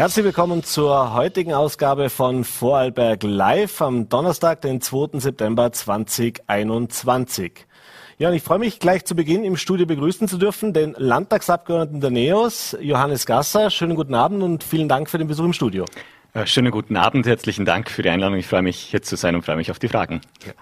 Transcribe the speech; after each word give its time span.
Herzlich 0.00 0.24
willkommen 0.24 0.64
zur 0.64 1.12
heutigen 1.12 1.52
Ausgabe 1.52 2.08
von 2.08 2.44
Vorarlberg 2.44 3.22
Live 3.22 3.82
am 3.82 4.08
Donnerstag, 4.08 4.62
den 4.62 4.80
2. 4.80 5.20
September 5.20 5.70
2021. 5.72 7.66
Ja, 8.16 8.30
und 8.30 8.34
ich 8.34 8.42
freue 8.42 8.60
mich 8.60 8.78
gleich 8.78 9.04
zu 9.04 9.14
Beginn 9.14 9.44
im 9.44 9.58
Studio 9.58 9.84
begrüßen 9.84 10.26
zu 10.26 10.38
dürfen 10.38 10.72
den 10.72 10.94
Landtagsabgeordneten 10.96 12.00
der 12.00 12.10
NEOS, 12.12 12.78
Johannes 12.80 13.26
Gasser. 13.26 13.68
Schönen 13.68 13.94
guten 13.94 14.14
Abend 14.14 14.42
und 14.42 14.64
vielen 14.64 14.88
Dank 14.88 15.10
für 15.10 15.18
den 15.18 15.28
Besuch 15.28 15.44
im 15.44 15.52
Studio. 15.52 15.84
Äh, 16.32 16.46
schönen 16.46 16.70
guten 16.70 16.96
Abend, 16.96 17.26
herzlichen 17.26 17.66
Dank 17.66 17.90
für 17.90 18.00
die 18.00 18.08
Einladung. 18.08 18.38
Ich 18.38 18.46
freue 18.46 18.62
mich, 18.62 18.78
hier 18.78 19.02
zu 19.02 19.16
sein 19.16 19.34
und 19.34 19.44
freue 19.44 19.56
mich 19.56 19.70
auf 19.70 19.78
die 19.78 19.88
Fragen. 19.88 20.22
Ja. 20.46 20.54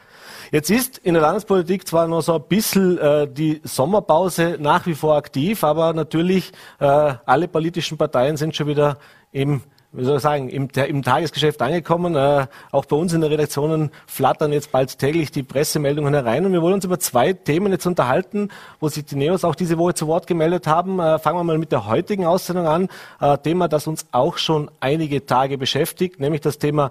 Jetzt 0.51 0.71
ist 0.71 0.99
in 0.99 1.13
der 1.13 1.23
Landespolitik 1.23 1.87
zwar 1.87 2.09
noch 2.09 2.23
so 2.23 2.35
ein 2.35 2.43
bisschen 2.49 2.97
äh, 2.99 3.29
die 3.31 3.61
Sommerpause 3.65 4.57
nach 4.59 4.87
wie 4.87 4.95
vor 4.95 5.17
aktiv, 5.17 5.63
aber 5.63 5.93
natürlich 5.93 6.53
äh, 6.81 6.87
alle 6.87 7.49
politischen 7.49 7.99
Parteien 7.99 8.39
sind 8.39 8.57
schon 8.57 8.67
wieder 8.67 8.97
im 9.33 9.63
wie 9.93 10.05
soll 10.05 10.17
ich 10.17 10.23
sagen, 10.23 10.49
im, 10.51 10.69
im 10.69 11.03
Tagesgeschäft 11.03 11.63
angekommen. 11.63 12.15
Äh, 12.15 12.47
auch 12.73 12.85
bei 12.85 12.97
uns 12.97 13.13
in 13.15 13.23
der 13.23 13.31
Redaktionen 13.31 13.91
flattern 14.07 14.53
jetzt 14.53 14.71
bald 14.71 14.99
täglich 14.99 15.31
die 15.31 15.43
Pressemeldungen 15.43 16.13
herein. 16.13 16.45
Und 16.45 16.53
wir 16.53 16.61
wollen 16.61 16.75
uns 16.75 16.85
über 16.85 16.99
zwei 16.99 17.33
Themen 17.33 17.73
jetzt 17.73 17.87
unterhalten, 17.87 18.51
wo 18.81 18.89
sich 18.89 19.07
die 19.07 19.17
Neos 19.17 19.45
auch 19.45 19.55
diese 19.55 19.79
Woche 19.79 19.95
zu 19.95 20.07
Wort 20.07 20.27
gemeldet 20.27 20.67
haben. 20.67 21.01
Äh, 21.01 21.19
fangen 21.19 21.39
wir 21.39 21.45
mal 21.45 21.59
mit 21.59 21.73
der 21.73 21.87
heutigen 21.87 22.27
Aussendung 22.27 22.67
an. 22.67 22.89
Äh, 23.21 23.39
Thema, 23.39 23.67
das 23.69 23.87
uns 23.87 24.07
auch 24.13 24.37
schon 24.37 24.71
einige 24.81 25.25
Tage 25.25 25.57
beschäftigt, 25.57 26.21
nämlich 26.21 26.43
das 26.43 26.59
Thema 26.59 26.91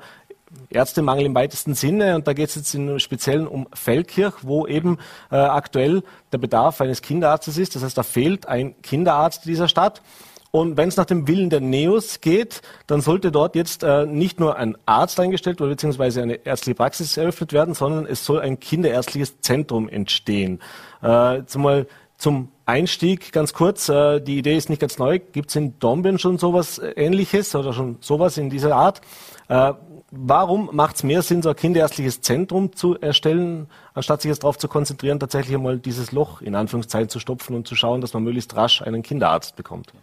Ärztemangel 0.70 1.26
im 1.26 1.36
weitesten 1.36 1.76
Sinne. 1.76 2.16
Und 2.16 2.28
da 2.28 2.34
geht 2.34 2.50
es 2.50 2.56
jetzt 2.56 2.74
im 2.74 2.98
Speziellen 2.98 3.48
um 3.48 3.68
Feldkirch, 3.74 4.34
wo 4.42 4.66
eben 4.66 4.98
äh, 5.30 5.36
aktuell 5.36 6.02
der 6.32 6.40
Bedarf 6.40 6.82
eines 6.82 7.04
Kinderarztes 7.04 7.60
ist. 7.60 7.76
Das 7.76 7.84
heißt, 7.84 7.98
da 7.98 8.04
fehlt 8.04 8.48
ein 8.48 8.82
Kinderarzt 8.82 9.46
in 9.46 9.52
dieser 9.52 9.68
Stadt. 9.68 10.02
Und 10.52 10.78
wenn 10.78 10.90
es 10.90 10.98
nach 10.98 11.06
dem 11.06 11.28
Willen 11.28 11.50
der 11.50 11.62
Neos 11.62 12.22
geht, 12.22 12.62
dann 12.88 13.02
sollte 13.02 13.32
dort 13.32 13.56
jetzt 13.56 13.84
äh, 13.84 14.06
nicht 14.06 14.40
nur 14.40 14.56
ein 14.56 14.78
Arzt 14.86 15.20
eingestellt 15.20 15.62
oder 15.62 15.72
beziehungsweise 15.72 16.22
eine 16.22 16.46
ärztliche 16.46 16.76
Praxis 16.76 17.18
eröffnet 17.18 17.54
werden, 17.54 17.74
sondern 17.74 18.06
es 18.06 18.26
soll 18.26 18.40
ein 18.40 18.60
kinderärztliches 18.60 19.42
Zentrum 19.42 19.90
entstehen. 19.90 20.60
Äh, 21.02 21.44
zumal 21.46 21.88
zum 22.18 22.50
Einstieg 22.66 23.32
ganz 23.32 23.54
kurz, 23.54 23.90
äh, 23.90 24.20
die 24.20 24.40
Idee 24.40 24.58
ist 24.58 24.70
nicht 24.70 24.80
ganz 24.80 24.98
neu. 24.98 25.20
Gibt 25.20 25.50
es 25.50 25.56
in 25.56 25.78
Dornbirn 25.80 26.18
schon 26.18 26.38
sowas 26.38 26.80
äh, 26.80 26.90
ähnliches 26.92 27.56
oder 27.56 27.74
schon 27.74 27.98
sowas 28.02 28.38
in 28.38 28.50
dieser 28.50 28.76
Art? 28.76 29.02
Äh, 29.50 29.74
warum 30.12 30.70
macht 30.74 30.96
es 30.96 31.04
mehr 31.04 31.22
Sinn, 31.22 31.42
so 31.42 31.50
ein 31.50 31.56
kinderärztliches 31.56 32.22
Zentrum 32.22 32.76
zu 32.76 32.98
erstellen, 33.00 33.68
anstatt 33.94 34.22
sich 34.22 34.30
jetzt 34.30 34.44
darauf 34.44 34.58
zu 34.58 34.68
konzentrieren, 34.68 35.20
tatsächlich 35.20 35.56
einmal 35.56 35.78
dieses 35.78 36.12
Loch 36.12 36.42
in 36.42 36.56
Anführungszeichen 36.56 37.10
zu 37.10 37.20
stopfen 37.20 37.56
und 37.56 37.68
zu 37.68 37.76
schauen, 37.76 38.02
dass 38.02 38.14
man 38.14 38.24
möglichst 38.24 38.56
rasch 38.56 38.82
einen 38.82 39.04
Kinderarzt 39.04 39.56
bekommt? 39.56 39.94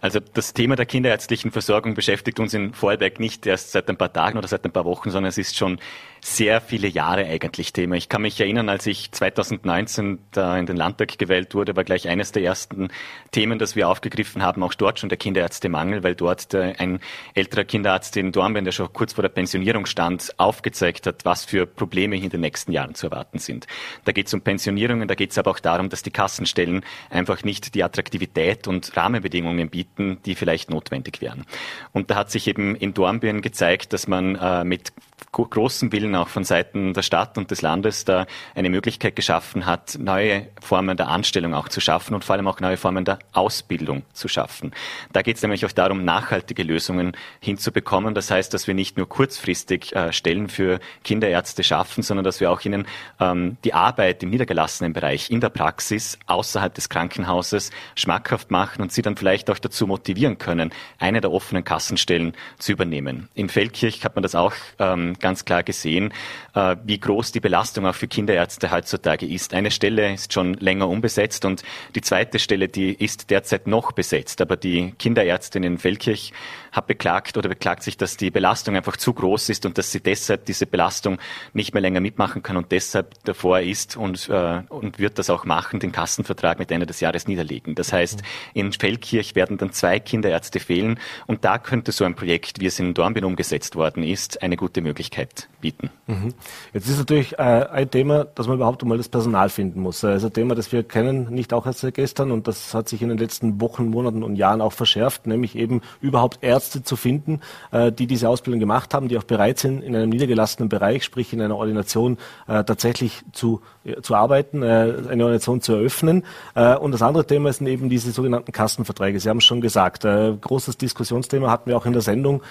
Also 0.00 0.20
das 0.20 0.54
Thema 0.54 0.76
der 0.76 0.86
kinderärztlichen 0.86 1.50
Versorgung 1.50 1.94
beschäftigt 1.94 2.40
uns 2.40 2.54
in 2.54 2.72
Vorarlberg 2.72 3.20
nicht 3.20 3.46
erst 3.46 3.72
seit 3.72 3.88
ein 3.88 3.96
paar 3.96 4.12
Tagen 4.12 4.38
oder 4.38 4.48
seit 4.48 4.64
ein 4.64 4.72
paar 4.72 4.84
Wochen, 4.84 5.10
sondern 5.10 5.28
es 5.28 5.38
ist 5.38 5.56
schon 5.56 5.78
sehr 6.20 6.60
viele 6.60 6.88
Jahre 6.88 7.26
eigentlich 7.26 7.72
Thema. 7.72 7.96
Ich 7.96 8.08
kann 8.08 8.22
mich 8.22 8.40
erinnern, 8.40 8.68
als 8.68 8.86
ich 8.86 9.12
2019 9.12 10.18
da 10.32 10.58
in 10.58 10.66
den 10.66 10.76
Landtag 10.76 11.18
gewählt 11.18 11.54
wurde, 11.54 11.76
war 11.76 11.84
gleich 11.84 12.08
eines 12.08 12.32
der 12.32 12.42
ersten 12.42 12.88
Themen, 13.30 13.58
das 13.58 13.76
wir 13.76 13.88
aufgegriffen 13.88 14.42
haben, 14.42 14.62
auch 14.62 14.74
dort 14.74 14.98
schon 14.98 15.08
der 15.08 15.18
Kinderärztemangel, 15.18 16.02
weil 16.02 16.14
dort 16.14 16.54
ein 16.54 17.00
älterer 17.34 17.64
Kinderarzt 17.64 18.16
in 18.16 18.32
Dornbirn, 18.32 18.64
der 18.64 18.72
schon 18.72 18.92
kurz 18.92 19.12
vor 19.12 19.22
der 19.22 19.28
Pensionierung 19.28 19.86
stand, 19.86 20.34
aufgezeigt 20.38 21.06
hat, 21.06 21.24
was 21.24 21.44
für 21.44 21.66
Probleme 21.66 22.16
in 22.16 22.30
den 22.30 22.40
nächsten 22.40 22.72
Jahren 22.72 22.94
zu 22.94 23.06
erwarten 23.06 23.38
sind. 23.38 23.66
Da 24.04 24.12
geht 24.12 24.26
es 24.26 24.34
um 24.34 24.40
Pensionierungen, 24.40 25.08
da 25.08 25.14
geht 25.14 25.30
es 25.30 25.38
aber 25.38 25.50
auch 25.50 25.60
darum, 25.60 25.88
dass 25.88 26.02
die 26.02 26.10
Kassenstellen 26.10 26.84
einfach 27.10 27.44
nicht 27.44 27.74
die 27.74 27.84
Attraktivität 27.84 28.66
und 28.66 28.96
Rahmenbedingungen 28.96 29.70
bieten, 29.70 29.87
die 29.96 30.34
vielleicht 30.34 30.70
notwendig 30.70 31.20
wären. 31.20 31.44
Und 31.92 32.10
da 32.10 32.16
hat 32.16 32.30
sich 32.30 32.46
eben 32.46 32.74
in 32.74 32.94
Dornbirn 32.94 33.42
gezeigt, 33.42 33.92
dass 33.92 34.08
man 34.08 34.36
äh, 34.36 34.64
mit 34.64 34.92
großem 35.32 35.92
Willen 35.92 36.14
auch 36.14 36.28
von 36.28 36.44
Seiten 36.44 36.94
der 36.94 37.02
Stadt 37.02 37.38
und 37.38 37.50
des 37.50 37.62
Landes 37.62 38.04
da 38.04 38.26
eine 38.54 38.70
Möglichkeit 38.70 39.16
geschaffen 39.16 39.66
hat, 39.66 39.96
neue 39.98 40.48
Formen 40.60 40.96
der 40.96 41.08
Anstellung 41.08 41.54
auch 41.54 41.68
zu 41.68 41.80
schaffen 41.80 42.14
und 42.14 42.24
vor 42.24 42.34
allem 42.34 42.48
auch 42.48 42.60
neue 42.60 42.76
Formen 42.76 43.04
der 43.04 43.18
Ausbildung 43.32 44.02
zu 44.12 44.28
schaffen. 44.28 44.72
Da 45.12 45.22
geht 45.22 45.36
es 45.36 45.42
nämlich 45.42 45.64
auch 45.64 45.72
darum, 45.72 46.04
nachhaltige 46.04 46.62
Lösungen 46.62 47.12
hinzubekommen. 47.40 48.14
Das 48.14 48.30
heißt, 48.30 48.52
dass 48.52 48.66
wir 48.66 48.74
nicht 48.74 48.96
nur 48.96 49.08
kurzfristig 49.08 49.94
äh, 49.94 50.12
Stellen 50.12 50.48
für 50.48 50.80
Kinderärzte 51.04 51.62
schaffen, 51.62 52.02
sondern 52.02 52.24
dass 52.24 52.40
wir 52.40 52.50
auch 52.50 52.60
ihnen 52.62 52.86
ähm, 53.20 53.56
die 53.64 53.74
Arbeit 53.74 54.22
im 54.22 54.30
niedergelassenen 54.30 54.92
Bereich, 54.92 55.30
in 55.30 55.40
der 55.40 55.50
Praxis, 55.50 56.18
außerhalb 56.26 56.74
des 56.74 56.88
Krankenhauses 56.88 57.70
schmackhaft 57.94 58.50
machen 58.50 58.82
und 58.82 58.92
sie 58.92 59.02
dann 59.02 59.16
vielleicht 59.16 59.50
auch 59.50 59.58
dazu 59.58 59.86
motivieren 59.86 60.38
können, 60.38 60.72
eine 60.98 61.20
der 61.20 61.32
offenen 61.32 61.64
Kassenstellen 61.64 62.32
zu 62.58 62.72
übernehmen. 62.72 63.28
In 63.34 63.48
Feldkirch 63.48 64.04
hat 64.04 64.16
man 64.16 64.22
das 64.22 64.34
auch 64.34 64.54
ähm, 64.78 65.07
ganz 65.14 65.44
klar 65.44 65.62
gesehen, 65.62 66.12
äh, 66.54 66.76
wie 66.84 66.98
groß 66.98 67.32
die 67.32 67.40
Belastung 67.40 67.86
auch 67.86 67.94
für 67.94 68.08
Kinderärzte 68.08 68.70
heutzutage 68.70 69.26
ist. 69.26 69.54
Eine 69.54 69.70
Stelle 69.70 70.12
ist 70.12 70.32
schon 70.32 70.54
länger 70.54 70.88
unbesetzt 70.88 71.44
und 71.44 71.62
die 71.94 72.00
zweite 72.00 72.38
Stelle, 72.38 72.68
die 72.68 72.92
ist 72.92 73.30
derzeit 73.30 73.66
noch 73.66 73.92
besetzt. 73.92 74.40
Aber 74.40 74.56
die 74.56 74.92
Kinderärztin 74.98 75.62
in 75.62 75.78
Feldkirch 75.78 76.32
hat 76.78 76.86
beklagt 76.86 77.36
oder 77.36 77.48
beklagt 77.48 77.82
sich, 77.82 77.96
dass 77.96 78.16
die 78.16 78.30
Belastung 78.30 78.76
einfach 78.76 78.96
zu 78.96 79.12
groß 79.12 79.50
ist 79.50 79.66
und 79.66 79.76
dass 79.76 79.92
sie 79.92 80.00
deshalb 80.00 80.46
diese 80.46 80.66
Belastung 80.66 81.18
nicht 81.52 81.74
mehr 81.74 81.80
länger 81.80 82.00
mitmachen 82.00 82.42
kann 82.42 82.56
und 82.56 82.72
deshalb 82.72 83.14
davor 83.24 83.60
ist 83.60 83.96
und, 83.96 84.28
äh, 84.28 84.62
und 84.68 84.98
wird 84.98 85.18
das 85.18 85.28
auch 85.28 85.44
machen, 85.44 85.80
den 85.80 85.92
Kassenvertrag 85.92 86.58
mit 86.58 86.70
Ende 86.70 86.86
des 86.86 87.00
Jahres 87.00 87.28
niederlegen. 87.28 87.74
Das 87.74 87.92
heißt, 87.92 88.22
in 88.54 88.72
Feldkirch 88.72 89.34
werden 89.34 89.58
dann 89.58 89.72
zwei 89.72 90.00
Kinderärzte 90.00 90.60
fehlen 90.60 90.98
und 91.26 91.44
da 91.44 91.58
könnte 91.58 91.92
so 91.92 92.04
ein 92.04 92.14
Projekt, 92.14 92.60
wie 92.60 92.66
es 92.66 92.78
in 92.78 92.94
Dornbirn 92.94 93.24
umgesetzt 93.24 93.76
worden 93.76 94.02
ist, 94.02 94.42
eine 94.42 94.56
gute 94.56 94.80
Möglichkeit 94.80 95.48
bieten. 95.60 95.90
Mhm. 96.06 96.34
Jetzt 96.72 96.88
ist 96.88 96.98
natürlich 96.98 97.38
äh, 97.38 97.42
ein 97.42 97.90
Thema, 97.90 98.24
dass 98.24 98.46
man 98.46 98.56
überhaupt 98.56 98.82
einmal 98.82 98.98
das 98.98 99.08
Personal 99.08 99.48
finden 99.48 99.80
muss. 99.80 100.00
Das 100.00 100.22
ist 100.22 100.24
ein 100.24 100.32
Thema, 100.32 100.54
das 100.54 100.70
wir 100.72 100.84
kennen, 100.84 101.28
nicht 101.30 101.52
auch 101.52 101.66
erst 101.66 101.80
seit 101.80 101.94
gestern 101.94 102.30
und 102.30 102.46
das 102.46 102.72
hat 102.72 102.88
sich 102.88 103.02
in 103.02 103.08
den 103.08 103.18
letzten 103.18 103.60
Wochen, 103.60 103.88
Monaten 103.88 104.22
und 104.22 104.36
Jahren 104.36 104.60
auch 104.60 104.72
verschärft, 104.72 105.26
nämlich 105.26 105.56
eben 105.56 105.82
überhaupt 106.00 106.38
Ärzte 106.42 106.67
zu 106.70 106.96
finden, 106.96 107.40
äh, 107.70 107.92
die 107.92 108.06
diese 108.06 108.28
Ausbildung 108.28 108.60
gemacht 108.60 108.94
haben, 108.94 109.08
die 109.08 109.18
auch 109.18 109.24
bereit 109.24 109.58
sind, 109.58 109.82
in 109.82 109.94
einem 109.94 110.10
niedergelassenen 110.10 110.68
Bereich, 110.68 111.04
sprich 111.04 111.32
in 111.32 111.40
einer 111.40 111.56
Ordination 111.56 112.18
äh, 112.46 112.64
tatsächlich 112.64 113.22
zu, 113.32 113.60
äh, 113.84 114.00
zu 114.02 114.14
arbeiten, 114.14 114.62
eine 114.62 115.24
Ordination 115.24 115.60
zu 115.60 115.74
eröffnen. 115.74 116.24
Und 116.54 116.92
das 116.92 117.02
andere 117.02 117.26
Thema 117.26 117.52
sind 117.52 117.66
eben 117.66 117.88
diese 117.88 118.10
sogenannten 118.10 118.52
Kastenverträge. 118.52 119.20
Sie 119.20 119.28
haben 119.28 119.38
es 119.38 119.44
schon 119.44 119.60
gesagt, 119.60 120.02
großes 120.02 120.76
Diskussionsthema 120.76 121.50
hatten 121.50 121.70
wir 121.70 121.76
auch 121.76 121.86
in 121.86 121.92
der 121.92 122.02
Sendung 122.02 122.42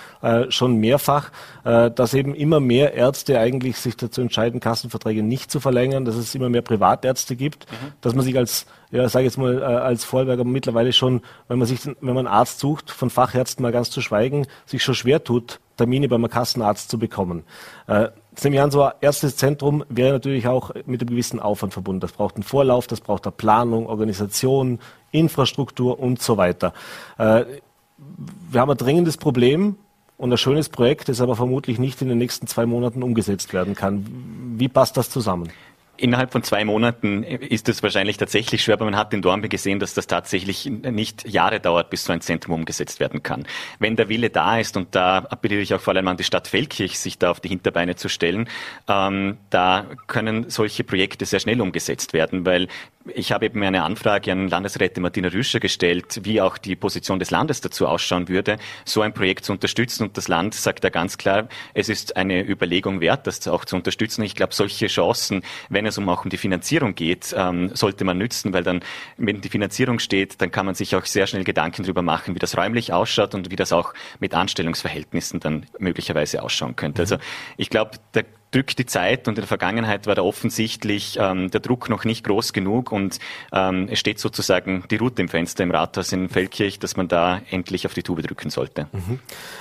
schon 0.50 0.78
mehrfach, 0.78 1.32
dass 1.64 2.14
eben 2.14 2.36
immer 2.36 2.60
mehr 2.60 2.94
Ärzte 2.94 3.40
eigentlich 3.40 3.78
sich 3.78 3.98
dazu 3.98 4.22
entscheiden, 4.22 4.60
Kassenverträge 4.60 5.24
nicht 5.24 5.52
zu 5.52 5.60
verlängern, 5.60 6.06
dass 6.06 6.16
es 6.16 6.34
immer 6.36 6.50
mehr 6.50 6.62
Privatärzte 6.62 7.36
gibt, 7.36 7.70
mhm. 7.72 7.94
dass 8.02 8.16
man 8.16 8.24
sich 8.24 8.38
als, 8.38 8.66
ja, 8.92 9.08
sage 9.10 9.26
jetzt 9.26 9.38
mal, 9.38 9.62
äh, 9.62 9.64
als 9.64 10.06
Vorwerker 10.06 10.44
mittlerweile 10.44 10.94
schon, 10.94 11.22
wenn 11.48 11.60
man 11.60 11.68
sich, 11.68 11.86
wenn 11.86 11.96
man 12.02 12.20
einen 12.20 12.28
Arzt 12.28 12.60
sucht, 12.60 12.92
von 12.92 13.10
Fachärzten 13.10 13.64
mal 13.64 13.72
ganz 13.72 13.90
zu 13.90 14.02
schweigen, 14.02 14.48
sich 14.66 14.84
schon 14.84 14.96
schwer 14.96 15.24
tut, 15.24 15.60
Termine 15.78 16.08
beim 16.08 16.28
Kassenarzt 16.28 16.90
zu 16.90 16.98
bekommen. 16.98 17.44
Äh, 17.88 18.10
das 18.34 18.44
nehme 18.44 18.58
ich 18.58 18.62
an, 18.62 18.72
so 18.72 18.84
ein 18.84 18.94
erstes 19.02 19.36
Zentrum 19.36 19.84
wäre 19.90 20.14
natürlich 20.14 20.48
auch 20.48 20.74
mit 20.86 21.02
einem 21.02 21.10
gewissen 21.10 21.40
Aufwand 21.40 21.74
verbunden. 21.74 22.02
Das 22.02 22.12
braucht 22.12 22.36
einen 22.36 22.44
Vorlauf, 22.44 22.88
das 22.88 23.02
braucht 23.02 23.26
eine 23.26 23.32
Planung, 23.32 23.88
Organisation, 23.88 24.80
Infrastruktur 25.12 26.00
und 26.00 26.22
so 26.22 26.38
weiter. 26.38 26.74
Äh, 27.18 27.46
wir 28.50 28.62
haben 28.62 28.70
ein 28.70 28.78
dringendes 28.78 29.18
Problem, 29.18 29.76
und 30.18 30.32
ein 30.32 30.38
schönes 30.38 30.70
Projekt, 30.70 31.10
das 31.10 31.22
aber 31.22 31.36
vermutlich 31.36 31.80
nicht 31.80 32.02
in 32.02 32.10
den 32.10 32.18
nächsten 32.18 32.48
zwei 32.48 32.66
Monaten 32.66 33.04
umgesetzt 33.04 33.54
werden 33.54 33.76
kann. 33.76 34.06
Wie 34.58 34.68
passt 34.68 34.98
das 34.98 35.10
zusammen? 35.10 35.50
Innerhalb 35.98 36.32
von 36.32 36.44
zwei 36.44 36.64
Monaten 36.64 37.24
ist 37.24 37.68
es 37.70 37.82
wahrscheinlich 37.82 38.18
tatsächlich 38.18 38.64
schwer, 38.64 38.76
aber 38.76 38.86
man 38.86 38.96
hat 38.96 39.14
in 39.14 39.22
Dornbirn 39.22 39.50
gesehen, 39.50 39.80
dass 39.80 39.94
das 39.94 40.08
tatsächlich 40.08 40.66
nicht 40.66 41.28
Jahre 41.28 41.60
dauert, 41.60 41.90
bis 41.90 42.06
so 42.06 42.14
ein 42.14 42.22
Zentrum 42.22 42.54
umgesetzt 42.54 43.00
werden 43.00 43.24
kann. 43.24 43.48
Wenn 43.80 43.96
der 43.96 44.08
Wille 44.08 44.30
da 44.30 44.60
ist, 44.60 44.78
und 44.78 44.94
da 44.96 45.18
appelliere 45.18 45.62
ich 45.62 45.74
auch 45.74 45.82
vor 45.82 45.96
allem 45.96 46.08
an 46.08 46.18
die 46.18 46.24
Stadt 46.24 46.48
Feldkirch, 46.48 47.00
sich 47.00 47.18
da 47.18 47.32
auf 47.32 47.40
die 47.40 47.50
Hinterbeine 47.50 47.96
zu 47.96 48.10
stellen, 48.10 48.48
ähm, 48.88 49.38
da 49.50 49.86
können 50.06 50.50
solche 50.50 50.84
Projekte 50.84 51.26
sehr 51.26 51.40
schnell 51.40 51.60
umgesetzt 51.62 52.14
werden, 52.14 52.46
weil 52.46 52.68
ich 53.16 53.32
habe 53.32 53.46
eben 53.46 53.64
eine 53.64 53.84
Anfrage 53.84 54.32
an 54.32 54.48
Landesrätin 54.48 55.04
Martina 55.04 55.30
Rüscher 55.30 55.60
gestellt, 55.60 56.22
wie 56.24 56.42
auch 56.42 56.58
die 56.58 56.76
Position 56.76 57.20
des 57.20 57.32
Landes 57.32 57.62
dazu 57.62 57.88
ausschauen 57.88 58.28
würde, 58.28 58.58
so 58.86 59.02
ein 59.02 59.14
Projekt 59.14 59.46
zu 59.46 59.52
unterstützen. 59.52 60.04
Und 60.04 60.18
das 60.18 60.28
Land 60.28 60.54
sagt 60.56 60.84
da 60.84 60.90
ganz 60.90 61.18
klar, 61.18 61.48
es 61.74 61.90
ist 61.90 62.16
eine 62.18 62.48
Überlegung 62.48 63.02
wert, 63.02 63.28
das 63.28 63.48
auch 63.48 63.66
zu 63.66 63.76
unterstützen. 63.76 64.24
Ich 64.24 64.36
glaube, 64.36 64.54
solche 64.54 64.88
Chancen, 64.88 65.44
wenn 65.70 65.86
es 65.86 65.98
um 65.98 66.08
auch 66.10 66.24
um 66.24 66.30
die 66.30 66.38
Finanzierung 66.38 66.96
geht, 66.96 67.34
ähm, 67.38 67.70
sollte 67.76 68.04
man 68.06 68.18
nützen, 68.18 68.54
weil 68.54 68.64
dann, 68.64 68.82
wenn 69.18 69.42
die 69.42 69.50
Finanzierung 69.50 70.00
steht, 70.00 70.42
dann 70.42 70.52
kann 70.52 70.66
man 70.66 70.76
sich 70.76 70.96
auch 70.96 71.06
sehr 71.06 71.28
schnell 71.28 71.44
Gedanken 71.44 71.84
darüber 71.84 72.02
machen, 72.02 72.36
wie 72.36 72.40
das 72.40 72.58
räumlich 72.58 72.94
ausschaut 72.94 73.36
und 73.36 73.52
wie 73.52 73.56
das 73.56 73.72
auch 73.74 73.94
mit 74.20 74.34
Anstellungsverhältnissen 74.34 75.40
dann 75.40 75.66
möglicherweise 75.80 76.44
ausschauen 76.44 76.76
könnte. 76.76 77.02
Also 77.02 77.18
ich 77.58 77.70
glaube, 77.70 77.92
der 78.14 78.26
drückt 78.52 78.80
die 78.80 78.86
Zeit 78.86 79.28
und 79.28 79.34
in 79.34 79.42
der 79.42 79.48
Vergangenheit 79.48 80.08
war 80.08 80.16
da 80.16 80.22
offensichtlich 80.22 81.18
ähm, 81.20 81.52
der 81.52 81.60
Druck 81.60 81.90
noch 81.90 82.06
nicht 82.06 82.24
groß 82.26 82.54
genug 82.54 82.92
und 82.92 83.20
ähm, 83.52 83.88
es 83.92 84.00
steht 84.00 84.20
sozusagen 84.20 84.84
die 84.90 84.96
Route 84.96 85.22
im 85.22 85.30
Fenster 85.30 85.64
im 85.64 85.72
Rathaus 85.72 86.12
in 86.12 86.30
Feldkirch, 86.30 86.80
dass 86.80 86.98
man 86.98 87.08
da 87.08 87.42
endlich 87.50 87.86
auf 87.86 87.94
die 87.94 88.04
Tube 88.04 88.22
drücken 88.22 88.50
sollte. 88.50 88.88
Mhm. 88.92 89.20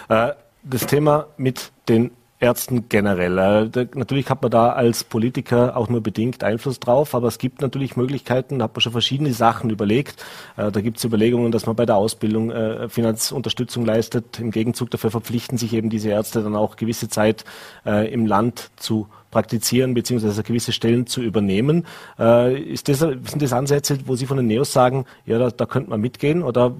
Äh, 0.08 0.32
das 0.62 0.86
Thema 0.86 1.28
mit 1.36 1.72
den 1.88 2.10
Ärzten 2.38 2.88
generell. 2.88 3.70
Äh, 3.74 3.86
natürlich 3.94 4.28
hat 4.28 4.42
man 4.42 4.50
da 4.50 4.70
als 4.70 5.04
Politiker 5.04 5.76
auch 5.76 5.88
nur 5.88 6.02
bedingt 6.02 6.44
Einfluss 6.44 6.78
drauf, 6.80 7.14
aber 7.14 7.28
es 7.28 7.38
gibt 7.38 7.62
natürlich 7.62 7.96
Möglichkeiten, 7.96 8.58
da 8.58 8.64
hat 8.64 8.74
man 8.74 8.82
schon 8.82 8.92
verschiedene 8.92 9.32
Sachen 9.32 9.70
überlegt. 9.70 10.24
Äh, 10.56 10.70
da 10.70 10.80
gibt 10.80 10.98
es 10.98 11.04
Überlegungen, 11.04 11.50
dass 11.50 11.66
man 11.66 11.76
bei 11.76 11.86
der 11.86 11.96
Ausbildung 11.96 12.50
äh, 12.50 12.88
Finanzunterstützung 12.88 13.86
leistet. 13.86 14.38
Im 14.38 14.50
Gegenzug 14.50 14.90
dafür 14.90 15.10
verpflichten 15.10 15.56
sich 15.56 15.72
eben 15.72 15.88
diese 15.88 16.10
Ärzte 16.10 16.42
dann 16.42 16.56
auch 16.56 16.76
gewisse 16.76 17.08
Zeit 17.08 17.44
im 17.84 18.26
Land 18.26 18.70
zu 18.76 19.08
praktizieren 19.36 19.92
beziehungsweise 19.92 20.42
gewisse 20.42 20.72
Stellen 20.72 21.06
zu 21.06 21.20
übernehmen. 21.20 21.84
Äh, 22.18 22.58
ist 22.58 22.88
das, 22.88 23.00
sind 23.00 23.42
das 23.42 23.52
Ansätze, 23.52 23.98
wo 24.06 24.16
Sie 24.16 24.24
von 24.24 24.38
den 24.38 24.46
Neos 24.46 24.72
sagen, 24.72 25.04
ja, 25.26 25.38
da, 25.38 25.50
da 25.50 25.66
könnte 25.66 25.90
man 25.90 26.00
mitgehen? 26.00 26.42
Oder 26.42 26.72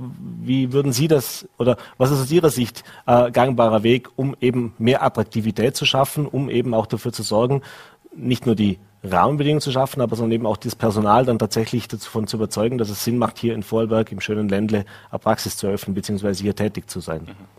wie 0.42 0.72
würden 0.72 0.90
Sie 0.90 1.06
das, 1.06 1.46
oder 1.58 1.76
was 1.98 2.10
ist 2.10 2.22
aus 2.22 2.30
Ihrer 2.30 2.48
Sicht 2.48 2.82
äh, 3.06 3.30
gangbarer 3.30 3.82
Weg, 3.82 4.08
um 4.16 4.34
eben 4.40 4.72
mehr 4.78 5.02
Attraktivität 5.02 5.76
zu 5.76 5.84
schaffen, 5.84 6.24
um 6.24 6.48
eben 6.48 6.72
auch 6.72 6.86
dafür 6.86 7.12
zu 7.12 7.22
sorgen, 7.22 7.60
nicht 8.14 8.46
nur 8.46 8.54
die 8.54 8.78
Rahmenbedingungen 9.04 9.60
zu 9.60 9.70
schaffen, 9.70 10.00
aber 10.00 10.16
sondern 10.16 10.32
eben 10.32 10.46
auch 10.46 10.56
das 10.56 10.74
Personal 10.74 11.26
dann 11.26 11.38
tatsächlich 11.38 11.88
davon 11.88 12.26
zu 12.26 12.38
überzeugen, 12.38 12.78
dass 12.78 12.88
es 12.88 13.04
Sinn 13.04 13.18
macht, 13.18 13.36
hier 13.36 13.54
in 13.54 13.64
Vorarlberg 13.64 14.10
im 14.12 14.20
schönen 14.22 14.48
Ländle 14.48 14.86
eine 15.10 15.18
Praxis 15.18 15.58
zu 15.58 15.66
öffnen, 15.66 15.94
beziehungsweise 15.94 16.42
hier 16.42 16.56
tätig 16.56 16.88
zu 16.88 17.00
sein. 17.00 17.20
Mhm. 17.26 17.55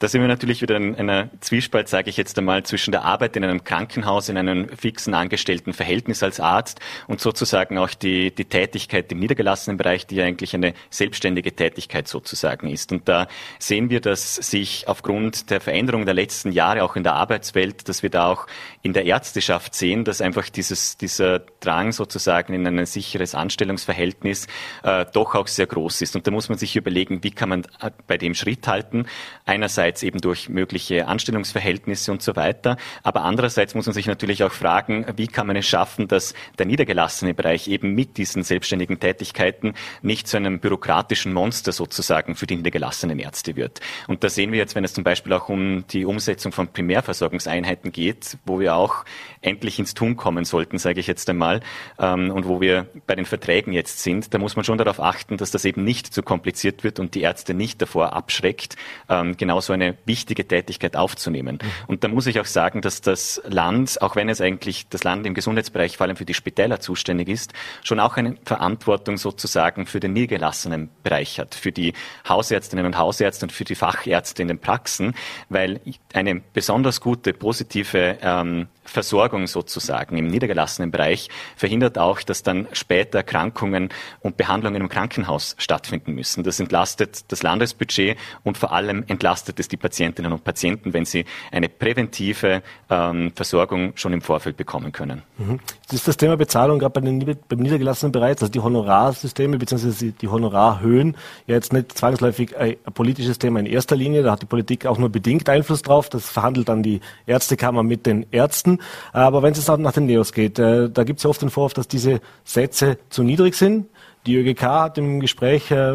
Da 0.00 0.08
sind 0.08 0.22
wir 0.22 0.28
natürlich 0.28 0.62
wieder 0.62 0.76
in 0.76 0.94
einer 0.94 1.28
Zwiespalt, 1.40 1.90
sage 1.90 2.08
ich 2.08 2.16
jetzt 2.16 2.38
einmal, 2.38 2.62
zwischen 2.62 2.90
der 2.90 3.04
Arbeit 3.04 3.36
in 3.36 3.44
einem 3.44 3.64
Krankenhaus, 3.64 4.30
in 4.30 4.38
einem 4.38 4.70
fixen 4.70 5.12
angestellten 5.12 5.74
Verhältnis 5.74 6.22
als 6.22 6.40
Arzt 6.40 6.80
und 7.06 7.20
sozusagen 7.20 7.76
auch 7.76 7.90
die, 7.90 8.34
die 8.34 8.46
Tätigkeit 8.46 9.12
im 9.12 9.18
niedergelassenen 9.18 9.76
Bereich, 9.76 10.06
die 10.06 10.14
ja 10.14 10.24
eigentlich 10.24 10.54
eine 10.54 10.72
selbstständige 10.88 11.54
Tätigkeit 11.54 12.08
sozusagen 12.08 12.70
ist. 12.70 12.92
Und 12.92 13.10
da 13.10 13.28
sehen 13.58 13.90
wir, 13.90 14.00
dass 14.00 14.36
sich 14.36 14.88
aufgrund 14.88 15.50
der 15.50 15.60
Veränderung 15.60 16.06
der 16.06 16.14
letzten 16.14 16.50
Jahre 16.50 16.82
auch 16.82 16.96
in 16.96 17.04
der 17.04 17.16
Arbeitswelt, 17.16 17.86
dass 17.86 18.02
wir 18.02 18.08
da 18.08 18.24
auch 18.28 18.46
in 18.80 18.94
der 18.94 19.04
Ärzteschaft 19.04 19.74
sehen, 19.74 20.04
dass 20.04 20.22
einfach 20.22 20.48
dieses, 20.48 20.96
dieser 20.96 21.40
Drang 21.60 21.92
sozusagen 21.92 22.54
in 22.54 22.66
ein 22.66 22.86
sicheres 22.86 23.34
Anstellungsverhältnis 23.34 24.46
äh, 24.82 25.04
doch 25.12 25.34
auch 25.34 25.46
sehr 25.46 25.66
groß 25.66 26.00
ist. 26.00 26.16
Und 26.16 26.26
da 26.26 26.30
muss 26.30 26.48
man 26.48 26.56
sich 26.56 26.74
überlegen, 26.74 27.22
wie 27.22 27.32
kann 27.32 27.50
man 27.50 27.66
bei 28.06 28.16
dem 28.16 28.32
Schritt 28.32 28.66
halten. 28.66 29.04
Einerseits 29.44 29.89
einerseits 29.90 30.02
eben 30.02 30.20
durch 30.20 30.48
mögliche 30.48 31.06
Anstellungsverhältnisse 31.06 32.12
und 32.12 32.22
so 32.22 32.36
weiter, 32.36 32.76
aber 33.02 33.22
andererseits 33.22 33.74
muss 33.74 33.86
man 33.86 33.94
sich 33.94 34.06
natürlich 34.06 34.44
auch 34.44 34.52
fragen, 34.52 35.04
wie 35.16 35.26
kann 35.26 35.46
man 35.46 35.56
es 35.56 35.66
schaffen, 35.66 36.06
dass 36.06 36.34
der 36.58 36.66
niedergelassene 36.66 37.34
Bereich 37.34 37.68
eben 37.68 37.94
mit 37.94 38.16
diesen 38.16 38.42
selbstständigen 38.42 39.00
Tätigkeiten 39.00 39.74
nicht 40.02 40.28
zu 40.28 40.36
einem 40.36 40.60
bürokratischen 40.60 41.32
Monster 41.32 41.72
sozusagen 41.72 42.36
für 42.36 42.46
die 42.46 42.56
niedergelassenen 42.56 43.18
Ärzte 43.18 43.56
wird. 43.56 43.80
Und 44.06 44.22
da 44.22 44.28
sehen 44.28 44.52
wir 44.52 44.58
jetzt, 44.58 44.74
wenn 44.74 44.84
es 44.84 44.94
zum 44.94 45.04
Beispiel 45.04 45.32
auch 45.32 45.48
um 45.48 45.84
die 45.88 46.04
Umsetzung 46.04 46.52
von 46.52 46.68
Primärversorgungseinheiten 46.68 47.90
geht, 47.90 48.38
wo 48.44 48.60
wir 48.60 48.74
auch 48.74 49.04
endlich 49.40 49.78
ins 49.78 49.94
Tun 49.94 50.16
kommen 50.16 50.44
sollten, 50.44 50.78
sage 50.78 51.00
ich 51.00 51.06
jetzt 51.06 51.28
einmal, 51.28 51.60
ähm, 51.98 52.30
und 52.30 52.46
wo 52.46 52.60
wir 52.60 52.86
bei 53.06 53.16
den 53.16 53.24
Verträgen 53.24 53.72
jetzt 53.72 54.02
sind, 54.02 54.32
da 54.34 54.38
muss 54.38 54.56
man 54.56 54.64
schon 54.64 54.78
darauf 54.78 55.00
achten, 55.00 55.36
dass 55.36 55.50
das 55.50 55.64
eben 55.64 55.84
nicht 55.84 56.12
zu 56.12 56.22
kompliziert 56.22 56.84
wird 56.84 57.00
und 57.00 57.14
die 57.14 57.22
Ärzte 57.22 57.54
nicht 57.54 57.82
davor 57.82 58.12
abschreckt, 58.12 58.76
ähm, 59.08 59.36
genauso 59.36 59.72
eine 59.72 59.79
wichtige 60.04 60.46
Tätigkeit 60.46 60.96
aufzunehmen. 60.96 61.58
Und 61.86 62.04
da 62.04 62.08
muss 62.08 62.26
ich 62.26 62.40
auch 62.40 62.46
sagen, 62.46 62.80
dass 62.80 63.00
das 63.00 63.40
Land, 63.46 64.00
auch 64.02 64.16
wenn 64.16 64.28
es 64.28 64.40
eigentlich 64.40 64.88
das 64.88 65.04
Land 65.04 65.26
im 65.26 65.34
Gesundheitsbereich 65.34 65.96
vor 65.96 66.06
allem 66.06 66.16
für 66.16 66.24
die 66.24 66.34
Spitäler 66.34 66.80
zuständig 66.80 67.28
ist, 67.28 67.52
schon 67.82 68.00
auch 68.00 68.16
eine 68.16 68.36
Verantwortung 68.44 69.16
sozusagen 69.16 69.86
für 69.86 70.00
den 70.00 70.12
niedergelassenen 70.12 70.90
Bereich 71.02 71.38
hat, 71.40 71.54
für 71.54 71.72
die 71.72 71.94
Hausärztinnen 72.28 72.86
und 72.86 72.98
Hausärzte 72.98 73.46
und 73.46 73.52
für 73.52 73.64
die 73.64 73.74
Fachärzte 73.74 74.42
in 74.42 74.48
den 74.48 74.58
Praxen, 74.58 75.14
weil 75.48 75.80
eine 76.12 76.40
besonders 76.52 77.00
gute, 77.00 77.32
positive 77.32 78.18
ähm, 78.22 78.68
Versorgung 78.84 79.46
sozusagen 79.46 80.16
im 80.16 80.26
niedergelassenen 80.26 80.90
Bereich 80.90 81.28
verhindert 81.56 81.98
auch, 81.98 82.22
dass 82.22 82.42
dann 82.42 82.66
später 82.72 83.18
Erkrankungen 83.18 83.90
und 84.20 84.36
Behandlungen 84.36 84.80
im 84.80 84.88
Krankenhaus 84.88 85.54
stattfinden 85.58 86.14
müssen. 86.14 86.42
Das 86.44 86.58
entlastet 86.60 87.30
das 87.30 87.42
Landesbudget 87.42 88.16
und 88.42 88.58
vor 88.58 88.72
allem 88.72 89.04
entlastet 89.06 89.60
es 89.60 89.68
die 89.68 89.76
Patientinnen 89.76 90.32
und 90.32 90.44
Patienten, 90.44 90.92
wenn 90.92 91.04
sie 91.04 91.24
eine 91.52 91.68
präventive 91.68 92.62
ähm, 92.88 93.32
Versorgung 93.34 93.92
schon 93.96 94.12
im 94.12 94.22
Vorfeld 94.22 94.56
bekommen 94.56 94.92
können. 94.92 95.22
Mhm. 95.38 95.60
Ist 95.92 96.06
das 96.06 96.16
Thema 96.16 96.36
Bezahlung 96.36 96.78
gerade 96.78 97.00
bei 97.00 97.34
beim 97.48 97.58
niedergelassenen 97.58 98.12
Bereich, 98.12 98.40
also 98.40 98.48
die 98.48 98.60
Honorarsysteme 98.60 99.58
bzw. 99.58 100.12
die 100.12 100.28
Honorarhöhen, 100.28 101.16
ja 101.46 101.56
jetzt 101.56 101.72
nicht 101.72 101.96
zwangsläufig 101.96 102.56
ein 102.56 102.76
politisches 102.94 103.38
Thema 103.38 103.60
in 103.60 103.66
erster 103.66 103.96
Linie, 103.96 104.22
da 104.22 104.32
hat 104.32 104.42
die 104.42 104.46
Politik 104.46 104.86
auch 104.86 104.98
nur 104.98 105.08
bedingt 105.08 105.48
Einfluss 105.48 105.82
drauf, 105.82 106.08
das 106.08 106.28
verhandelt 106.28 106.68
dann 106.68 106.82
die 106.82 107.00
Ärztekammer 107.26 107.82
mit 107.82 108.06
den 108.06 108.26
Ärzten. 108.30 108.69
Aber 109.12 109.42
wenn 109.42 109.52
es 109.52 109.58
jetzt 109.58 109.78
nach 109.78 109.92
den 109.92 110.06
Neos 110.06 110.32
geht, 110.32 110.58
äh, 110.58 110.88
da 110.88 111.04
gibt 111.04 111.18
es 111.18 111.24
ja 111.24 111.30
oft 111.30 111.42
den 111.42 111.50
Vorwurf, 111.50 111.74
dass 111.74 111.88
diese 111.88 112.20
Sätze 112.44 112.98
zu 113.08 113.22
niedrig 113.22 113.54
sind. 113.54 113.86
Die 114.26 114.36
ÖGK 114.36 114.62
hat 114.62 114.98
im 114.98 115.20
Gespräch 115.20 115.70
äh, 115.70 115.94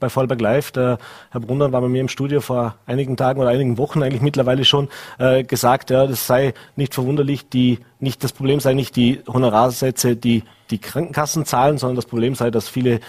bei 0.00 0.08
Vollberg 0.08 0.40
Live, 0.40 0.70
der 0.70 0.98
Herr 1.30 1.40
Brunner 1.40 1.72
war 1.72 1.82
bei 1.82 1.88
mir 1.88 2.00
im 2.00 2.08
Studio 2.08 2.40
vor 2.40 2.76
einigen 2.86 3.18
Tagen 3.18 3.38
oder 3.38 3.50
einigen 3.50 3.76
Wochen 3.76 4.02
eigentlich 4.02 4.22
mittlerweile 4.22 4.64
schon 4.64 4.88
äh, 5.18 5.44
gesagt, 5.44 5.90
ja, 5.90 6.06
das 6.06 6.26
sei 6.26 6.54
nicht 6.76 6.94
verwunderlich, 6.94 7.50
die, 7.50 7.80
nicht, 8.00 8.24
das 8.24 8.32
Problem 8.32 8.60
sei 8.60 8.72
nicht 8.72 8.96
die 8.96 9.20
Honorarsätze, 9.26 10.16
die 10.16 10.42
die 10.70 10.78
Krankenkassen 10.78 11.44
zahlen, 11.44 11.76
sondern 11.76 11.96
das 11.96 12.06
Problem 12.06 12.34
sei, 12.34 12.50
dass 12.50 12.66
viele 12.66 13.00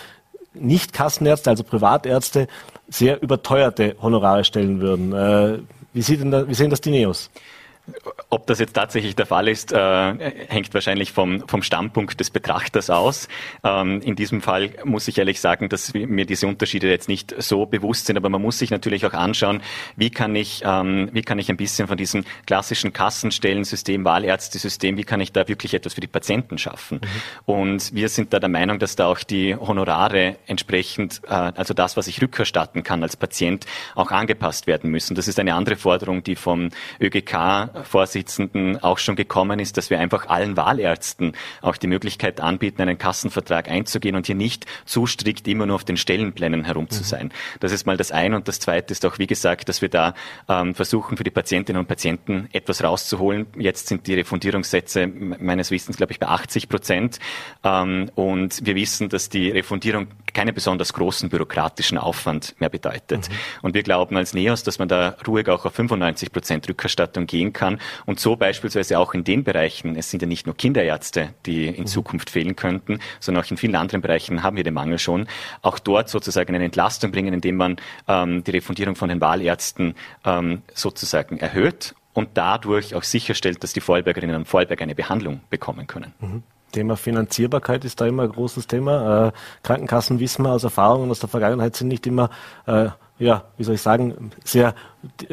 Nicht-Kassenärzte, 0.54 1.50
also 1.50 1.64
Privatärzte, 1.64 2.48
sehr 2.90 3.22
überteuerte 3.22 3.96
Honorare 4.02 4.44
stellen 4.44 4.82
würden. 4.82 5.14
Äh, 5.14 5.60
wie, 5.94 6.02
sieht 6.02 6.20
denn 6.20 6.32
da, 6.32 6.48
wie 6.48 6.54
sehen 6.54 6.70
das 6.70 6.82
die 6.82 6.92
Neos? 6.92 7.30
Ob 8.30 8.48
das 8.48 8.60
jetzt 8.60 8.74
tatsächlich 8.74 9.16
der 9.16 9.26
Fall 9.26 9.48
ist, 9.48 9.72
äh, 9.72 10.14
hängt 10.50 10.74
wahrscheinlich 10.74 11.14
vom, 11.14 11.48
vom 11.48 11.64
Standpunkt 11.64 12.20
des 12.20 12.30
Betrachters 12.30 12.90
aus. 12.90 13.30
Ähm, 13.64 14.02
in 14.02 14.16
diesem 14.16 14.42
Fall 14.42 14.72
muss 14.84 15.08
ich 15.08 15.18
ehrlich 15.18 15.40
sagen, 15.40 15.70
dass 15.70 15.94
mir 15.94 16.26
diese 16.26 16.48
Unterschiede 16.48 16.90
jetzt 16.90 17.08
nicht 17.08 17.34
so 17.42 17.66
bewusst 17.66 18.08
sind, 18.08 18.18
aber 18.18 18.28
man 18.30 18.42
muss 18.42 18.60
sich 18.60 18.70
natürlich 18.70 19.06
auch 19.06 19.14
anschauen, 19.14 19.62
wie 19.96 20.10
kann 20.10 20.36
ich, 20.36 20.64
ähm, 20.66 21.10
wie 21.14 21.22
kann 21.22 21.40
ich 21.40 21.50
ein 21.50 21.56
bisschen 21.56 21.88
von 21.88 21.98
diesem 21.98 22.26
klassischen 22.46 22.92
Kassenstellensystem, 22.92 24.04
Wahlärztesystem, 24.04 24.98
wie 24.98 25.06
kann 25.06 25.22
ich 25.22 25.32
da 25.32 25.48
wirklich 25.48 25.74
etwas 25.74 25.94
für 25.94 26.02
die 26.02 26.08
Patienten 26.08 26.58
schaffen? 26.58 27.00
Mhm. 27.02 27.54
Und 27.54 27.96
wir 27.96 28.10
sind 28.10 28.34
da 28.34 28.40
der 28.40 28.50
Meinung, 28.50 28.80
dass 28.80 28.98
da 28.98 29.08
auch 29.08 29.20
die 29.20 29.56
Honorare 29.56 30.36
entsprechend, 30.48 31.22
äh, 31.28 31.34
also 31.34 31.74
das, 31.74 31.96
was 31.96 32.08
ich 32.08 32.22
rückerstatten 32.22 32.84
kann 32.84 33.02
als 33.04 33.16
Patient, 33.16 33.66
auch 33.96 34.12
angepasst 34.12 34.68
werden 34.68 34.92
müssen. 34.92 35.16
Das 35.16 35.30
ist 35.30 35.40
eine 35.40 35.56
andere 35.56 35.78
Forderung, 35.78 36.24
die 36.24 36.36
vom 36.36 36.70
ÖGK 37.00 37.77
Vorsitzenden 37.84 38.82
auch 38.84 38.98
schon 38.98 39.16
gekommen 39.16 39.60
ist, 39.60 39.78
dass 39.78 39.90
wir 39.90 40.00
einfach 40.00 40.28
allen 40.28 40.58
Wahlärzten 40.58 41.34
auch 41.62 41.78
die 41.78 41.88
Möglichkeit 41.88 42.42
anbieten, 42.42 42.82
einen 42.82 42.98
Kassenvertrag 42.98 43.70
einzugehen 43.70 44.16
und 44.16 44.26
hier 44.26 44.36
nicht 44.36 44.66
zu 44.86 45.08
strikt 45.08 45.48
immer 45.48 45.66
nur 45.66 45.76
auf 45.76 45.84
den 45.84 45.98
Stellenplänen 45.98 46.64
herum 46.64 46.90
zu 46.90 47.02
mhm. 47.02 47.06
sein. 47.06 47.34
Das 47.60 47.72
ist 47.72 47.86
mal 47.86 47.98
das 47.98 48.12
eine. 48.12 48.36
Und 48.36 48.48
das 48.48 48.60
zweite 48.60 48.92
ist 48.92 49.06
auch, 49.06 49.20
wie 49.20 49.28
gesagt, 49.28 49.70
dass 49.70 49.82
wir 49.82 49.90
da 49.90 50.14
ähm, 50.48 50.76
versuchen, 50.76 51.18
für 51.18 51.24
die 51.24 51.32
Patientinnen 51.32 51.80
und 51.80 51.88
Patienten 51.88 52.50
etwas 52.54 52.84
rauszuholen. 52.84 53.48
Jetzt 53.58 53.88
sind 53.88 54.08
die 54.08 54.14
Refundierungssätze 54.14 55.08
meines 55.08 55.72
Wissens, 55.72 55.98
glaube 55.98 56.14
ich, 56.14 56.20
bei 56.20 56.28
80 56.28 56.70
Prozent. 56.70 57.20
Ähm, 57.64 58.10
und 58.16 58.66
wir 58.66 58.76
wissen, 58.76 59.10
dass 59.10 59.30
die 59.30 59.50
Refundierung 59.50 60.08
keinen 60.34 60.54
besonders 60.54 60.94
großen 60.94 61.30
bürokratischen 61.30 61.98
Aufwand 61.98 62.56
mehr 62.60 62.70
bedeutet. 62.70 63.30
Mhm. 63.30 63.34
Und 63.64 63.74
wir 63.74 63.84
glauben 63.84 64.16
als 64.16 64.34
NEOS, 64.34 64.64
dass 64.64 64.80
man 64.80 64.88
da 64.88 65.16
ruhig 65.28 65.50
auch 65.50 65.66
auf 65.66 65.74
95 65.74 66.32
Prozent 66.32 66.70
Rückerstattung 66.70 67.26
gehen 67.28 67.54
kann 67.54 67.67
kann 67.68 67.80
und 68.06 68.20
so 68.20 68.36
beispielsweise 68.36 69.00
auch 69.00 69.14
in 69.14 69.24
den 69.24 69.44
Bereichen, 69.44 69.96
es 69.96 70.10
sind 70.10 70.22
ja 70.22 70.28
nicht 70.28 70.46
nur 70.46 70.56
Kinderärzte, 70.56 71.30
die 71.46 71.68
in 71.68 71.82
mhm. 71.82 71.88
Zukunft 71.88 72.30
fehlen 72.30 72.56
könnten, 72.56 73.00
sondern 73.20 73.44
auch 73.44 73.52
in 73.52 73.58
vielen 73.58 73.76
anderen 73.76 74.02
Bereichen 74.02 74.44
haben 74.44 74.58
wir 74.58 74.64
den 74.64 74.74
Mangel 74.74 75.00
schon, 75.00 75.28
auch 75.62 75.80
dort 75.80 76.10
sozusagen 76.10 76.54
eine 76.56 76.66
Entlastung 76.66 77.12
bringen, 77.12 77.34
indem 77.34 77.58
man 77.58 77.78
ähm, 78.08 78.44
die 78.44 78.52
Refundierung 78.52 78.96
von 78.96 79.10
den 79.10 79.22
Wahlärzten 79.22 79.96
ähm, 80.26 80.62
sozusagen 80.74 81.40
erhöht 81.40 81.96
und 82.14 82.30
dadurch 82.34 82.96
auch 82.96 83.04
sicherstellt, 83.04 83.64
dass 83.64 83.74
die 83.74 83.82
Vorarlbergerinnen 83.82 84.36
und 84.36 84.48
Vorarlberger 84.48 84.84
eine 84.84 84.96
Behandlung 84.96 85.42
bekommen 85.50 85.88
können. 85.88 86.14
Mhm. 86.20 86.44
Thema 86.72 86.98
Finanzierbarkeit 86.98 87.86
ist 87.86 88.02
da 88.02 88.06
immer 88.06 88.24
ein 88.24 88.30
großes 88.30 88.68
Thema. 88.68 89.28
Äh, 89.28 89.32
Krankenkassen 89.64 90.20
wissen 90.20 90.44
wir 90.44 90.52
aus 90.52 90.66
Erfahrungen 90.66 91.10
aus 91.10 91.20
der 91.20 91.30
Vergangenheit 91.30 91.76
sind 91.78 91.88
nicht 91.88 92.06
immer 92.06 92.30
äh, 92.66 92.90
ja, 93.20 93.46
wie 93.58 93.64
soll 93.64 93.76
ich 93.76 93.82
sagen, 93.82 94.32
sehr 94.44 94.76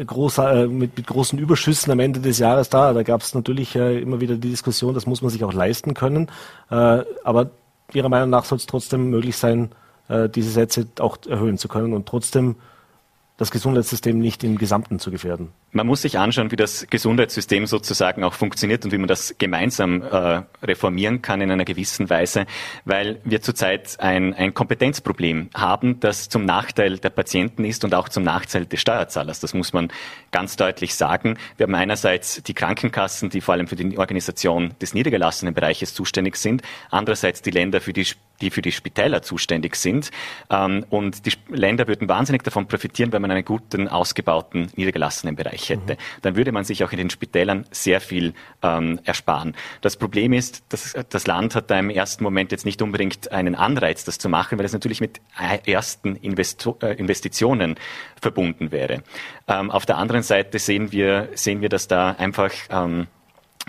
großer, 0.05 0.63
äh, 0.63 0.67
mit, 0.67 0.97
mit 0.97 1.07
großen 1.07 1.37
Überschüssen 1.37 1.91
am 1.91 1.99
Ende 1.99 2.19
des 2.19 2.39
Jahres 2.39 2.69
da. 2.69 2.93
Da 2.93 3.03
gab 3.03 3.21
es 3.21 3.35
natürlich 3.35 3.75
äh, 3.75 3.99
immer 4.01 4.21
wieder 4.21 4.35
die 4.35 4.49
Diskussion, 4.49 4.93
das 4.93 5.05
muss 5.05 5.21
man 5.21 5.31
sich 5.31 5.43
auch 5.43 5.53
leisten 5.53 5.93
können. 5.93 6.27
Äh, 6.71 7.03
aber 7.23 7.51
Ihrer 7.93 8.09
Meinung 8.09 8.31
nach 8.31 8.45
soll 8.45 8.57
es 8.57 8.65
trotzdem 8.65 9.11
möglich 9.11 9.37
sein, 9.37 9.69
diese 10.07 10.51
Sätze 10.51 10.87
auch 10.99 11.17
erhöhen 11.27 11.57
zu 11.57 11.67
können 11.67 11.93
und 11.93 12.07
trotzdem 12.07 12.57
das 13.37 13.51
Gesundheitssystem 13.51 14.17
nicht 14.17 14.43
im 14.45 14.57
Gesamten 14.57 14.97
zu 14.97 15.11
gefährden. 15.11 15.51
Man 15.71 15.87
muss 15.87 16.03
sich 16.03 16.17
anschauen, 16.17 16.51
wie 16.51 16.55
das 16.55 16.87
Gesundheitssystem 16.89 17.67
sozusagen 17.67 18.23
auch 18.23 18.33
funktioniert 18.33 18.85
und 18.85 18.93
wie 18.93 18.97
man 18.97 19.09
das 19.09 19.35
gemeinsam 19.37 20.03
äh, 20.03 20.43
reformieren 20.63 21.21
kann 21.21 21.41
in 21.41 21.51
einer 21.51 21.65
gewissen 21.65 22.09
Weise, 22.09 22.45
weil 22.85 23.19
wir 23.25 23.41
zurzeit 23.41 23.99
ein, 23.99 24.33
ein 24.33 24.53
Kompetenzproblem 24.53 25.49
haben, 25.53 25.99
das 25.99 26.29
zum 26.29 26.45
Nachteil 26.45 26.97
der 26.97 27.09
Patienten 27.09 27.65
ist 27.65 27.83
und 27.83 27.93
auch 27.93 28.07
zum 28.07 28.23
Nachteil 28.23 28.65
des 28.65 28.79
Steuerzahlers. 28.79 29.41
Das 29.41 29.53
muss 29.53 29.73
man 29.73 29.89
ganz 30.31 30.55
deutlich 30.55 30.95
sagen. 30.95 31.37
Wir 31.57 31.65
haben 31.65 31.75
einerseits 31.75 32.41
die 32.41 32.53
Krankenkassen, 32.53 33.29
die 33.29 33.41
vor 33.41 33.55
allem 33.55 33.67
für 33.67 33.75
die 33.75 33.97
Organisation 33.97 34.75
des 34.81 34.93
niedergelassenen 34.93 35.53
Bereiches 35.53 35.93
zuständig 35.93 36.37
sind, 36.37 36.61
andererseits 36.89 37.41
die 37.41 37.51
Länder, 37.51 37.81
für 37.81 37.91
die, 37.91 38.07
die 38.41 38.49
für 38.49 38.61
die 38.61 38.71
Spitäler 38.71 39.21
zuständig 39.21 39.75
sind. 39.75 40.11
Ähm, 40.49 40.85
und 40.89 41.25
die 41.25 41.33
Länder 41.49 41.87
würden 41.87 42.07
wahnsinnig 42.09 42.43
davon 42.43 42.67
profitieren, 42.67 43.11
wenn 43.11 43.21
man 43.21 43.31
einen 43.31 43.45
guten, 43.45 43.87
ausgebauten, 43.87 44.71
niedergelassenen 44.75 45.35
Bereich 45.35 45.69
hätte. 45.69 45.93
Mhm. 45.93 45.97
Dann 46.21 46.35
würde 46.35 46.51
man 46.51 46.63
sich 46.63 46.83
auch 46.83 46.91
in 46.91 46.97
den 46.97 47.09
Spitälern 47.09 47.65
sehr 47.71 48.01
viel 48.01 48.33
ähm, 48.61 48.99
ersparen. 49.03 49.55
Das 49.81 49.97
Problem 49.97 50.33
ist, 50.33 50.63
dass 50.69 50.95
das 51.09 51.27
Land 51.27 51.55
hat 51.55 51.71
da 51.71 51.79
im 51.79 51.89
ersten 51.89 52.23
Moment 52.23 52.51
jetzt 52.51 52.65
nicht 52.65 52.81
unbedingt 52.81 53.31
einen 53.31 53.55
Anreiz, 53.55 54.03
das 54.05 54.17
zu 54.17 54.29
machen, 54.29 54.57
weil 54.57 54.65
es 54.65 54.73
natürlich 54.73 55.01
mit 55.01 55.21
ersten 55.65 56.15
Investo 56.15 56.77
äh, 56.81 56.93
Investitionen 56.93 57.75
verbunden 58.21 58.71
wäre. 58.71 59.03
Ähm, 59.47 59.71
auf 59.71 59.85
der 59.85 59.97
anderen 59.97 60.23
Seite 60.23 60.59
sehen 60.59 60.91
wir, 60.91 61.29
sehen 61.35 61.61
wir, 61.61 61.69
dass 61.69 61.87
da 61.87 62.11
einfach 62.11 62.51
ähm, 62.69 63.07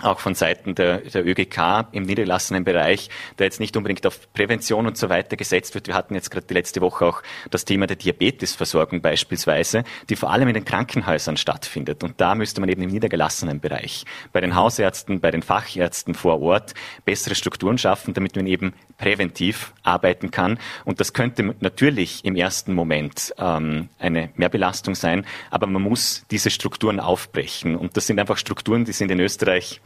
auch 0.01 0.19
von 0.19 0.35
Seiten 0.35 0.75
der, 0.75 0.99
der 0.99 1.25
ÖGK 1.25 1.87
im 1.91 2.03
niedergelassenen 2.03 2.63
Bereich, 2.63 3.09
der 3.39 3.45
jetzt 3.45 3.59
nicht 3.59 3.75
unbedingt 3.75 4.05
auf 4.05 4.31
Prävention 4.33 4.85
und 4.85 4.97
so 4.97 5.09
weiter 5.09 5.35
gesetzt 5.37 5.73
wird. 5.73 5.87
Wir 5.87 5.95
hatten 5.95 6.13
jetzt 6.13 6.29
gerade 6.29 6.45
die 6.45 6.53
letzte 6.53 6.81
Woche 6.81 7.05
auch 7.05 7.23
das 7.49 7.65
Thema 7.65 7.87
der 7.87 7.95
Diabetesversorgung 7.95 9.01
beispielsweise, 9.01 9.83
die 10.09 10.15
vor 10.15 10.31
allem 10.31 10.47
in 10.47 10.53
den 10.53 10.65
Krankenhäusern 10.65 11.37
stattfindet. 11.37 12.03
Und 12.03 12.21
da 12.21 12.35
müsste 12.35 12.61
man 12.61 12.69
eben 12.69 12.83
im 12.83 12.91
niedergelassenen 12.91 13.59
Bereich 13.59 14.05
bei 14.33 14.41
den 14.41 14.55
Hausärzten, 14.55 15.19
bei 15.19 15.31
den 15.31 15.41
Fachärzten 15.41 16.13
vor 16.13 16.41
Ort 16.41 16.73
bessere 17.05 17.33
Strukturen 17.33 17.77
schaffen, 17.77 18.13
damit 18.13 18.35
man 18.35 18.45
eben 18.45 18.73
präventiv 18.97 19.73
arbeiten 19.83 20.29
kann. 20.29 20.59
Und 20.85 20.99
das 20.99 21.13
könnte 21.13 21.55
natürlich 21.59 22.23
im 22.23 22.35
ersten 22.35 22.73
Moment 22.73 23.33
ähm, 23.39 23.89
eine 23.97 24.29
Mehrbelastung 24.35 24.93
sein, 24.93 25.25
aber 25.49 25.65
man 25.67 25.81
muss 25.81 26.23
diese 26.29 26.51
Strukturen 26.51 26.99
aufbrechen. 26.99 27.75
Und 27.75 27.97
das 27.97 28.07
sind 28.07 28.19
einfach 28.19 28.37
Strukturen, 28.37 28.85
die 28.85 28.91
sind 28.91 29.11
in 29.11 29.19
Österreich 29.19 29.81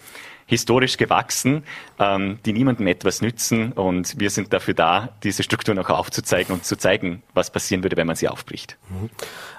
historisch 0.51 0.97
gewachsen, 0.97 1.63
ähm, 1.97 2.39
die 2.45 2.51
niemandem 2.51 2.85
etwas 2.87 3.21
nützen. 3.21 3.71
Und 3.71 4.19
wir 4.19 4.29
sind 4.29 4.51
dafür 4.51 4.73
da, 4.73 5.09
diese 5.23 5.43
Strukturen 5.43 5.79
auch 5.79 5.89
aufzuzeigen 5.89 6.53
und 6.53 6.65
zu 6.65 6.77
zeigen, 6.77 7.23
was 7.33 7.51
passieren 7.51 7.83
würde, 7.83 7.95
wenn 7.95 8.05
man 8.05 8.17
sie 8.17 8.27
aufbricht. 8.27 8.77
Mhm. 8.89 9.09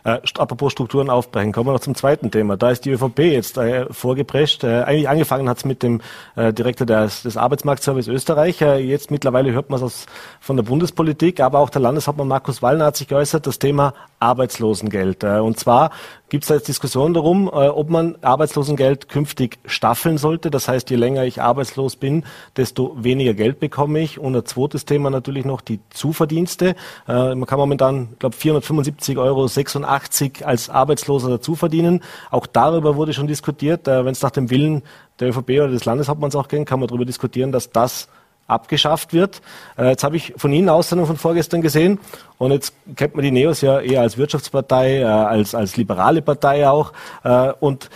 Äh, 0.04 0.18
apropos 0.36 0.72
Strukturen 0.72 1.08
aufbrechen, 1.08 1.52
kommen 1.52 1.68
wir 1.68 1.72
noch 1.72 1.80
zum 1.80 1.94
zweiten 1.94 2.30
Thema. 2.30 2.58
Da 2.58 2.70
ist 2.70 2.84
die 2.84 2.90
ÖVP 2.90 3.20
jetzt 3.20 3.56
äh, 3.56 3.86
vorgeprescht. 3.90 4.64
Äh, 4.64 4.82
eigentlich 4.82 5.08
angefangen 5.08 5.48
hat 5.48 5.58
es 5.58 5.64
mit 5.64 5.82
dem 5.82 6.02
äh, 6.36 6.52
Direktor 6.52 6.86
des, 6.86 7.22
des 7.22 7.38
Arbeitsmarktservice 7.38 8.08
Österreich. 8.08 8.60
Äh, 8.60 8.78
jetzt 8.80 9.10
mittlerweile 9.10 9.52
hört 9.52 9.70
man 9.70 9.82
es 9.82 10.04
von 10.40 10.56
der 10.56 10.64
Bundespolitik, 10.64 11.40
aber 11.40 11.60
auch 11.60 11.70
der 11.70 11.80
Landeshauptmann 11.80 12.28
Markus 12.28 12.60
Wallner 12.60 12.86
hat 12.86 12.98
sich 12.98 13.08
geäußert, 13.08 13.46
das 13.46 13.58
Thema 13.58 13.94
Arbeitslosengeld. 14.18 15.24
Äh, 15.24 15.38
und 15.38 15.58
zwar 15.58 15.90
gibt 16.32 16.44
es 16.44 16.48
da 16.48 16.54
jetzt 16.54 16.66
Diskussionen 16.66 17.12
darum, 17.12 17.48
äh, 17.48 17.68
ob 17.68 17.90
man 17.90 18.16
Arbeitslosengeld 18.22 19.10
künftig 19.10 19.58
staffeln 19.66 20.16
sollte. 20.16 20.50
Das 20.50 20.66
heißt, 20.66 20.88
je 20.88 20.96
länger 20.96 21.24
ich 21.24 21.42
arbeitslos 21.42 21.96
bin, 21.96 22.24
desto 22.56 22.96
weniger 22.96 23.34
Geld 23.34 23.60
bekomme 23.60 24.00
ich. 24.00 24.18
Und 24.18 24.34
ein 24.34 24.46
zweites 24.46 24.86
Thema 24.86 25.10
natürlich 25.10 25.44
noch 25.44 25.60
die 25.60 25.80
Zuverdienste. 25.90 26.74
Äh, 27.06 27.34
man 27.34 27.44
kann 27.44 27.58
momentan, 27.58 28.16
glaube 28.18 28.34
475 28.34 29.18
Euro 29.18 29.46
86 29.46 30.46
als 30.46 30.70
Arbeitsloser 30.70 31.28
dazu 31.28 31.54
verdienen. 31.54 32.00
Auch 32.30 32.46
darüber 32.46 32.96
wurde 32.96 33.12
schon 33.12 33.26
diskutiert. 33.26 33.86
Wenn 33.86 34.06
es 34.06 34.22
nach 34.22 34.30
dem 34.30 34.48
Willen 34.48 34.84
der 35.20 35.28
ÖVP 35.28 35.50
oder 35.50 35.68
des 35.68 35.84
Landeshauptmanns 35.84 36.34
auch 36.34 36.48
geht, 36.48 36.64
kann 36.64 36.80
man 36.80 36.88
darüber 36.88 37.04
diskutieren, 37.04 37.52
dass 37.52 37.70
das 37.72 38.08
abgeschafft 38.46 39.12
wird. 39.12 39.40
Äh, 39.78 39.90
jetzt 39.90 40.04
habe 40.04 40.16
ich 40.16 40.34
von 40.36 40.52
Ihnen 40.52 40.68
Aussendung 40.68 41.06
von 41.06 41.16
vorgestern 41.16 41.62
gesehen. 41.62 41.98
Und 42.38 42.52
jetzt 42.52 42.74
kennt 42.96 43.14
man 43.14 43.24
die 43.24 43.30
Neos 43.30 43.60
ja 43.60 43.80
eher 43.80 44.00
als 44.00 44.18
Wirtschaftspartei, 44.18 45.00
äh, 45.00 45.04
als, 45.04 45.54
als 45.54 45.76
liberale 45.76 46.22
Partei 46.22 46.68
auch. 46.68 46.92
Äh, 47.24 47.52
und 47.60 47.88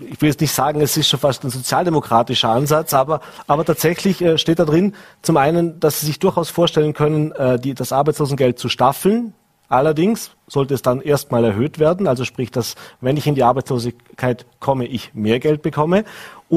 ich 0.00 0.20
will 0.20 0.28
jetzt 0.28 0.40
nicht 0.40 0.52
sagen, 0.52 0.80
es 0.80 0.96
ist 0.96 1.08
schon 1.08 1.20
fast 1.20 1.44
ein 1.44 1.50
sozialdemokratischer 1.50 2.48
Ansatz, 2.48 2.94
aber, 2.94 3.20
aber 3.46 3.64
tatsächlich 3.64 4.22
äh, 4.22 4.38
steht 4.38 4.58
da 4.58 4.64
drin, 4.64 4.94
zum 5.22 5.36
einen, 5.36 5.80
dass 5.80 6.00
Sie 6.00 6.06
sich 6.06 6.18
durchaus 6.18 6.50
vorstellen 6.50 6.94
können, 6.94 7.32
äh, 7.32 7.58
die, 7.58 7.74
das 7.74 7.92
Arbeitslosengeld 7.92 8.58
zu 8.58 8.68
staffeln, 8.68 9.34
Allerdings 9.68 10.30
sollte 10.46 10.74
es 10.74 10.82
dann 10.82 11.00
erstmal 11.00 11.42
erhöht 11.42 11.78
werden, 11.78 12.06
also 12.06 12.24
sprich, 12.24 12.50
dass 12.50 12.74
wenn 13.00 13.16
ich 13.16 13.26
in 13.26 13.34
die 13.34 13.42
Arbeitslosigkeit 13.42 14.44
komme, 14.60 14.86
ich 14.86 15.14
mehr 15.14 15.40
Geld 15.40 15.62
bekomme 15.62 16.04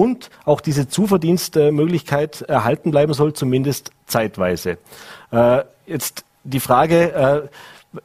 und 0.02 0.30
auch 0.46 0.62
diese 0.62 0.88
Zuverdienstmöglichkeit 0.88 2.42
erhalten 2.42 2.92
bleiben 2.92 3.14
soll, 3.14 3.34
zumindest 3.34 3.92
zeitweise. 4.06 4.78
Äh, 5.32 5.64
jetzt 5.86 6.24
die 6.44 6.60
Frage, 6.60 7.14
äh, 7.14 8.02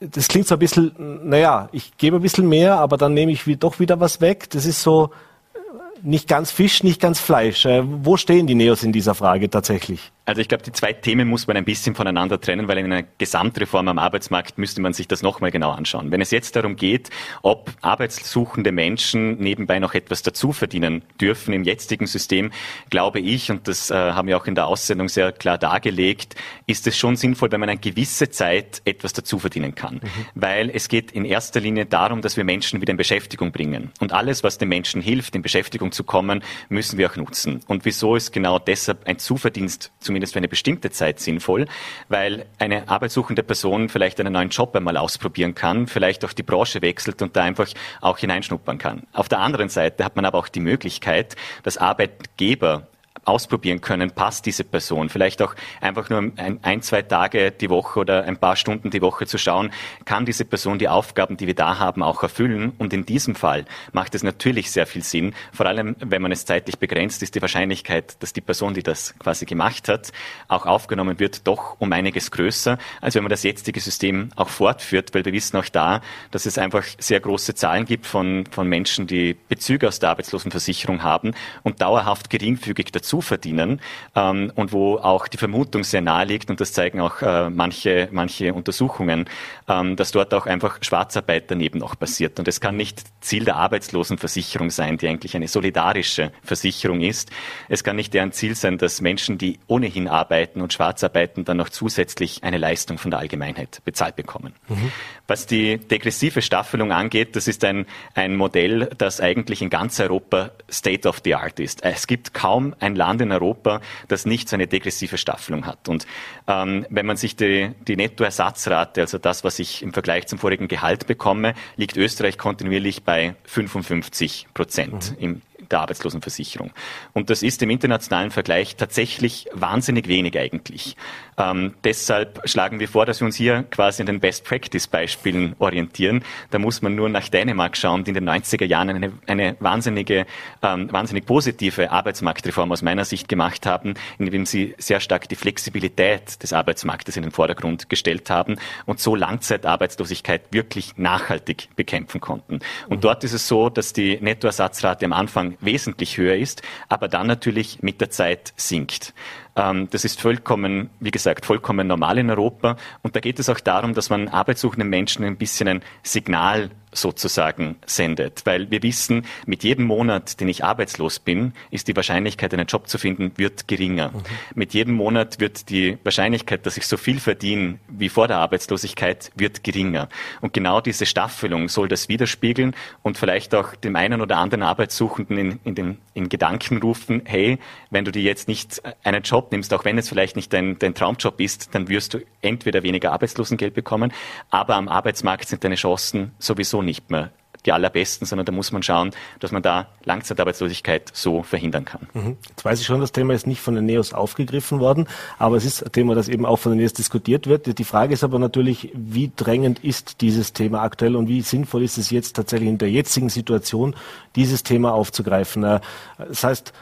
das 0.00 0.28
klingt 0.28 0.48
so 0.48 0.56
ein 0.56 0.58
bisschen, 0.58 0.92
naja, 1.28 1.68
ich 1.72 1.96
gebe 1.96 2.16
ein 2.16 2.22
bisschen 2.22 2.48
mehr, 2.48 2.78
aber 2.78 2.96
dann 2.96 3.14
nehme 3.14 3.32
ich 3.32 3.44
doch 3.58 3.78
wieder 3.78 4.00
was 4.00 4.20
weg. 4.20 4.50
Das 4.50 4.66
ist 4.66 4.82
so 4.82 5.10
äh, 5.54 5.58
nicht 6.02 6.28
ganz 6.28 6.50
Fisch, 6.50 6.82
nicht 6.82 7.00
ganz 7.00 7.20
Fleisch. 7.20 7.66
Wo 7.66 8.16
stehen 8.16 8.46
die 8.46 8.54
Neos 8.54 8.82
in 8.82 8.92
dieser 8.92 9.14
Frage 9.14 9.48
tatsächlich? 9.48 10.10
Also 10.24 10.40
ich 10.40 10.48
glaube, 10.48 10.62
die 10.62 10.72
zwei 10.72 10.92
Themen 10.92 11.28
muss 11.28 11.48
man 11.48 11.56
ein 11.56 11.64
bisschen 11.64 11.96
voneinander 11.96 12.40
trennen, 12.40 12.68
weil 12.68 12.78
in 12.78 12.86
einer 12.86 13.02
Gesamtreform 13.18 13.88
am 13.88 13.98
Arbeitsmarkt 13.98 14.56
müsste 14.56 14.80
man 14.80 14.92
sich 14.92 15.08
das 15.08 15.22
nochmal 15.22 15.50
genau 15.50 15.70
anschauen. 15.72 16.12
Wenn 16.12 16.20
es 16.20 16.30
jetzt 16.30 16.54
darum 16.54 16.76
geht, 16.76 17.10
ob 17.42 17.72
arbeitssuchende 17.80 18.70
Menschen 18.70 19.38
nebenbei 19.38 19.80
noch 19.80 19.94
etwas 19.94 20.22
dazu 20.22 20.52
verdienen 20.52 21.02
dürfen 21.20 21.52
im 21.52 21.64
jetzigen 21.64 22.06
System, 22.06 22.52
glaube 22.88 23.18
ich, 23.18 23.50
und 23.50 23.66
das 23.66 23.90
äh, 23.90 23.94
haben 23.94 24.28
wir 24.28 24.36
auch 24.36 24.46
in 24.46 24.54
der 24.54 24.68
Aussendung 24.68 25.08
sehr 25.08 25.32
klar 25.32 25.58
dargelegt, 25.58 26.36
ist 26.66 26.86
es 26.86 26.96
schon 26.96 27.16
sinnvoll, 27.16 27.50
wenn 27.50 27.60
man 27.60 27.68
eine 27.68 27.80
gewisse 27.80 28.30
Zeit 28.30 28.80
etwas 28.84 29.12
dazu 29.12 29.40
verdienen 29.40 29.74
kann. 29.74 29.94
Mhm. 29.94 30.26
Weil 30.36 30.70
es 30.70 30.88
geht 30.88 31.10
in 31.10 31.24
erster 31.24 31.58
Linie 31.58 31.86
darum, 31.86 32.20
dass 32.20 32.36
wir 32.36 32.44
Menschen 32.44 32.80
wieder 32.80 32.92
in 32.92 32.96
Beschäftigung 32.96 33.50
bringen. 33.50 33.90
Und 33.98 34.12
alles, 34.12 34.44
was 34.44 34.56
den 34.58 34.68
Menschen 34.68 35.02
hilft, 35.02 35.34
in 35.34 35.42
Beschäftigung 35.42 35.90
zu 35.90 36.04
kommen, 36.04 36.44
müssen 36.68 36.96
wir 36.96 37.10
auch 37.10 37.16
nutzen. 37.16 37.60
Und 37.66 37.84
wieso 37.84 38.14
ist 38.14 38.32
genau 38.32 38.60
deshalb 38.60 39.08
ein 39.08 39.18
Zuverdienst 39.18 39.90
zu 39.98 40.11
zumindest 40.12 40.34
für 40.34 40.40
eine 40.40 40.48
bestimmte 40.48 40.90
Zeit 40.90 41.20
sinnvoll, 41.20 41.66
weil 42.08 42.44
eine 42.58 42.88
arbeitssuchende 42.88 43.42
Person 43.42 43.88
vielleicht 43.88 44.20
einen 44.20 44.34
neuen 44.34 44.50
Job 44.50 44.76
einmal 44.76 44.98
ausprobieren 44.98 45.54
kann, 45.54 45.86
vielleicht 45.86 46.22
auch 46.26 46.34
die 46.34 46.42
Branche 46.42 46.82
wechselt 46.82 47.22
und 47.22 47.34
da 47.34 47.42
einfach 47.42 47.68
auch 48.02 48.18
hineinschnuppern 48.18 48.76
kann. 48.76 49.04
Auf 49.14 49.30
der 49.30 49.38
anderen 49.40 49.70
Seite 49.70 50.04
hat 50.04 50.14
man 50.16 50.26
aber 50.26 50.38
auch 50.38 50.48
die 50.48 50.60
Möglichkeit, 50.60 51.34
dass 51.62 51.78
Arbeitgeber 51.78 52.88
ausprobieren 53.24 53.80
können, 53.80 54.10
passt 54.10 54.46
diese 54.46 54.64
Person. 54.64 55.08
Vielleicht 55.08 55.42
auch 55.42 55.54
einfach 55.80 56.10
nur 56.10 56.32
ein, 56.36 56.58
ein, 56.62 56.82
zwei 56.82 57.02
Tage 57.02 57.52
die 57.52 57.70
Woche 57.70 58.00
oder 58.00 58.24
ein 58.24 58.36
paar 58.36 58.56
Stunden 58.56 58.90
die 58.90 59.00
Woche 59.00 59.26
zu 59.26 59.38
schauen, 59.38 59.70
kann 60.04 60.26
diese 60.26 60.44
Person 60.44 60.78
die 60.78 60.88
Aufgaben, 60.88 61.36
die 61.36 61.46
wir 61.46 61.54
da 61.54 61.78
haben, 61.78 62.02
auch 62.02 62.22
erfüllen. 62.22 62.72
Und 62.78 62.92
in 62.92 63.06
diesem 63.06 63.34
Fall 63.34 63.64
macht 63.92 64.14
es 64.14 64.22
natürlich 64.22 64.70
sehr 64.70 64.86
viel 64.86 65.04
Sinn, 65.04 65.34
vor 65.52 65.66
allem 65.66 65.96
wenn 66.00 66.22
man 66.22 66.32
es 66.32 66.44
zeitlich 66.44 66.78
begrenzt, 66.78 67.22
ist 67.22 67.34
die 67.34 67.42
Wahrscheinlichkeit, 67.42 68.20
dass 68.22 68.32
die 68.32 68.40
Person, 68.40 68.74
die 68.74 68.82
das 68.82 69.14
quasi 69.18 69.46
gemacht 69.46 69.88
hat, 69.88 70.12
auch 70.48 70.66
aufgenommen 70.66 71.20
wird, 71.20 71.46
doch 71.46 71.76
um 71.78 71.92
einiges 71.92 72.30
größer, 72.30 72.78
als 73.00 73.14
wenn 73.14 73.22
man 73.22 73.30
das 73.30 73.44
jetzige 73.44 73.80
System 73.80 74.30
auch 74.34 74.48
fortführt, 74.48 75.14
weil 75.14 75.24
wir 75.24 75.32
wissen 75.32 75.56
auch 75.56 75.68
da, 75.68 76.00
dass 76.30 76.46
es 76.46 76.58
einfach 76.58 76.84
sehr 76.98 77.20
große 77.20 77.54
Zahlen 77.54 77.84
gibt 77.84 78.06
von, 78.06 78.46
von 78.50 78.68
Menschen, 78.68 79.06
die 79.06 79.36
Bezüge 79.48 79.86
aus 79.86 80.00
der 80.00 80.10
Arbeitslosenversicherung 80.10 81.02
haben 81.02 81.34
und 81.62 81.80
dauerhaft 81.80 82.28
geringfügig 82.28 82.90
dazu 82.90 83.11
dazu 83.12 83.20
verdienen 83.20 83.80
ähm, 84.14 84.52
und 84.54 84.72
wo 84.72 84.96
auch 84.96 85.28
die 85.28 85.36
Vermutung 85.36 85.84
sehr 85.84 86.00
nahe 86.00 86.24
liegt, 86.24 86.50
und 86.50 86.60
das 86.60 86.72
zeigen 86.72 87.00
auch 87.00 87.20
äh, 87.20 87.50
manche, 87.50 88.08
manche 88.10 88.54
Untersuchungen, 88.54 89.28
ähm, 89.68 89.96
dass 89.96 90.12
dort 90.12 90.32
auch 90.34 90.46
einfach 90.46 90.78
Schwarzarbeit 90.82 91.50
daneben 91.50 91.78
noch 91.78 91.98
passiert. 91.98 92.38
Und 92.38 92.48
es 92.48 92.60
kann 92.60 92.76
nicht 92.76 93.02
Ziel 93.20 93.44
der 93.44 93.56
Arbeitslosenversicherung 93.56 94.70
sein, 94.70 94.96
die 94.96 95.08
eigentlich 95.08 95.36
eine 95.36 95.48
solidarische 95.48 96.32
Versicherung 96.42 97.02
ist. 97.02 97.30
Es 97.68 97.84
kann 97.84 97.96
nicht 97.96 98.14
deren 98.14 98.32
Ziel 98.32 98.54
sein, 98.54 98.78
dass 98.78 99.00
Menschen, 99.00 99.38
die 99.38 99.58
ohnehin 99.66 100.08
arbeiten 100.08 100.60
und 100.60 100.72
schwarz 100.72 101.04
arbeiten, 101.04 101.44
dann 101.44 101.58
noch 101.58 101.68
zusätzlich 101.68 102.42
eine 102.42 102.58
Leistung 102.58 102.98
von 102.98 103.10
der 103.10 103.20
Allgemeinheit 103.20 103.82
bezahlt 103.84 104.16
bekommen. 104.16 104.54
Mhm. 104.68 104.90
Was 105.26 105.46
die 105.46 105.78
degressive 105.78 106.42
Staffelung 106.42 106.92
angeht, 106.92 107.36
das 107.36 107.46
ist 107.46 107.64
ein, 107.64 107.86
ein 108.14 108.36
Modell, 108.36 108.90
das 108.98 109.20
eigentlich 109.20 109.62
in 109.62 109.70
ganz 109.70 110.00
Europa 110.00 110.50
State 110.70 111.08
of 111.08 111.20
the 111.24 111.34
Art 111.34 111.60
ist. 111.60 111.84
Es 111.84 112.06
gibt 112.06 112.34
kaum 112.34 112.74
ein 112.80 112.96
Land 113.02 113.20
in 113.20 113.32
Europa, 113.32 113.80
das 114.08 114.26
nicht 114.26 114.48
so 114.48 114.56
eine 114.56 114.66
degressive 114.66 115.18
Staffelung 115.18 115.66
hat. 115.66 115.88
Und 115.88 116.06
ähm, 116.46 116.86
wenn 116.88 117.06
man 117.06 117.16
sich 117.16 117.36
die, 117.36 117.72
die 117.86 117.96
Nettoersatzrate, 117.96 119.00
also 119.00 119.18
das, 119.18 119.44
was 119.44 119.58
ich 119.58 119.82
im 119.82 119.92
Vergleich 119.92 120.26
zum 120.26 120.38
vorigen 120.38 120.68
Gehalt 120.68 121.06
bekomme, 121.06 121.54
liegt 121.76 121.96
Österreich 121.96 122.38
kontinuierlich 122.38 123.02
bei 123.02 123.34
55 123.44 124.46
Prozent 124.54 125.12
mhm. 125.12 125.24
im 125.24 125.42
der 125.70 125.80
Arbeitslosenversicherung. 125.80 126.70
Und 127.12 127.30
das 127.30 127.42
ist 127.42 127.62
im 127.62 127.70
internationalen 127.70 128.30
Vergleich 128.30 128.76
tatsächlich 128.76 129.48
wahnsinnig 129.52 130.08
wenig 130.08 130.38
eigentlich. 130.38 130.96
Ähm, 131.38 131.74
deshalb 131.84 132.40
schlagen 132.44 132.80
wir 132.80 132.88
vor, 132.88 133.06
dass 133.06 133.20
wir 133.20 133.26
uns 133.26 133.36
hier 133.36 133.64
quasi 133.70 134.02
an 134.02 134.06
den 134.06 134.20
Best-Practice-Beispielen 134.20 135.56
orientieren. 135.58 136.24
Da 136.50 136.58
muss 136.58 136.82
man 136.82 136.94
nur 136.94 137.08
nach 137.08 137.28
Dänemark 137.28 137.76
schauen, 137.76 138.04
die 138.04 138.10
in 138.10 138.14
den 138.14 138.28
90er 138.28 138.64
Jahren 138.64 138.90
eine, 138.90 139.12
eine 139.26 139.56
wahnsinnige, 139.60 140.26
ähm, 140.62 140.92
wahnsinnig 140.92 141.24
positive 141.26 141.90
Arbeitsmarktreform 141.90 142.70
aus 142.72 142.82
meiner 142.82 143.04
Sicht 143.04 143.28
gemacht 143.28 143.66
haben, 143.66 143.94
indem 144.18 144.44
sie 144.46 144.74
sehr 144.78 145.00
stark 145.00 145.28
die 145.28 145.36
Flexibilität 145.36 146.42
des 146.42 146.52
Arbeitsmarktes 146.52 147.16
in 147.16 147.22
den 147.22 147.32
Vordergrund 147.32 147.88
gestellt 147.88 148.28
haben 148.28 148.56
und 148.86 149.00
so 149.00 149.14
Langzeitarbeitslosigkeit 149.16 150.42
wirklich 150.50 150.98
nachhaltig 150.98 151.68
bekämpfen 151.76 152.20
konnten. 152.20 152.60
Und 152.88 152.98
mhm. 152.98 153.00
dort 153.00 153.24
ist 153.24 153.32
es 153.32 153.48
so, 153.48 153.70
dass 153.70 153.92
die 153.92 154.18
Nettoersatzrate 154.20 155.06
am 155.06 155.12
Anfang 155.12 155.56
wesentlich 155.60 156.18
höher 156.18 156.36
ist, 156.36 156.62
aber 156.88 157.08
dann 157.08 157.26
natürlich 157.26 157.82
mit 157.82 158.00
der 158.00 158.10
Zeit 158.10 158.52
sinkt. 158.56 159.14
Ähm, 159.56 159.88
das 159.90 160.04
ist 160.04 160.20
vollkommen, 160.20 160.90
wie 161.00 161.10
gesagt, 161.10 161.46
vollkommen 161.46 161.86
normal 161.86 162.18
in 162.18 162.30
Europa. 162.30 162.76
Und 163.02 163.16
da 163.16 163.20
geht 163.20 163.38
es 163.38 163.48
auch 163.48 163.60
darum, 163.60 163.94
dass 163.94 164.10
man 164.10 164.28
arbeitssuchenden 164.28 164.88
Menschen 164.88 165.24
ein 165.24 165.36
bisschen 165.36 165.68
ein 165.68 165.82
Signal 166.02 166.70
sozusagen 166.92 167.76
sendet. 167.86 168.42
Weil 168.44 168.70
wir 168.70 168.82
wissen, 168.82 169.24
mit 169.46 169.64
jedem 169.64 169.86
Monat, 169.86 170.40
den 170.40 170.48
ich 170.48 170.64
arbeitslos 170.64 171.18
bin, 171.18 171.54
ist 171.70 171.88
die 171.88 171.96
Wahrscheinlichkeit, 171.96 172.52
einen 172.52 172.66
Job 172.66 172.88
zu 172.88 172.98
finden, 172.98 173.32
wird 173.36 173.66
geringer. 173.66 174.10
Mhm. 174.10 174.22
Mit 174.54 174.74
jedem 174.74 174.94
Monat 174.94 175.40
wird 175.40 175.70
die 175.70 175.98
Wahrscheinlichkeit, 176.04 176.66
dass 176.66 176.76
ich 176.76 176.86
so 176.86 176.96
viel 176.96 177.18
verdiene 177.18 177.78
wie 177.88 178.08
vor 178.08 178.28
der 178.28 178.38
Arbeitslosigkeit, 178.38 179.32
wird 179.34 179.64
geringer. 179.64 180.08
Und 180.40 180.52
genau 180.52 180.80
diese 180.80 181.06
Staffelung 181.06 181.68
soll 181.68 181.88
das 181.88 182.08
widerspiegeln 182.08 182.74
und 183.02 183.18
vielleicht 183.18 183.54
auch 183.54 183.74
dem 183.74 183.96
einen 183.96 184.20
oder 184.20 184.36
anderen 184.36 184.62
Arbeitssuchenden 184.62 185.38
in, 185.38 185.60
in, 185.64 185.74
den, 185.74 185.98
in 186.14 186.28
Gedanken 186.28 186.78
rufen, 186.78 187.22
hey, 187.24 187.58
wenn 187.90 188.04
du 188.04 188.12
dir 188.12 188.22
jetzt 188.22 188.48
nicht 188.48 188.82
einen 189.02 189.22
Job 189.22 189.50
nimmst, 189.52 189.72
auch 189.72 189.84
wenn 189.84 189.98
es 189.98 190.08
vielleicht 190.08 190.36
nicht 190.36 190.52
dein, 190.52 190.78
dein 190.78 190.94
Traumjob 190.94 191.40
ist, 191.40 191.74
dann 191.74 191.88
wirst 191.88 192.14
du 192.14 192.18
entweder 192.42 192.82
weniger 192.82 193.12
Arbeitslosengeld 193.12 193.74
bekommen, 193.74 194.12
aber 194.50 194.76
am 194.76 194.88
Arbeitsmarkt 194.88 195.48
sind 195.48 195.64
deine 195.64 195.76
Chancen 195.76 196.32
sowieso 196.38 196.81
nicht 196.82 197.10
mehr 197.10 197.30
die 197.66 197.72
allerbesten, 197.72 198.26
sondern 198.26 198.44
da 198.44 198.52
muss 198.52 198.72
man 198.72 198.82
schauen, 198.82 199.12
dass 199.40 199.52
man 199.52 199.62
da 199.62 199.86
Langzeitarbeitslosigkeit 200.04 201.10
so 201.12 201.42
verhindern 201.42 201.84
kann. 201.84 202.08
Mhm. 202.12 202.36
Jetzt 202.48 202.64
weiß 202.64 202.80
ich 202.80 202.86
schon, 202.86 203.00
das 203.00 203.12
Thema 203.12 203.34
ist 203.34 203.46
nicht 203.46 203.60
von 203.60 203.74
den 203.74 203.86
NEOS 203.86 204.14
aufgegriffen 204.14 204.80
worden, 204.80 205.06
aber 205.38 205.56
es 205.56 205.64
ist 205.64 205.84
ein 205.84 205.92
Thema, 205.92 206.14
das 206.14 206.28
eben 206.28 206.44
auch 206.44 206.56
von 206.56 206.72
den 206.72 206.78
NEOS 206.78 206.94
diskutiert 206.94 207.46
wird. 207.46 207.78
Die 207.78 207.84
Frage 207.84 208.14
ist 208.14 208.24
aber 208.24 208.38
natürlich, 208.38 208.90
wie 208.94 209.30
drängend 209.34 209.78
ist 209.84 210.20
dieses 210.20 210.52
Thema 210.52 210.82
aktuell 210.82 211.16
und 211.16 211.28
wie 211.28 211.40
sinnvoll 211.42 211.84
ist 211.84 211.98
es 211.98 212.10
jetzt 212.10 212.34
tatsächlich 212.34 212.68
in 212.68 212.78
der 212.78 212.90
jetzigen 212.90 213.28
Situation, 213.28 213.94
dieses 214.34 214.62
Thema 214.62 214.92
aufzugreifen. 214.92 215.62
Äh, 215.62 215.80
das 216.18 216.44
heißt, 216.44 216.72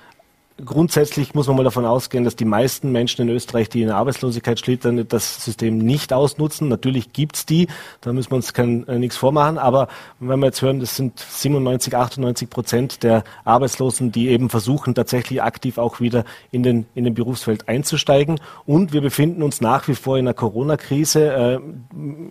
grundsätzlich 0.64 1.34
muss 1.34 1.46
man 1.46 1.56
mal 1.56 1.64
davon 1.64 1.84
ausgehen, 1.84 2.24
dass 2.24 2.36
die 2.36 2.44
meisten 2.44 2.92
Menschen 2.92 3.22
in 3.22 3.28
Österreich, 3.28 3.68
die 3.68 3.82
in 3.82 3.88
der 3.88 3.96
Arbeitslosigkeit 3.96 4.58
schlittern, 4.58 5.06
das 5.08 5.44
System 5.44 5.78
nicht 5.78 6.12
ausnutzen. 6.12 6.68
Natürlich 6.68 7.12
gibt's 7.12 7.46
die, 7.46 7.68
da 8.00 8.12
müssen 8.12 8.30
wir 8.30 8.36
uns 8.36 8.52
kein, 8.52 8.86
äh, 8.88 8.98
nichts 8.98 9.16
vormachen. 9.16 9.58
Aber 9.58 9.88
wenn 10.18 10.40
wir 10.40 10.46
jetzt 10.46 10.62
hören, 10.62 10.80
das 10.80 10.96
sind 10.96 11.18
97, 11.18 11.96
98 11.96 12.50
Prozent 12.50 13.02
der 13.02 13.24
Arbeitslosen, 13.44 14.12
die 14.12 14.28
eben 14.28 14.50
versuchen, 14.50 14.94
tatsächlich 14.94 15.42
aktiv 15.42 15.78
auch 15.78 16.00
wieder 16.00 16.24
in 16.50 16.62
den, 16.62 16.86
in 16.94 17.04
den 17.04 17.14
Berufsfeld 17.14 17.68
einzusteigen. 17.68 18.40
Und 18.66 18.92
wir 18.92 19.00
befinden 19.00 19.42
uns 19.42 19.60
nach 19.60 19.88
wie 19.88 19.94
vor 19.94 20.18
in 20.18 20.26
einer 20.26 20.34
Corona-Krise, 20.34 21.32
äh, 21.32 21.60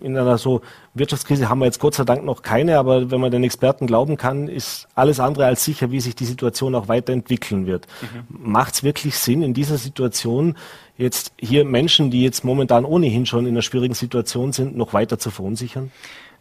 in 0.04 0.16
einer 0.16 0.38
so 0.38 0.60
Wirtschaftskrise 0.94 1.48
haben 1.48 1.60
wir 1.60 1.66
jetzt 1.66 1.78
Gott 1.78 1.94
sei 1.94 2.04
Dank 2.04 2.24
noch 2.24 2.42
keine, 2.42 2.78
aber 2.78 3.10
wenn 3.10 3.20
man 3.20 3.30
den 3.30 3.44
Experten 3.44 3.86
glauben 3.86 4.16
kann, 4.16 4.48
ist 4.48 4.88
alles 4.94 5.20
andere 5.20 5.46
als 5.46 5.64
sicher, 5.64 5.92
wie 5.92 6.00
sich 6.00 6.16
die 6.16 6.24
Situation 6.24 6.74
auch 6.74 6.88
weiterentwickeln 6.88 7.66
wird. 7.66 7.86
Mhm. 8.02 8.50
Macht 8.50 8.74
es 8.74 8.82
wirklich 8.82 9.16
Sinn, 9.16 9.42
in 9.42 9.54
dieser 9.54 9.78
Situation 9.78 10.56
jetzt 10.98 11.32
hier 11.38 11.64
Menschen, 11.64 12.10
die 12.10 12.22
jetzt 12.22 12.44
momentan 12.44 12.84
ohnehin 12.84 13.24
schon 13.24 13.46
in 13.46 13.52
einer 13.52 13.62
schwierigen 13.62 13.94
Situation 13.94 14.52
sind, 14.52 14.76
noch 14.76 14.92
weiter 14.92 15.18
zu 15.18 15.30
verunsichern? 15.30 15.92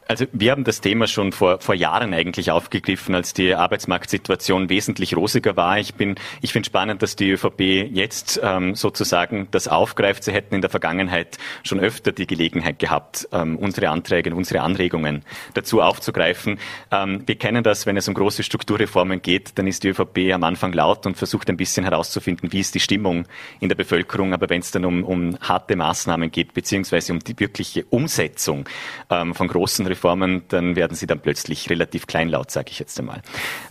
Also 0.09 0.25
wir 0.31 0.49
haben 0.49 0.63
das 0.63 0.81
Thema 0.81 1.05
schon 1.05 1.31
vor, 1.31 1.59
vor 1.59 1.75
Jahren 1.75 2.15
eigentlich 2.15 2.49
aufgegriffen, 2.49 3.13
als 3.13 3.35
die 3.35 3.53
Arbeitsmarktsituation 3.53 4.67
wesentlich 4.67 5.15
rosiger 5.15 5.55
war. 5.55 5.77
Ich 5.77 5.93
bin, 5.93 6.15
ich 6.41 6.51
finde 6.51 6.65
spannend, 6.65 7.03
dass 7.03 7.15
die 7.15 7.29
ÖVP 7.29 7.61
jetzt 7.91 8.41
ähm, 8.41 8.73
sozusagen 8.73 9.49
das 9.51 9.67
aufgreift. 9.67 10.23
Sie 10.23 10.31
hätten 10.31 10.55
in 10.55 10.61
der 10.61 10.71
Vergangenheit 10.71 11.37
schon 11.61 11.79
öfter 11.79 12.11
die 12.11 12.25
Gelegenheit 12.25 12.79
gehabt, 12.79 13.29
ähm, 13.31 13.55
unsere 13.55 13.89
Anträge 13.89 14.31
und 14.31 14.37
unsere 14.37 14.61
Anregungen 14.61 15.21
dazu 15.53 15.79
aufzugreifen. 15.79 16.57
Ähm, 16.89 17.21
wir 17.27 17.35
kennen 17.35 17.63
das, 17.63 17.85
wenn 17.85 17.95
es 17.95 18.07
um 18.07 18.15
große 18.15 18.41
Strukturreformen 18.41 19.21
geht, 19.21 19.59
dann 19.59 19.67
ist 19.67 19.83
die 19.83 19.89
ÖVP 19.89 20.33
am 20.33 20.43
Anfang 20.43 20.73
laut 20.73 21.05
und 21.05 21.17
versucht 21.17 21.51
ein 21.51 21.57
bisschen 21.57 21.83
herauszufinden, 21.83 22.51
wie 22.51 22.61
ist 22.61 22.73
die 22.73 22.79
Stimmung 22.79 23.27
in 23.59 23.69
der 23.69 23.75
Bevölkerung. 23.75 24.33
Aber 24.33 24.49
wenn 24.49 24.61
es 24.61 24.71
dann 24.71 24.85
um, 24.85 25.03
um 25.03 25.37
harte 25.39 25.75
Maßnahmen 25.75 26.31
geht, 26.31 26.55
beziehungsweise 26.55 27.13
um 27.13 27.19
die 27.19 27.39
wirkliche 27.39 27.85
Umsetzung 27.91 28.67
ähm, 29.11 29.35
von 29.35 29.47
großen 29.47 29.85
Reformen, 29.85 29.98
Reformen, 29.99 30.43
dann 30.47 30.75
werden 30.75 30.95
sie 30.95 31.07
dann 31.07 31.19
plötzlich 31.19 31.69
relativ 31.69 32.07
kleinlaut, 32.07 32.51
sage 32.51 32.71
ich 32.71 32.79
jetzt 32.79 32.97
einmal. 32.99 33.21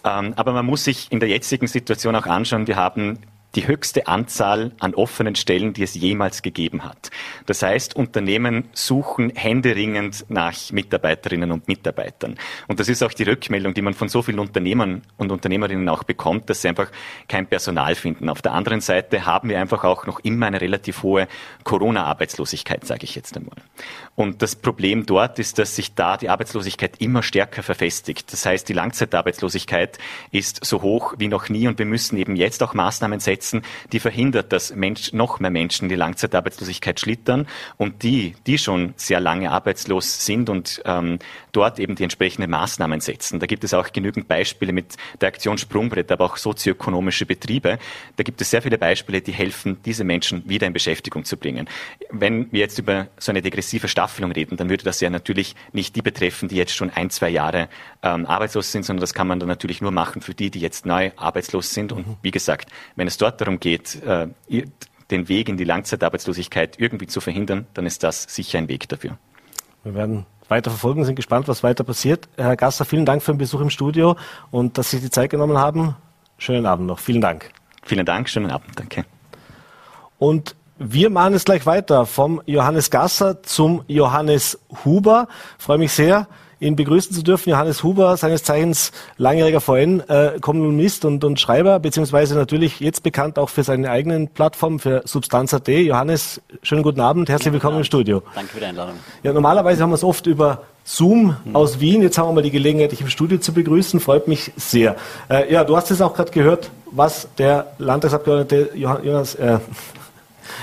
Ähm, 0.05 0.35
aber 0.37 0.53
man 0.53 0.67
muss 0.67 0.85
sich 0.85 1.11
in 1.11 1.21
der 1.21 1.29
jetzigen 1.29 1.67
Situation 1.67 2.15
auch 2.15 2.27
anschauen, 2.27 2.67
wir 2.67 2.77
haben 2.77 3.19
die 3.59 3.67
höchste 3.67 4.07
Anzahl 4.07 4.71
an 4.79 4.95
offenen 4.95 5.35
Stellen, 5.35 5.73
die 5.73 5.83
es 5.83 5.97
jemals 5.97 6.43
gegeben 6.43 6.85
hat. 6.85 7.11
Das 7.47 7.61
heißt, 7.65 7.97
Unternehmen 7.97 8.69
suchen 8.73 9.33
händeringend 9.35 10.27
nach 10.29 10.55
Mitarbeiterinnen 10.71 11.51
und 11.51 11.67
Mitarbeitern. 11.67 12.37
Und 12.69 12.79
das 12.79 12.89
ist 12.89 13.03
auch 13.03 13.13
die 13.13 13.25
Rückmeldung, 13.25 13.75
die 13.75 13.83
man 13.83 13.95
von 13.95 14.09
so 14.09 14.23
vielen 14.23 14.39
Unternehmern 14.39 15.03
und 15.17 15.33
Unternehmerinnen 15.33 15.89
auch 15.89 16.05
bekommt, 16.05 16.49
dass 16.49 16.63
sie 16.63 16.69
einfach 16.69 16.93
kein 17.27 17.49
Personal 17.49 17.97
finden. 17.97 18.29
Auf 18.29 18.43
der 18.43 18.53
anderen 18.53 18.81
Seite 18.81 19.27
haben 19.27 19.49
wir 19.49 19.61
einfach 19.61 19.83
auch 19.83 20.07
noch 20.07 20.21
immer 20.21 20.47
eine 20.47 20.61
relativ 20.61 21.03
hohe 21.03 21.27
Corona-Arbeitslosigkeit, 21.65 22.87
sage 22.87 23.03
ich 23.03 23.17
jetzt 23.17 23.37
einmal. 23.37 23.59
Und 24.15 24.41
das 24.41 24.55
Problem 24.55 25.05
dort 25.05 25.41
ist, 25.41 25.59
dass 25.59 25.75
sich 25.75 25.97
da 25.97 26.17
die 26.17 26.29
Arbeitslosigkeit 26.29 27.01
immer 27.01 27.25
stärker 27.25 27.65
verfestigt. 27.65 28.33
Das 28.33 28.47
heißt, 28.47 28.69
die 28.69 28.73
Langzeitarbeitslosigkeit 28.73 29.99
ist 30.31 30.65
so 30.65 30.81
hoch 30.83 31.15
wie 31.19 31.27
noch 31.27 31.49
nie 31.49 31.67
und 31.67 31.81
wir 31.81 31.87
müssen 31.87 32.17
eben 32.19 32.37
jetzt 32.37 32.63
auch 32.63 32.73
Maßnahmen 32.73 33.19
setzen, 33.19 33.48
setzen, 33.49 33.63
die 33.93 34.01
verhindert, 34.01 34.53
dass 34.53 34.75
Mensch, 34.75 35.13
noch 35.13 35.41
mehr 35.41 35.51
Menschen 35.51 35.85
in 35.85 35.89
die 35.89 35.95
Langzeitarbeitslosigkeit 35.97 37.01
schlittern 37.01 37.47
und 37.77 38.03
die, 38.03 38.35
die 38.47 38.59
schon 38.59 38.95
sehr 38.97 39.21
lange 39.21 39.51
arbeitslos 39.51 40.25
sind 40.25 40.51
und 40.51 40.83
ähm, 40.85 41.19
dort 41.53 41.79
eben 41.79 41.95
die 41.95 42.03
entsprechenden 42.03 42.51
Maßnahmen 42.51 43.01
setzen. 43.01 43.41
Da 43.41 43.47
gibt 43.47 43.65
es 43.65 43.75
auch 43.75 43.93
genügend 43.93 44.29
Beispiele 44.29 44.73
mit 44.73 44.97
der 45.21 45.29
Aktion 45.29 45.59
Sprungbrett, 45.59 46.13
aber 46.13 46.25
auch 46.25 46.37
sozioökonomische 46.37 47.27
Betriebe. 47.27 47.79
Da 48.17 48.23
gibt 48.23 48.41
es 48.41 48.51
sehr 48.51 48.63
viele 48.63 48.79
Beispiele, 48.79 49.21
die 49.21 49.33
helfen, 49.33 49.79
diese 49.85 50.05
Menschen 50.05 50.49
wieder 50.49 50.67
in 50.67 50.73
Beschäftigung 50.73 51.25
zu 51.25 51.37
bringen. 51.37 51.69
Wenn 52.11 52.53
wir 52.53 52.61
jetzt 52.61 52.79
über 52.79 53.09
so 53.19 53.33
eine 53.33 53.43
degressive 53.43 53.89
Staffelung 53.89 54.33
reden, 54.33 54.57
dann 54.57 54.69
würde 54.69 54.85
das 54.85 55.01
ja 55.01 55.11
natürlich 55.11 55.55
nicht 55.73 55.97
die 55.97 56.03
betreffen, 56.03 56.49
die 56.49 56.57
jetzt 56.57 56.75
schon 56.75 56.91
ein, 56.91 57.11
zwei 57.11 57.31
Jahre 57.31 57.69
ähm, 58.03 58.27
arbeitslos 58.27 58.73
sind, 58.73 58.85
sondern 58.85 59.01
das 59.01 59.15
kann 59.15 59.27
man 59.27 59.41
dann 59.41 59.49
natürlich 59.49 59.81
nur 59.81 59.91
machen 59.91 60.23
für 60.23 60.35
die, 60.35 60.51
die 60.51 60.61
jetzt 60.61 60.87
neu 60.87 61.11
arbeitslos 61.17 61.73
sind. 61.73 61.93
Und 61.93 62.19
wie 62.23 62.31
gesagt, 62.31 62.71
wenn 62.97 63.07
es 63.07 63.17
dort 63.17 63.28
darum 63.31 63.61
geht, 63.61 64.03
äh, 64.03 64.29
den 65.11 65.29
Weg 65.29 65.49
in 65.49 65.57
die 65.57 65.65
Langzeitarbeitslosigkeit 65.65 66.79
irgendwie 66.79 67.07
zu 67.07 67.21
verhindern, 67.21 67.67
dann 67.75 67.87
ist 67.87 68.03
das 68.03 68.25
sicher 68.25 68.59
ein 68.59 68.69
Weg 68.69 68.89
dafür. 68.89 69.19
Wir 69.85 69.95
werden 69.95 70.27
weiter 70.49 70.71
verfolgen, 70.71 71.05
sind 71.05 71.15
gespannt, 71.15 71.49
was 71.49 71.63
weiter 71.63 71.85
passiert. 71.85 72.29
Herr 72.37 72.57
Gasser, 72.57 72.85
vielen 72.85 73.07
Dank 73.07 73.23
für 73.23 73.33
den 73.33 73.39
Besuch 73.39 73.61
im 73.61 73.71
Studio 73.71 74.17
und 74.51 74.79
dass 74.79 74.91
Sie 74.91 74.97
sich 74.97 75.07
die 75.07 75.11
Zeit 75.11 75.31
genommen 75.31 75.59
haben. 75.59 75.97
Schönen 76.39 76.67
Abend 76.67 76.87
noch. 76.87 76.99
Vielen 76.99 77.21
Dank. 77.21 77.51
Vielen 77.83 78.05
Dank, 78.05 78.29
schönen 78.29 78.51
Abend, 78.51 78.79
danke. 78.79 79.05
Und 80.19 80.55
wir 80.79 81.11
machen 81.11 81.35
es 81.35 81.45
gleich 81.45 81.67
weiter 81.67 82.07
vom 82.07 82.41
Johannes 82.47 82.91
Gasser 82.91 83.43
zum 83.43 83.83
Johannes 83.89 84.59
Huber. 84.85 85.27
Ich 85.59 85.65
freue 85.65 85.79
mich 85.79 85.93
sehr, 85.93 86.29
ihn 86.61 86.77
begrüßen 86.77 87.15
zu 87.15 87.23
dürfen. 87.23 87.51
Johannes 87.51 87.83
Huber, 87.83 88.17
seines 88.17 88.43
Zeichens 88.43 88.93
langjähriger 89.17 89.61
VN, 89.61 90.01
äh, 90.09 90.39
Kolumnist 90.41 91.05
und, 91.05 91.25
und 91.25 91.39
Schreiber, 91.41 91.79
beziehungsweise 91.79 92.35
natürlich 92.35 92.81
jetzt 92.81 93.03
bekannt 93.03 93.39
auch 93.39 93.49
für 93.49 93.63
seine 93.63 93.91
eigenen 93.91 94.29
Plattformen, 94.29 94.79
für 94.79 95.03
Substanz.at. 95.05 95.69
Johannes, 95.69 96.41
schönen 96.63 96.83
guten 96.83 97.01
Abend, 97.01 97.29
herzlich 97.29 97.53
willkommen 97.53 97.79
im 97.79 97.85
Studio. 97.85 98.23
Danke 98.35 98.53
für 98.53 98.61
die 98.61 98.67
Einladung. 98.67 98.95
Ja, 99.23 99.33
normalerweise 99.33 99.83
haben 99.83 99.91
wir 99.91 99.97
es 99.97 100.05
oft 100.05 100.27
über 100.27 100.63
Zoom 100.85 101.37
hm. 101.45 101.55
aus 101.55 101.81
Wien. 101.81 102.03
Jetzt 102.03 102.19
haben 102.19 102.29
wir 102.29 102.33
mal 102.33 102.43
die 102.43 102.51
Gelegenheit, 102.51 102.93
dich 102.93 103.03
im 103.03 103.09
Studio 103.09 103.39
zu 103.39 103.53
begrüßen. 103.53 104.01
Freut 104.01 104.27
mich 104.27 104.53
sehr. 104.57 104.97
Äh, 105.29 105.53
ja, 105.53 105.63
du 105.65 105.77
hast 105.77 105.91
es 105.91 106.01
auch 106.01 106.15
gerade 106.15 106.31
gehört, 106.31 106.71
was 106.91 107.29
der 107.37 107.73
Landtagsabgeordnete 107.79 108.71
Johannes, 108.75 109.35
äh, 109.35 109.59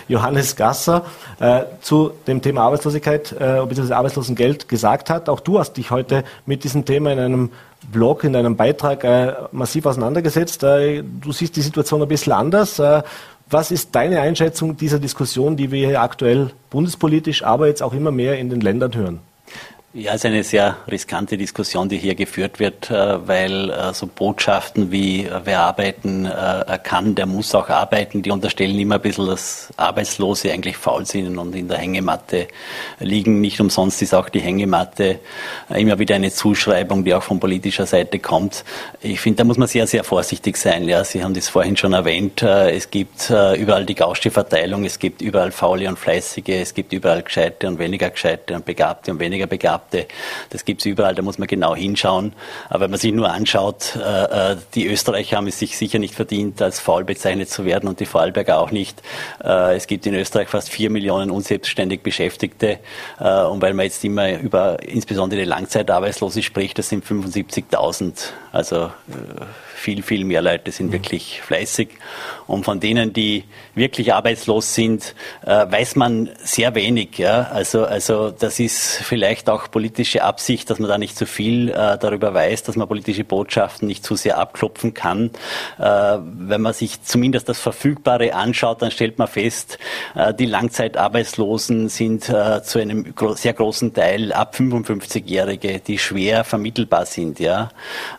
Johannes 0.07 0.55
Gasser 0.55 1.05
äh, 1.39 1.61
zu 1.81 2.11
dem 2.27 2.41
Thema 2.41 2.61
Arbeitslosigkeit 2.61 3.31
äh, 3.33 3.65
bzw. 3.65 3.93
Arbeitslosengeld 3.93 4.67
gesagt 4.67 5.09
hat. 5.09 5.29
Auch 5.29 5.39
du 5.39 5.59
hast 5.59 5.73
dich 5.73 5.91
heute 5.91 6.23
mit 6.45 6.63
diesem 6.63 6.85
Thema 6.85 7.11
in 7.11 7.19
einem 7.19 7.51
Blog, 7.91 8.23
in 8.23 8.33
deinem 8.33 8.55
Beitrag 8.55 9.03
äh, 9.03 9.33
massiv 9.51 9.85
auseinandergesetzt. 9.85 10.63
Äh, 10.63 11.03
du 11.03 11.31
siehst 11.31 11.55
die 11.55 11.61
Situation 11.61 12.01
ein 12.01 12.07
bisschen 12.07 12.33
anders. 12.33 12.79
Äh, 12.79 13.03
was 13.49 13.71
ist 13.71 13.93
deine 13.93 14.21
Einschätzung 14.21 14.75
dieser 14.75 14.99
Diskussion, 14.99 15.55
die 15.55 15.71
wir 15.71 15.87
hier 15.87 16.01
aktuell 16.01 16.51
bundespolitisch, 16.71 17.43
aber 17.43 17.67
jetzt 17.67 17.83
auch 17.83 17.93
immer 17.93 18.11
mehr 18.11 18.39
in 18.39 18.49
den 18.49 18.61
Ländern 18.61 18.95
hören? 18.95 19.19
Ja, 19.97 20.11
es 20.11 20.15
ist 20.17 20.25
eine 20.25 20.43
sehr 20.43 20.75
riskante 20.91 21.37
Diskussion, 21.37 21.87
die 21.87 21.95
hier 21.95 22.15
geführt 22.15 22.59
wird, 22.59 22.91
äh, 22.91 23.25
weil 23.25 23.69
äh, 23.69 23.93
so 23.93 24.07
Botschaften 24.07 24.91
wie 24.91 25.23
äh, 25.23 25.39
wer 25.45 25.61
arbeiten 25.61 26.29
kann, 26.83 27.15
der 27.15 27.25
muss 27.27 27.55
auch 27.55 27.69
arbeiten, 27.69 28.21
die 28.21 28.29
unterstellen 28.29 28.77
immer 28.77 28.95
ein 28.95 29.01
bisschen, 29.01 29.27
dass 29.27 29.69
Arbeitslose 29.77 30.51
eigentlich 30.51 30.75
faul 30.75 31.05
sind 31.05 31.37
und 31.37 31.55
in 31.55 31.69
der 31.69 31.77
Hängematte 31.77 32.49
liegen. 32.99 33.39
Nicht 33.39 33.61
umsonst 33.61 34.01
ist 34.01 34.13
auch 34.13 34.27
die 34.27 34.41
Hängematte 34.41 35.19
immer 35.69 35.97
wieder 35.97 36.15
eine 36.15 36.31
Zuschreibung, 36.31 37.05
die 37.05 37.13
auch 37.13 37.23
von 37.23 37.39
politischer 37.39 37.85
Seite 37.85 38.19
kommt. 38.19 38.65
Ich 39.01 39.21
finde, 39.21 39.37
da 39.37 39.43
muss 39.45 39.57
man 39.57 39.67
sehr, 39.67 39.87
sehr 39.87 40.03
vorsichtig 40.03 40.57
sein. 40.57 40.89
Ja, 40.89 41.03
Sie 41.03 41.23
haben 41.23 41.33
das 41.33 41.47
vorhin 41.47 41.77
schon 41.77 41.93
erwähnt. 41.93 42.41
Es 42.41 42.89
gibt 42.89 43.29
überall 43.29 43.85
die 43.85 43.95
gausche 43.95 44.31
Verteilung, 44.31 44.83
es 44.83 44.99
gibt 44.99 45.21
überall 45.21 45.51
faule 45.51 45.87
und 45.87 45.97
fleißige, 45.97 46.49
es 46.49 46.73
gibt 46.73 46.91
überall 46.91 47.21
gescheite 47.21 47.67
und 47.67 47.79
weniger 47.79 48.09
gescheite 48.09 48.55
und 48.55 48.65
begabte 48.65 49.11
und 49.11 49.19
weniger 49.19 49.47
begabte. 49.47 49.84
Begabte. 49.85 50.07
Das 50.49 50.65
gibt 50.65 50.81
es 50.81 50.85
überall, 50.85 51.15
da 51.15 51.21
muss 51.21 51.37
man 51.37 51.47
genau 51.47 51.75
hinschauen. 51.75 52.33
Aber 52.69 52.81
wenn 52.81 52.91
man 52.91 52.99
sich 52.99 53.13
nur 53.13 53.31
anschaut, 53.31 53.95
äh, 53.95 54.51
äh, 54.51 54.57
die 54.73 54.87
Österreicher 54.87 55.37
haben 55.37 55.47
es 55.47 55.59
sich 55.59 55.77
sicher 55.77 55.99
nicht 55.99 56.13
verdient, 56.13 56.61
als 56.61 56.79
faul 56.79 57.03
bezeichnet 57.03 57.49
zu 57.49 57.65
werden 57.65 57.87
und 57.87 57.99
die 57.99 58.05
Vorarlberger 58.05 58.59
auch 58.59 58.71
nicht. 58.71 59.01
Äh, 59.43 59.75
es 59.75 59.87
gibt 59.87 60.05
in 60.05 60.13
Österreich 60.15 60.49
fast 60.49 60.69
vier 60.69 60.89
Millionen 60.89 61.31
unselbstständig 61.31 62.01
Beschäftigte. 62.03 62.79
und 63.17 63.61
weil 63.61 63.73
man 63.73 63.85
jetzt 63.85 64.03
immer 64.03 64.37
über 64.39 64.81
insbesondere 64.83 65.43
Langzeitarbeitslose 65.43 66.43
spricht, 66.43 66.77
das 66.77 66.89
sind 66.89 67.05
75.000. 67.05 68.31
Also 68.51 68.91
viel, 69.75 70.03
viel 70.03 70.23
mehr 70.25 70.41
Leute 70.41 70.71
sind 70.71 70.87
mhm. 70.87 70.93
wirklich 70.93 71.41
fleißig. 71.41 71.89
Und 72.47 72.63
von 72.63 72.79
denen, 72.79 73.13
die 73.13 73.43
wirklich 73.73 74.13
arbeitslos 74.13 74.73
sind, 74.73 75.15
weiß 75.41 75.95
man 75.95 76.29
sehr 76.43 76.75
wenig. 76.75 77.17
Ja? 77.17 77.49
Also, 77.51 77.85
also 77.85 78.31
das 78.31 78.59
ist 78.59 78.97
vielleicht 79.03 79.49
auch 79.49 79.67
politische 79.75 80.23
Absicht, 80.23 80.69
dass 80.69 80.79
man 80.79 80.87
da 80.87 80.97
nicht 80.97 81.17
zu 81.17 81.25
viel 81.25 81.67
äh, 81.67 81.97
darüber 81.97 82.33
weiß, 82.33 82.63
dass 82.63 82.77
man 82.77 82.87
politische 82.87 83.25
Botschaften 83.25 83.89
nicht 83.89 84.05
zu 84.05 84.15
sehr 84.15 84.37
abklopfen 84.37 84.93
kann. 84.93 85.31
Äh, 85.77 86.17
wenn 86.21 86.61
man 86.61 86.71
sich 86.71 87.03
zumindest 87.03 87.49
das 87.49 87.59
Verfügbare 87.59 88.33
anschaut, 88.33 88.81
dann 88.81 88.89
stellt 88.89 89.19
man 89.19 89.27
fest, 89.27 89.77
äh, 90.15 90.33
die 90.33 90.45
Langzeitarbeitslosen 90.45 91.89
sind 91.89 92.29
äh, 92.29 92.63
zu 92.63 92.79
einem 92.79 93.15
gro 93.15 93.33
sehr 93.33 93.51
großen 93.51 93.93
Teil 93.93 94.31
ab 94.31 94.55
55-Jährige, 94.57 95.81
die 95.85 95.97
schwer 95.97 96.45
vermittelbar 96.45 97.05
sind. 97.05 97.41
Ja? 97.41 97.67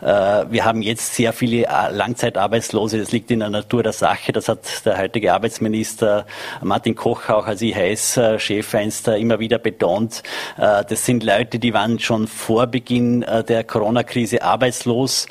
Äh, 0.03 0.45
wir 0.51 0.67
haben 0.67 0.83
jetzt 0.83 1.15
sehr 1.15 1.33
viele 1.33 1.69
äh, 1.69 1.91
Langzeitarbeitslose, 1.91 2.99
das 2.99 3.13
liegt 3.13 3.31
in 3.31 3.39
der 3.39 3.49
Natur 3.49 3.83
der 3.83 3.95
Sache. 3.95 4.31
Das 4.35 4.51
hat 4.51 4.85
der 4.85 4.99
heutige 4.99 5.33
Arbeitsminister 5.33 6.27
Martin 6.61 6.95
Koch 6.95 7.31
auch 7.31 7.47
als 7.47 7.63
IHS-Chef 7.63 8.75
einst 8.75 9.09
immer 9.09 9.39
wieder 9.39 9.59
betont. 9.59 10.23
Das 10.57 11.07
sind 11.07 11.23
Leute, 11.23 11.36
die 11.45 11.75
waren 11.75 11.99
schon 11.99 12.27
vor 12.27 12.67
Beginn 12.67 13.25
der 13.49 13.65
Corona-Krise 13.65 14.43
arbeitslos. 14.43 15.27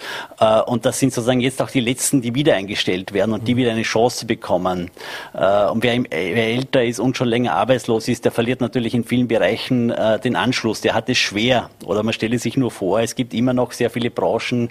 Und 0.65 0.85
das 0.85 0.99
sind 0.99 1.13
sozusagen 1.13 1.41
jetzt 1.41 1.61
auch 1.61 1.69
die 1.69 1.79
Letzten, 1.79 2.21
die 2.21 2.35
wieder 2.35 2.55
eingestellt 2.55 3.13
werden 3.13 3.33
und 3.33 3.47
die 3.47 3.55
wieder 3.55 3.71
eine 3.71 3.83
Chance 3.83 4.25
bekommen. 4.25 4.91
Und 5.33 5.83
wer, 5.83 6.03
wer 6.09 6.47
älter 6.47 6.83
ist 6.83 6.99
und 6.99 7.17
schon 7.17 7.27
länger 7.27 7.53
arbeitslos 7.53 8.07
ist, 8.07 8.25
der 8.25 8.31
verliert 8.31 8.61
natürlich 8.61 8.93
in 8.93 9.03
vielen 9.03 9.27
Bereichen 9.27 9.93
den 10.23 10.35
Anschluss. 10.35 10.81
Der 10.81 10.93
hat 10.93 11.09
es 11.09 11.17
schwer. 11.17 11.69
Oder 11.85 12.03
man 12.03 12.13
stelle 12.13 12.39
sich 12.39 12.57
nur 12.57 12.71
vor, 12.71 12.99
es 12.99 13.15
gibt 13.15 13.33
immer 13.33 13.53
noch 13.53 13.71
sehr 13.71 13.89
viele 13.89 14.09
Branchen, 14.09 14.69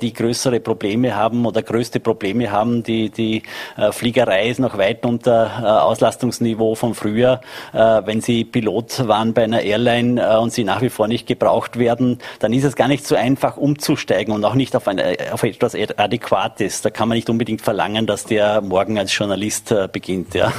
die 0.00 0.12
größere 0.12 0.60
Probleme 0.60 1.14
haben 1.14 1.46
oder 1.46 1.62
größte 1.62 2.00
Probleme 2.00 2.50
haben. 2.50 2.82
Die, 2.82 3.10
die 3.10 3.42
äh, 3.76 3.92
Fliegerei 3.92 4.48
ist 4.48 4.60
noch 4.60 4.78
weit 4.78 5.04
unter 5.04 5.46
äh, 5.62 5.64
Auslastungsniveau 5.64 6.74
von 6.74 6.94
früher. 6.94 7.40
Äh, 7.72 8.02
wenn 8.04 8.20
Sie 8.20 8.44
Pilot 8.44 9.06
waren 9.06 9.32
bei 9.34 9.44
einer 9.44 9.62
Airline 9.62 10.20
äh, 10.20 10.36
und 10.36 10.52
Sie 10.52 10.57
nach 10.64 10.82
wie 10.82 10.90
vor 10.90 11.08
nicht 11.08 11.26
gebraucht 11.26 11.78
werden, 11.78 12.18
dann 12.38 12.52
ist 12.52 12.64
es 12.64 12.76
gar 12.76 12.88
nicht 12.88 13.06
so 13.06 13.14
einfach 13.14 13.56
umzusteigen 13.56 14.34
und 14.34 14.44
auch 14.44 14.54
nicht 14.54 14.74
auf, 14.76 14.88
eine, 14.88 15.16
auf 15.32 15.42
etwas 15.42 15.74
Adäquates. 15.74 16.82
Da 16.82 16.90
kann 16.90 17.08
man 17.08 17.16
nicht 17.16 17.30
unbedingt 17.30 17.62
verlangen, 17.62 18.06
dass 18.06 18.24
der 18.24 18.60
morgen 18.60 18.98
als 18.98 19.16
Journalist 19.16 19.70
äh, 19.72 19.88
beginnt. 19.90 20.34
Ja. 20.34 20.52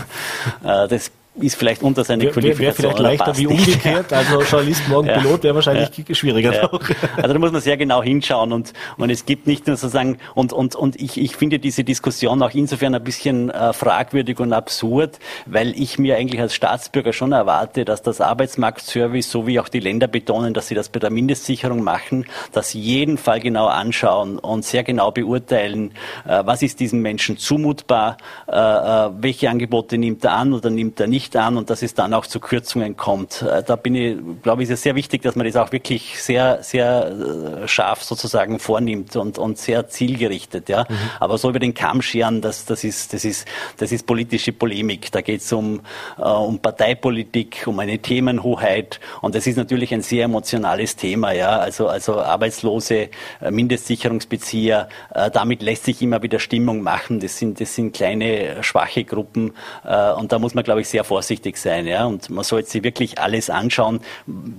Äh, 0.64 0.88
das 0.88 1.12
ist 1.44 1.56
vielleicht 1.56 1.84
unter 1.84 2.04
seine 2.04 2.24
wär, 2.24 2.32
Qualifikation. 2.32 2.84
Wäre 2.84 2.96
vielleicht 2.96 3.20
leichter 3.20 3.38
wie 3.38 3.48
umgekehrt. 3.48 4.14
Also 4.14 4.42
Journalist 4.42 4.88
morgen 4.90 5.08
ja. 5.08 5.20
Pilot 5.20 5.44
wäre 5.44 5.56
wahrscheinlich 5.56 5.90
ja. 6.08 6.16
schwieriger. 6.16 6.54
Ja. 6.54 6.70
Also 7.18 7.34
da 7.34 7.40
muss 7.40 7.52
man 7.52 7.62
sehr 7.62 7.78
genau 7.78 8.02
hinschauen 8.02 8.54
und, 8.54 8.74
und 8.98 9.10
es 9.10 9.26
gibt 9.26 9.48
nicht 9.48 9.68
nur 9.68 9.76
sozusagen, 9.76 10.18
und, 10.36 10.54
und, 10.54 10.76
und 10.76 10.96
ich, 10.96 11.20
ich 11.20 11.36
finde 11.36 11.60
diese 11.60 11.84
Diskussion 11.84 12.42
auch 12.42 12.52
insofern 12.54 12.96
ein 12.96 13.04
bisschen 13.04 13.50
äh, 13.50 13.74
fragwürdig 13.74 14.40
und 14.40 14.54
absurd, 14.54 15.20
weil 15.46 15.80
ich 15.80 16.00
mir 16.00 16.18
eigentlich 16.18 16.40
als 16.40 16.54
Staatsbürger 16.54 17.14
schon 17.14 17.32
erwarte, 17.32 17.86
dass 17.86 18.02
das 18.02 18.22
Arbeitsmarktservice, 18.22 19.30
so 19.30 19.48
wie 19.48 19.60
auch 19.60 19.70
die 19.70 19.80
Länder 19.80 20.08
betonen, 20.08 20.54
dass 20.54 20.68
sie 20.68 20.76
das 20.76 20.90
bei 20.90 21.00
der 21.00 21.10
Mindestsicherung 21.10 21.84
machen, 21.84 22.26
dass 22.52 22.70
sie 22.70 22.80
jeden 22.80 23.18
Fall 23.18 23.40
genau 23.40 23.68
anschauen 23.68 24.40
und 24.40 24.66
sehr 24.66 24.84
genau 24.84 25.12
beurteilen, 25.12 25.92
äh, 26.28 26.44
was 26.46 26.62
ist 26.62 26.80
diesem 26.80 27.02
Menschen 27.02 27.38
zumutbar, 27.38 28.18
äh, 28.48 28.56
äh 28.56 29.10
welche 29.22 29.50
Angebote 29.50 29.98
nimmt 29.98 30.24
er 30.24 30.34
an 30.34 30.54
oder 30.54 30.70
nimmt 30.70 31.00
er 31.00 31.08
nicht 31.08 31.29
nicht 31.30 31.36
an 31.36 31.58
und 31.58 31.70
dass 31.70 31.82
es 31.82 31.94
dann 31.94 32.14
auch 32.14 32.26
zu 32.26 32.40
Kürzungen 32.40 32.98
kommt. 32.98 33.42
Äh, 33.44 33.64
da 33.64 33.76
bin 33.76 33.96
ich, 33.96 34.18
glaube 34.42 34.64
ich, 34.64 34.70
ist 34.70 34.74
es 34.76 34.84
sehr 34.84 34.96
wichtig, 34.96 35.22
dass 35.22 35.36
man 35.36 35.46
das 35.46 35.56
auch 35.56 35.72
wirklich 35.72 36.22
sehr, 36.22 36.64
sehr 36.64 37.62
äh, 37.64 37.68
scharf 37.68 38.04
sozusagen 38.04 38.60
vornimmt 38.60 39.16
und, 39.16 39.38
und 39.38 39.58
sehr 39.58 39.88
zielgerichtet. 39.88 40.70
Ja. 40.70 40.86
Mhm. 40.90 40.96
Aber 41.20 41.38
so 41.38 41.50
über 41.50 41.60
den 41.60 41.74
Kamm 41.74 42.02
scheren, 42.02 42.42
das, 42.42 42.66
das, 42.66 42.84
ist, 42.84 43.14
das, 43.14 43.26
ist, 43.26 43.48
das 43.78 43.92
ist 43.92 44.08
politische 44.08 44.54
Polemik. 44.54 45.12
Da 45.12 45.22
geht 45.22 45.42
es 45.42 45.52
um, 45.54 45.82
äh, 46.18 46.22
um 46.22 46.60
Parteipolitik, 46.60 47.64
um 47.68 47.80
eine 47.80 48.00
Themenhoheit 48.00 49.00
und 49.22 49.36
das 49.36 49.46
ist 49.46 49.58
natürlich 49.58 49.94
ein 49.94 50.02
sehr 50.02 50.26
emotionales 50.26 50.96
Thema. 50.96 51.34
Ja. 51.34 51.60
Also, 51.60 51.88
also 51.88 52.20
Arbeitslose, 52.20 53.10
Mindestsicherungsbezieher, 53.50 54.90
damit 55.34 55.62
lässt 55.62 55.86
sich 55.86 56.02
immer 56.02 56.22
wieder 56.22 56.40
Stimmung 56.40 56.82
machen. 56.82 57.20
Das 57.20 57.38
sind, 57.38 57.60
das 57.60 57.76
sind 57.76 57.94
kleine, 57.94 58.64
schwache 58.64 59.04
Gruppen 59.04 59.54
und 60.18 60.32
da 60.32 60.40
muss 60.40 60.54
man, 60.54 60.64
glaube 60.64 60.82
ich, 60.82 60.90
sehr 60.90 61.04
vorsichtig 61.04 61.19
sein. 61.22 61.88
Ja? 61.88 62.06
Und 62.06 62.30
man 62.30 62.44
sollte 62.44 62.70
sich 62.70 62.84
wirklich 62.84 63.20
alles 63.20 63.50
anschauen. 63.50 64.02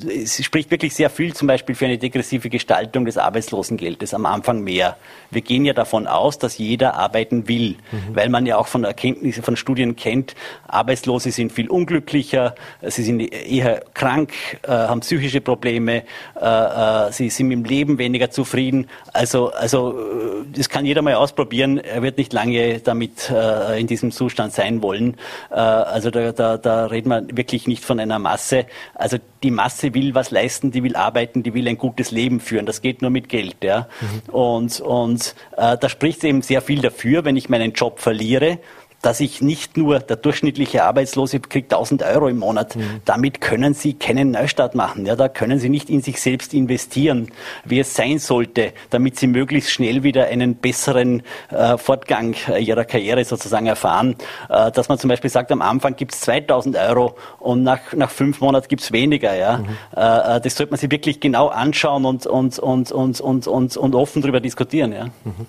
Es 0.08 0.42
spricht 0.44 0.70
wirklich 0.70 0.94
sehr 0.94 1.10
viel 1.10 1.34
zum 1.34 1.48
Beispiel 1.48 1.74
für 1.74 1.86
eine 1.86 1.98
degressive 1.98 2.48
Gestaltung 2.48 3.04
des 3.04 3.18
Arbeitslosengeldes. 3.18 4.14
Am 4.14 4.26
Anfang 4.26 4.62
mehr. 4.62 4.96
Wir 5.30 5.42
gehen 5.42 5.64
ja 5.64 5.72
davon 5.72 6.06
aus, 6.06 6.38
dass 6.38 6.58
jeder 6.58 6.94
arbeiten 6.94 7.48
will, 7.48 7.76
mhm. 7.92 8.14
weil 8.14 8.28
man 8.28 8.46
ja 8.46 8.56
auch 8.56 8.66
von 8.66 8.84
Erkenntnissen, 8.84 9.42
von 9.42 9.56
Studien 9.56 9.96
kennt, 9.96 10.34
Arbeitslose 10.66 11.30
sind 11.30 11.52
viel 11.52 11.68
unglücklicher, 11.68 12.54
sie 12.82 13.02
sind 13.02 13.20
eher 13.20 13.82
krank, 13.94 14.32
äh, 14.62 14.70
haben 14.70 15.00
psychische 15.00 15.40
Probleme, 15.40 16.02
äh, 16.40 16.44
äh, 16.44 17.12
sie 17.12 17.30
sind 17.30 17.48
mit 17.48 17.58
dem 17.58 17.64
Leben 17.64 17.98
weniger 17.98 18.30
zufrieden. 18.30 18.88
Also, 19.12 19.52
also 19.52 19.98
äh, 19.98 20.44
das 20.56 20.68
kann 20.68 20.84
jeder 20.84 21.02
mal 21.02 21.14
ausprobieren. 21.14 21.78
Er 21.78 22.02
wird 22.02 22.18
nicht 22.18 22.32
lange 22.32 22.80
damit 22.80 23.30
äh, 23.30 23.80
in 23.80 23.86
diesem 23.86 24.10
Zustand 24.10 24.52
sein 24.52 24.82
wollen. 24.82 25.16
Also 25.50 26.10
da, 26.10 26.32
da, 26.32 26.49
da 26.58 26.86
reden 26.86 27.08
wir 27.10 27.24
wirklich 27.36 27.66
nicht 27.66 27.84
von 27.84 28.00
einer 28.00 28.18
Masse. 28.18 28.66
Also 28.94 29.18
die 29.42 29.50
Masse 29.50 29.94
will 29.94 30.14
was 30.14 30.30
leisten, 30.30 30.70
die 30.70 30.82
will 30.82 30.96
arbeiten, 30.96 31.42
die 31.42 31.54
will 31.54 31.68
ein 31.68 31.78
gutes 31.78 32.10
Leben 32.10 32.40
führen. 32.40 32.66
Das 32.66 32.82
geht 32.82 33.02
nur 33.02 33.10
mit 33.10 33.28
Geld. 33.28 33.56
Ja? 33.62 33.88
Mhm. 34.00 34.34
Und, 34.34 34.80
und 34.80 35.34
äh, 35.56 35.76
da 35.78 35.88
spricht 35.88 36.24
eben 36.24 36.42
sehr 36.42 36.62
viel 36.62 36.80
dafür, 36.80 37.24
wenn 37.24 37.36
ich 37.36 37.48
meinen 37.48 37.72
Job 37.72 38.00
verliere 38.00 38.58
dass 39.02 39.20
ich 39.20 39.40
nicht 39.40 39.76
nur, 39.76 39.98
der 40.00 40.16
durchschnittliche 40.16 40.84
Arbeitslose 40.84 41.40
kriegt 41.40 41.72
1000 41.72 42.02
Euro 42.02 42.28
im 42.28 42.38
Monat, 42.38 42.76
mhm. 42.76 43.00
damit 43.04 43.40
können 43.40 43.72
Sie 43.72 43.94
keinen 43.94 44.32
Neustart 44.32 44.74
machen. 44.74 45.06
Ja, 45.06 45.16
da 45.16 45.28
können 45.28 45.58
Sie 45.58 45.68
nicht 45.68 45.88
in 45.88 46.02
sich 46.02 46.20
selbst 46.20 46.52
investieren, 46.52 47.32
wie 47.64 47.80
es 47.80 47.94
sein 47.94 48.18
sollte, 48.18 48.72
damit 48.90 49.18
Sie 49.18 49.26
möglichst 49.26 49.70
schnell 49.70 50.02
wieder 50.02 50.26
einen 50.26 50.56
besseren 50.56 51.22
äh, 51.50 51.78
Fortgang 51.78 52.34
äh, 52.48 52.62
Ihrer 52.62 52.84
Karriere 52.84 53.24
sozusagen 53.24 53.66
erfahren. 53.66 54.16
Äh, 54.48 54.70
dass 54.70 54.88
man 54.88 54.98
zum 54.98 55.08
Beispiel 55.08 55.30
sagt, 55.30 55.50
am 55.50 55.62
Anfang 55.62 55.96
gibt 55.96 56.12
es 56.12 56.20
2000 56.20 56.76
Euro 56.76 57.16
und 57.38 57.62
nach, 57.62 57.92
nach 57.94 58.10
fünf 58.10 58.40
Monaten 58.40 58.68
gibt 58.68 58.82
es 58.82 58.92
weniger. 58.92 59.34
Ja? 59.34 59.58
Mhm. 59.58 59.66
Äh, 59.96 60.36
äh, 60.36 60.40
das 60.40 60.56
sollte 60.56 60.72
man 60.72 60.78
sich 60.78 60.90
wirklich 60.90 61.20
genau 61.20 61.48
anschauen 61.48 62.04
und, 62.04 62.26
und, 62.26 62.58
und, 62.58 62.92
und, 62.92 63.20
und, 63.20 63.46
und, 63.46 63.76
und 63.76 63.94
offen 63.94 64.20
darüber 64.20 64.40
diskutieren. 64.40 64.92
Ja? 64.92 65.06
Mhm. 65.06 65.46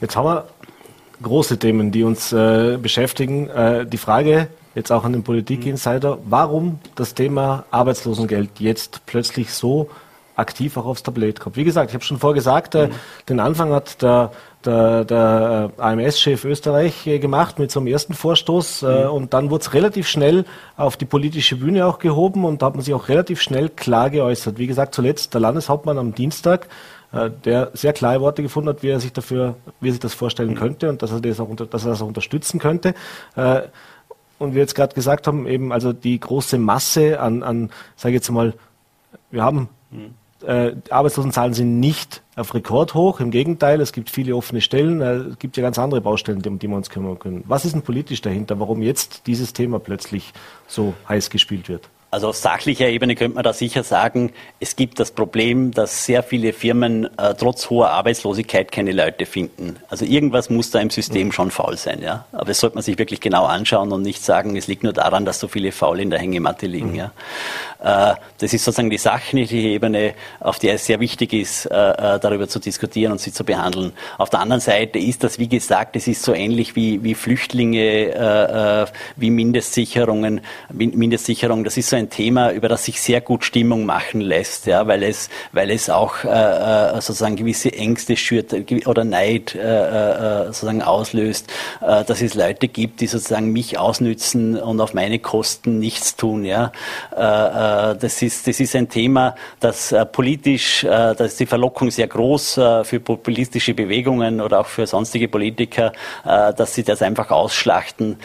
Jetzt 0.00 0.16
haben 0.16 0.26
wir 0.26 0.46
große 1.22 1.58
Themen, 1.58 1.90
die 1.90 2.02
uns 2.02 2.32
äh, 2.32 2.78
beschäftigen. 2.80 3.48
Äh, 3.48 3.86
die 3.86 3.98
Frage 3.98 4.48
jetzt 4.74 4.90
auch 4.90 5.04
an 5.04 5.12
den 5.12 5.22
Politik-Insider, 5.22 6.18
warum 6.24 6.78
das 6.94 7.14
Thema 7.14 7.64
Arbeitslosengeld 7.70 8.58
jetzt 8.58 9.02
plötzlich 9.06 9.52
so 9.52 9.88
aktiv 10.36 10.76
auch 10.76 10.86
aufs 10.86 11.02
Tablet 11.02 11.40
kommt. 11.40 11.56
Wie 11.56 11.64
gesagt, 11.64 11.90
ich 11.90 11.94
habe 11.94 12.04
schon 12.04 12.18
vorgesagt, 12.18 12.74
äh, 12.74 12.88
mhm. 12.88 12.92
den 13.28 13.40
Anfang 13.40 13.72
hat 13.72 14.02
der, 14.02 14.32
der, 14.64 15.04
der 15.04 15.70
äh, 15.78 15.80
AMS-Chef 15.80 16.44
Österreich 16.44 17.06
äh, 17.06 17.18
gemacht 17.18 17.58
mit 17.58 17.70
so 17.70 17.80
einem 17.80 17.86
ersten 17.86 18.14
Vorstoß 18.14 18.82
äh, 18.82 19.04
mhm. 19.04 19.10
und 19.10 19.34
dann 19.34 19.50
wurde 19.50 19.62
es 19.62 19.74
relativ 19.74 20.08
schnell 20.08 20.44
auf 20.76 20.96
die 20.96 21.04
politische 21.04 21.56
Bühne 21.56 21.86
auch 21.86 21.98
gehoben 21.98 22.44
und 22.44 22.62
da 22.62 22.66
hat 22.66 22.74
man 22.74 22.82
sich 22.82 22.94
auch 22.94 23.08
relativ 23.08 23.40
schnell 23.40 23.68
klar 23.68 24.10
geäußert. 24.10 24.58
Wie 24.58 24.66
gesagt, 24.66 24.94
zuletzt 24.94 25.34
der 25.34 25.40
Landeshauptmann 25.40 25.98
am 25.98 26.14
Dienstag 26.14 26.68
der 27.44 27.70
sehr 27.74 27.92
klare 27.92 28.20
Worte 28.20 28.42
gefunden 28.42 28.68
hat, 28.68 28.82
wie 28.82 28.88
er 28.88 29.00
sich 29.00 29.12
dafür, 29.12 29.56
wie 29.80 29.88
er 29.88 29.92
sich 29.92 30.00
das 30.00 30.14
vorstellen 30.14 30.54
könnte 30.54 30.88
und 30.88 31.02
dass 31.02 31.12
er 31.12 31.20
das 31.20 31.40
auch, 31.40 31.48
unter, 31.48 31.66
dass 31.66 31.84
er 31.84 31.90
das 31.90 32.02
auch 32.02 32.06
unterstützen 32.06 32.58
könnte. 32.58 32.94
Äh, 33.36 33.62
und 34.38 34.54
wir 34.54 34.60
jetzt 34.60 34.74
gerade 34.74 34.94
gesagt 34.94 35.26
haben, 35.26 35.46
eben 35.46 35.72
also 35.72 35.92
die 35.92 36.18
große 36.18 36.58
Masse 36.58 37.20
an, 37.20 37.42
an 37.42 37.70
sage 37.96 38.14
ich 38.14 38.20
jetzt 38.20 38.30
mal, 38.30 38.54
wir 39.30 39.42
haben 39.42 39.68
Mhm. 39.94 40.14
Äh, 40.46 40.72
Arbeitslosenzahlen 40.90 41.54
sind 41.54 41.80
nicht 41.80 42.22
auf 42.36 42.52
Rekordhoch, 42.52 43.20
im 43.20 43.30
Gegenteil, 43.30 43.80
es 43.80 43.92
gibt 43.92 44.10
viele 44.10 44.36
offene 44.36 44.60
Stellen, 44.60 45.00
äh, 45.00 45.14
es 45.14 45.38
gibt 45.38 45.56
ja 45.56 45.62
ganz 45.62 45.78
andere 45.78 46.02
Baustellen, 46.02 46.42
um 46.46 46.58
die 46.58 46.68
wir 46.68 46.76
uns 46.76 46.90
kümmern 46.90 47.18
können. 47.18 47.44
Was 47.46 47.64
ist 47.64 47.74
denn 47.74 47.82
politisch 47.82 48.20
dahinter, 48.20 48.60
warum 48.60 48.82
jetzt 48.82 49.26
dieses 49.26 49.54
Thema 49.54 49.78
plötzlich 49.78 50.34
so 50.66 50.92
heiß 51.08 51.30
gespielt 51.30 51.68
wird? 51.68 51.88
Also 52.14 52.28
auf 52.28 52.36
sachlicher 52.36 52.86
Ebene 52.86 53.16
könnte 53.16 53.34
man 53.34 53.42
da 53.42 53.52
sicher 53.52 53.82
sagen, 53.82 54.32
es 54.60 54.76
gibt 54.76 55.00
das 55.00 55.10
Problem, 55.10 55.72
dass 55.72 56.04
sehr 56.04 56.22
viele 56.22 56.52
Firmen 56.52 57.06
äh, 57.18 57.34
trotz 57.34 57.70
hoher 57.70 57.90
Arbeitslosigkeit 57.90 58.70
keine 58.70 58.92
Leute 58.92 59.26
finden. 59.26 59.80
Also 59.88 60.04
irgendwas 60.04 60.48
muss 60.48 60.70
da 60.70 60.78
im 60.78 60.90
System 60.90 61.32
schon 61.32 61.50
faul 61.50 61.76
sein, 61.76 62.02
ja. 62.02 62.24
Aber 62.30 62.44
das 62.44 62.60
sollte 62.60 62.76
man 62.76 62.84
sich 62.84 62.98
wirklich 62.98 63.20
genau 63.20 63.46
anschauen 63.46 63.90
und 63.90 64.02
nicht 64.02 64.22
sagen, 64.22 64.54
es 64.54 64.68
liegt 64.68 64.84
nur 64.84 64.92
daran, 64.92 65.24
dass 65.24 65.40
so 65.40 65.48
viele 65.48 65.72
faul 65.72 65.98
in 65.98 66.10
der 66.10 66.20
Hängematte 66.20 66.68
liegen, 66.68 66.90
mhm. 66.90 66.94
ja. 66.94 67.10
Äh, 67.84 68.14
das 68.38 68.52
ist 68.52 68.64
sozusagen 68.64 68.90
die 68.90 68.98
sachliche 68.98 69.56
Ebene, 69.56 70.14
auf 70.40 70.58
der 70.58 70.74
es 70.74 70.86
sehr 70.86 71.00
wichtig 71.00 71.34
ist, 71.34 71.66
äh, 71.66 71.74
äh, 71.74 72.18
darüber 72.18 72.48
zu 72.48 72.58
diskutieren 72.58 73.12
und 73.12 73.20
sie 73.20 73.32
zu 73.32 73.44
behandeln. 73.44 73.92
Auf 74.16 74.30
der 74.30 74.40
anderen 74.40 74.60
Seite 74.60 74.98
ist 74.98 75.22
das, 75.22 75.38
wie 75.38 75.48
gesagt, 75.48 75.94
es 75.96 76.08
ist 76.08 76.22
so 76.22 76.32
ähnlich 76.32 76.76
wie, 76.76 77.02
wie 77.04 77.14
Flüchtlinge, 77.14 78.86
wie 79.16 79.30
Mindestsicherungen, 79.30 80.40
Mindestsicherung. 80.70 81.64
Das 81.64 81.76
ist 81.76 81.90
so 81.90 81.96
ein 81.96 82.08
Thema, 82.08 82.52
über 82.52 82.68
das 82.68 82.84
sich 82.84 83.00
sehr 83.00 83.20
gut 83.20 83.44
Stimmung 83.44 83.84
machen 83.84 84.20
lässt, 84.20 84.66
ja, 84.66 84.86
weil 84.86 85.02
es, 85.02 85.28
weil 85.52 85.70
es 85.70 85.90
auch 85.90 86.16
sozusagen 87.00 87.36
gewisse 87.36 87.72
Ängste 87.72 88.16
schürt 88.16 88.54
oder 88.86 89.04
Neid 89.04 89.56
sozusagen 90.46 90.82
auslöst, 90.82 91.52
dass 91.80 92.22
es 92.22 92.34
Leute 92.34 92.68
gibt, 92.68 93.00
die 93.00 93.06
sozusagen 93.06 93.52
mich 93.52 93.78
ausnützen 93.78 94.56
und 94.56 94.80
auf 94.80 94.94
meine 94.94 95.18
Kosten 95.18 95.78
nichts 95.78 96.16
tun, 96.16 96.44
ja 96.44 96.72
das, 97.98 98.22
ist, 98.22 98.46
das 98.46 98.60
ist 98.60 98.76
ein 98.76 98.88
Thema, 98.88 99.34
das 99.60 99.92
äh, 99.92 100.04
politisch, 100.06 100.84
äh, 100.84 100.88
da 100.88 101.24
ist 101.24 101.40
die 101.40 101.46
Verlockung 101.46 101.90
sehr 101.90 102.06
groß 102.06 102.60
für 102.82 103.00
populistische 103.00 103.74
Bewegungen 103.74 104.40
oder 104.40 104.60
auch 104.60 104.66
für 104.66 104.86
sonstige 104.86 105.28
Politiker, 105.28 105.92
dass 106.24 106.74
sie 106.74 106.84
das 106.84 107.02
einfach 107.02 107.30
ausschlachten 107.30 108.16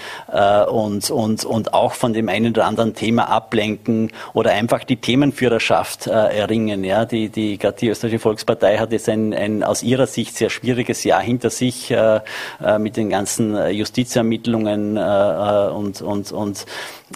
und, 0.69 1.09
und, 1.09 1.45
und 1.45 1.73
auch 1.73 1.93
von 1.93 2.13
dem 2.13 2.29
einen 2.29 2.51
oder 2.51 2.65
anderen 2.65 2.93
Thema 2.93 3.29
ablenken 3.29 4.11
oder 4.33 4.51
einfach 4.51 4.83
die 4.83 4.97
Themenführerschaft 4.97 6.07
erringen. 6.07 6.83
Ja, 6.83 7.05
die, 7.05 7.29
die, 7.29 7.57
gerade 7.57 7.77
die 7.77 7.89
Österreichische 7.89 8.19
Volkspartei 8.19 8.77
hat 8.77 8.91
jetzt 8.91 9.09
ein, 9.09 9.33
ein 9.33 9.63
aus 9.63 9.83
ihrer 9.83 10.07
Sicht 10.07 10.35
sehr 10.35 10.49
schwieriges 10.49 11.03
Jahr 11.03 11.21
hinter 11.21 11.49
sich 11.49 11.93
mit 12.79 12.97
den 12.97 13.09
ganzen 13.09 13.71
Justizermittlungen 13.71 14.97
und, 14.97 16.01
und, 16.01 16.31
und 16.31 16.65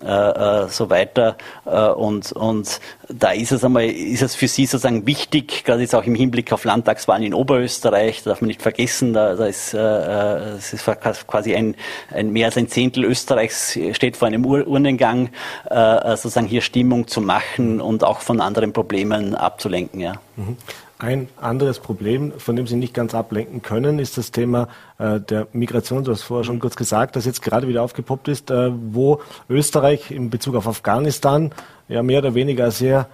äh, 0.01 0.67
so 0.69 0.89
weiter. 0.89 1.37
Äh, 1.65 1.89
und, 1.89 2.31
und 2.31 2.79
da 3.09 3.31
ist 3.31 3.51
es 3.51 3.63
einmal, 3.63 3.85
ist 3.85 4.21
es 4.21 4.35
für 4.35 4.47
Sie 4.47 4.65
sozusagen 4.65 5.05
wichtig, 5.05 5.63
gerade 5.63 5.81
jetzt 5.81 5.93
auch 5.95 6.03
im 6.05 6.15
Hinblick 6.15 6.51
auf 6.51 6.63
Landtagswahlen 6.63 7.23
in 7.23 7.33
Oberösterreich, 7.33 8.23
da 8.23 8.31
darf 8.31 8.41
man 8.41 8.47
nicht 8.47 8.61
vergessen, 8.61 9.13
da, 9.13 9.35
da 9.35 9.45
ist, 9.45 9.73
äh, 9.73 9.77
äh 9.77 10.53
es 10.57 10.73
ist 10.73 10.85
quasi 11.27 11.55
ein, 11.55 11.75
ein 12.11 12.31
mehr 12.31 12.47
als 12.47 12.57
ein 12.57 12.67
Zehntel 12.67 13.05
Österreichs 13.05 13.77
steht 13.91 14.17
vor 14.17 14.27
einem 14.27 14.45
Ur 14.45 14.67
Urnengang, 14.67 15.29
äh, 15.69 15.75
äh, 15.75 16.17
sozusagen 16.17 16.47
hier 16.47 16.61
Stimmung 16.61 17.07
zu 17.07 17.21
machen 17.21 17.81
und 17.81 18.03
auch 18.03 18.21
von 18.21 18.41
anderen 18.41 18.73
Problemen 18.73 19.35
abzulenken. 19.35 19.99
Ja. 19.99 20.13
Mhm. 20.35 20.57
Ein 21.03 21.27
anderes 21.35 21.79
Problem, 21.79 22.31
von 22.37 22.55
dem 22.55 22.65
Sie 22.65 22.77
nicht 22.77 22.93
ganz 22.93 23.13
ablenken 23.13 23.61
können, 23.61 23.99
ist 23.99 24.17
das 24.17 24.31
Thema 24.31 24.69
äh, 24.99 25.19
der 25.19 25.47
Migration. 25.51 26.05
Du 26.05 26.13
hast 26.13 26.21
vorher 26.21 26.45
schon 26.45 26.59
kurz 26.59 26.77
gesagt, 26.77 27.17
das 27.17 27.25
jetzt 27.25 27.41
gerade 27.41 27.67
wieder 27.67 27.83
aufgepoppt 27.83 28.29
ist, 28.29 28.49
äh, 28.49 28.71
wo 28.71 29.19
Österreich 29.49 30.11
in 30.11 30.29
Bezug 30.29 30.55
auf 30.55 30.65
Afghanistan 30.65 31.51
ja 31.89 32.01
mehr 32.03 32.19
oder 32.19 32.35
weniger 32.35 32.71
sehr 32.71 33.09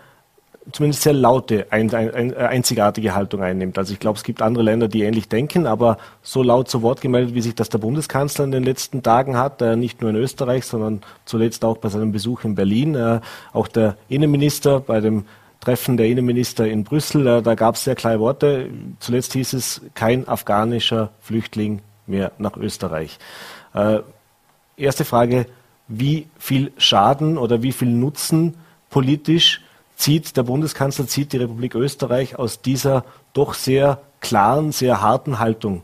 zumindest 0.71 1.01
sehr 1.01 1.13
laute, 1.13 1.65
ein, 1.71 1.91
ein, 1.95 2.37
einzigartige 2.37 3.15
Haltung 3.15 3.41
einnimmt. 3.41 3.79
Also 3.79 3.91
ich 3.91 3.99
glaube, 3.99 4.17
es 4.17 4.23
gibt 4.23 4.43
andere 4.43 4.63
Länder, 4.63 4.87
die 4.87 5.01
ähnlich 5.01 5.27
denken, 5.27 5.65
aber 5.65 5.97
so 6.21 6.43
laut 6.43 6.69
zu 6.69 6.83
Wort 6.83 7.01
gemeldet, 7.01 7.33
wie 7.33 7.41
sich 7.41 7.55
das 7.55 7.69
der 7.69 7.79
Bundeskanzler 7.79 8.45
in 8.45 8.51
den 8.51 8.63
letzten 8.63 9.01
Tagen 9.01 9.35
hat, 9.35 9.63
äh, 9.63 9.75
nicht 9.75 10.01
nur 10.01 10.11
in 10.11 10.15
Österreich, 10.15 10.65
sondern 10.65 11.01
zuletzt 11.25 11.65
auch 11.65 11.77
bei 11.77 11.89
seinem 11.89 12.11
Besuch 12.11 12.43
in 12.43 12.53
Berlin, 12.53 12.93
äh, 12.93 13.19
auch 13.51 13.67
der 13.67 13.97
Innenminister 14.09 14.79
bei 14.79 14.99
dem 14.99 15.25
Treffen 15.59 15.97
der 15.97 16.07
Innenminister 16.07 16.67
in 16.67 16.83
Brüssel. 16.83 17.27
Äh, 17.27 17.41
da 17.41 17.55
gab 17.55 17.75
es 17.75 17.83
sehr 17.83 17.95
klare 17.95 18.19
Worte. 18.19 18.69
Zuletzt 18.99 19.33
hieß 19.33 19.53
es, 19.53 19.81
kein 19.93 20.27
afghanischer 20.27 21.11
Flüchtling 21.21 21.81
mehr 22.07 22.31
nach 22.37 22.57
Österreich. 22.57 23.19
Äh, 23.73 23.99
erste 24.77 25.05
Frage, 25.05 25.45
wie 25.87 26.27
viel 26.37 26.71
Schaden 26.77 27.37
oder 27.37 27.61
wie 27.61 27.71
viel 27.71 27.89
Nutzen 27.89 28.55
politisch 28.89 29.61
zieht 29.95 30.37
der 30.37 30.43
Bundeskanzler, 30.43 31.07
zieht 31.07 31.33
die 31.33 31.37
Republik 31.37 31.75
Österreich 31.75 32.37
aus 32.37 32.61
dieser 32.61 33.03
doch 33.33 33.53
sehr 33.53 34.01
klaren, 34.21 34.71
sehr 34.71 35.01
harten 35.01 35.39
Haltung? 35.39 35.81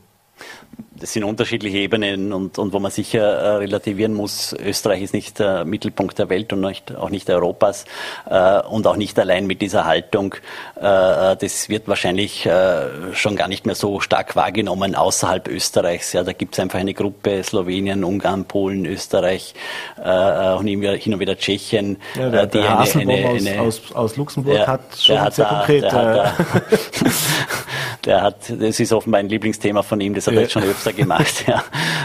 Das 1.00 1.14
sind 1.14 1.24
unterschiedliche 1.24 1.78
Ebenen 1.78 2.32
und, 2.32 2.58
und 2.58 2.74
wo 2.74 2.80
man 2.80 2.92
sicher 2.92 3.22
äh, 3.22 3.56
relativieren 3.58 4.14
muss, 4.14 4.54
Österreich 4.54 5.02
ist 5.02 5.14
nicht 5.14 5.40
der 5.40 5.66
Mittelpunkt 5.66 6.18
der 6.18 6.30
Welt 6.30 6.54
und 6.54 6.62
nicht, 6.62 6.96
auch 6.96 7.10
nicht 7.10 7.30
Europas 7.30 7.86
äh, 8.30 8.62
und 8.62 8.88
auch 8.88 8.96
nicht 8.96 9.20
allein 9.20 9.46
mit 9.46 9.62
dieser 9.62 9.86
Haltung. 9.86 10.36
Äh, 10.76 10.82
das 10.82 11.70
wird 11.70 11.88
wahrscheinlich 11.88 12.46
äh, 12.46 13.14
schon 13.14 13.36
gar 13.36 13.48
nicht 13.48 13.66
mehr 13.66 13.76
so 13.76 14.00
stark 14.00 14.36
wahrgenommen 14.36 14.96
außerhalb 14.96 15.48
Österreichs. 15.48 16.14
Ja, 16.14 16.24
da 16.24 16.34
gibt 16.34 16.54
es 16.54 16.60
einfach 16.60 16.80
eine 16.80 16.94
Gruppe, 16.94 17.44
Slowenien, 17.44 18.04
Ungarn, 18.04 18.46
Polen, 18.46 18.86
Österreich 18.86 19.54
äh, 19.98 20.10
auch 20.10 20.62
hin 20.64 21.14
und 21.14 21.20
wieder 21.20 21.38
Tschechien. 21.38 21.98
Ja, 22.16 22.30
der, 22.30 22.44
äh, 22.44 22.48
die 22.48 22.58
der 22.60 22.80
eine, 22.80 23.02
eine, 23.02 23.30
eine, 23.30 23.62
aus, 23.62 23.82
aus, 23.90 23.96
aus 23.96 24.18
Luxemburg 24.18 24.56
ja, 24.56 24.68
hat 24.68 24.82
schon 24.98 25.20
hat 25.20 25.36
sehr 25.36 25.46
da, 25.46 25.56
konkret... 25.56 25.84
Der 25.84 25.92
hat, 25.92 26.40
da, 26.40 26.62
der 28.06 28.22
hat, 28.22 28.38
das 28.50 28.80
ist 28.80 28.94
offenbar 28.94 29.20
ein 29.20 29.30
Lieblingsthema 29.30 29.84
von 29.84 30.00
ihm, 30.00 30.14
das 30.14 30.28
hat 30.28 30.36
er 30.36 30.42
jetzt 30.42 30.54
schon 30.54 30.64
öfter 30.64 30.94
gemacht, 30.96 31.46
ja. 31.48 31.64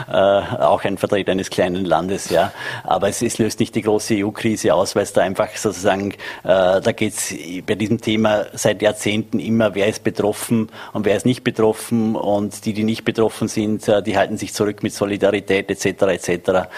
Äh, 0.08 0.62
auch 0.62 0.84
ein 0.84 0.98
Vertreter 0.98 1.32
eines 1.32 1.50
kleinen 1.50 1.84
Landes, 1.84 2.30
ja. 2.30 2.52
Aber 2.84 3.08
es, 3.08 3.22
es 3.22 3.38
löst 3.38 3.60
nicht 3.60 3.74
die 3.74 3.82
große 3.82 4.14
EU-Krise 4.16 4.74
aus, 4.74 4.96
weil 4.96 5.04
es 5.04 5.12
da 5.12 5.22
einfach 5.22 5.54
sozusagen, 5.56 6.12
äh, 6.12 6.16
da 6.44 6.92
geht 6.92 7.14
es 7.14 7.34
bei 7.66 7.74
diesem 7.74 8.00
Thema 8.00 8.46
seit 8.52 8.82
Jahrzehnten 8.82 9.38
immer, 9.38 9.74
wer 9.74 9.86
ist 9.86 10.04
betroffen 10.04 10.70
und 10.92 11.04
wer 11.04 11.16
ist 11.16 11.26
nicht 11.26 11.44
betroffen 11.44 12.16
und 12.16 12.64
die, 12.64 12.72
die 12.72 12.84
nicht 12.84 13.04
betroffen 13.04 13.48
sind, 13.48 13.88
äh, 13.88 14.02
die 14.02 14.16
halten 14.16 14.36
sich 14.36 14.52
zurück 14.52 14.82
mit 14.82 14.92
Solidarität 14.92 15.70
etc. 15.70 16.02
etc. 16.02 16.68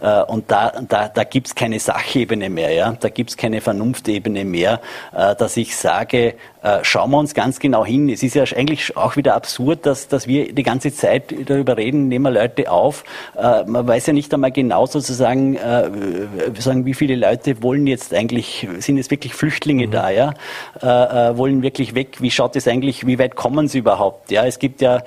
Äh, 0.00 0.22
und 0.22 0.50
da, 0.50 0.72
da, 0.88 1.08
da 1.08 1.24
gibt 1.24 1.48
es 1.48 1.54
keine 1.54 1.78
Sachebene 1.78 2.50
mehr, 2.50 2.72
ja? 2.72 2.92
da 2.92 3.08
gibt 3.08 3.30
es 3.30 3.36
keine 3.36 3.60
Vernunftebene 3.60 4.44
mehr, 4.44 4.80
äh, 5.12 5.34
dass 5.36 5.56
ich 5.56 5.76
sage, 5.76 6.34
schauen 6.82 7.10
wir 7.10 7.18
uns 7.18 7.34
ganz 7.34 7.58
genau 7.58 7.84
hin. 7.84 8.08
Es 8.08 8.22
ist 8.22 8.34
ja 8.34 8.44
eigentlich 8.56 8.96
auch 8.96 9.16
wieder 9.16 9.34
absurd, 9.34 9.86
dass, 9.86 10.08
dass 10.08 10.26
wir 10.26 10.52
die 10.52 10.62
ganze 10.62 10.92
Zeit 10.92 11.34
darüber 11.46 11.76
reden, 11.76 12.08
nehmen 12.08 12.24
wir 12.24 12.42
Leute 12.42 12.70
auf. 12.70 13.04
Man 13.34 13.86
weiß 13.86 14.06
ja 14.06 14.12
nicht 14.12 14.32
einmal 14.34 14.52
genau 14.52 14.86
sozusagen, 14.86 15.56
sagen, 16.58 16.84
wie 16.84 16.94
viele 16.94 17.16
Leute 17.16 17.62
wollen 17.62 17.86
jetzt 17.86 18.14
eigentlich, 18.14 18.68
sind 18.78 18.98
jetzt 18.98 19.10
wirklich 19.10 19.34
Flüchtlinge 19.34 19.86
mhm. 19.86 19.90
da, 19.90 20.10
ja? 20.10 20.34
wollen 21.36 21.62
wirklich 21.62 21.94
weg. 21.94 22.20
Wie 22.20 22.30
schaut 22.30 22.56
es 22.56 22.68
eigentlich, 22.68 23.06
wie 23.06 23.18
weit 23.18 23.36
kommen 23.36 23.68
sie 23.68 23.78
überhaupt? 23.78 24.30
Ja, 24.30 24.44
es 24.44 24.58
gibt 24.58 24.80
ja, 24.80 25.02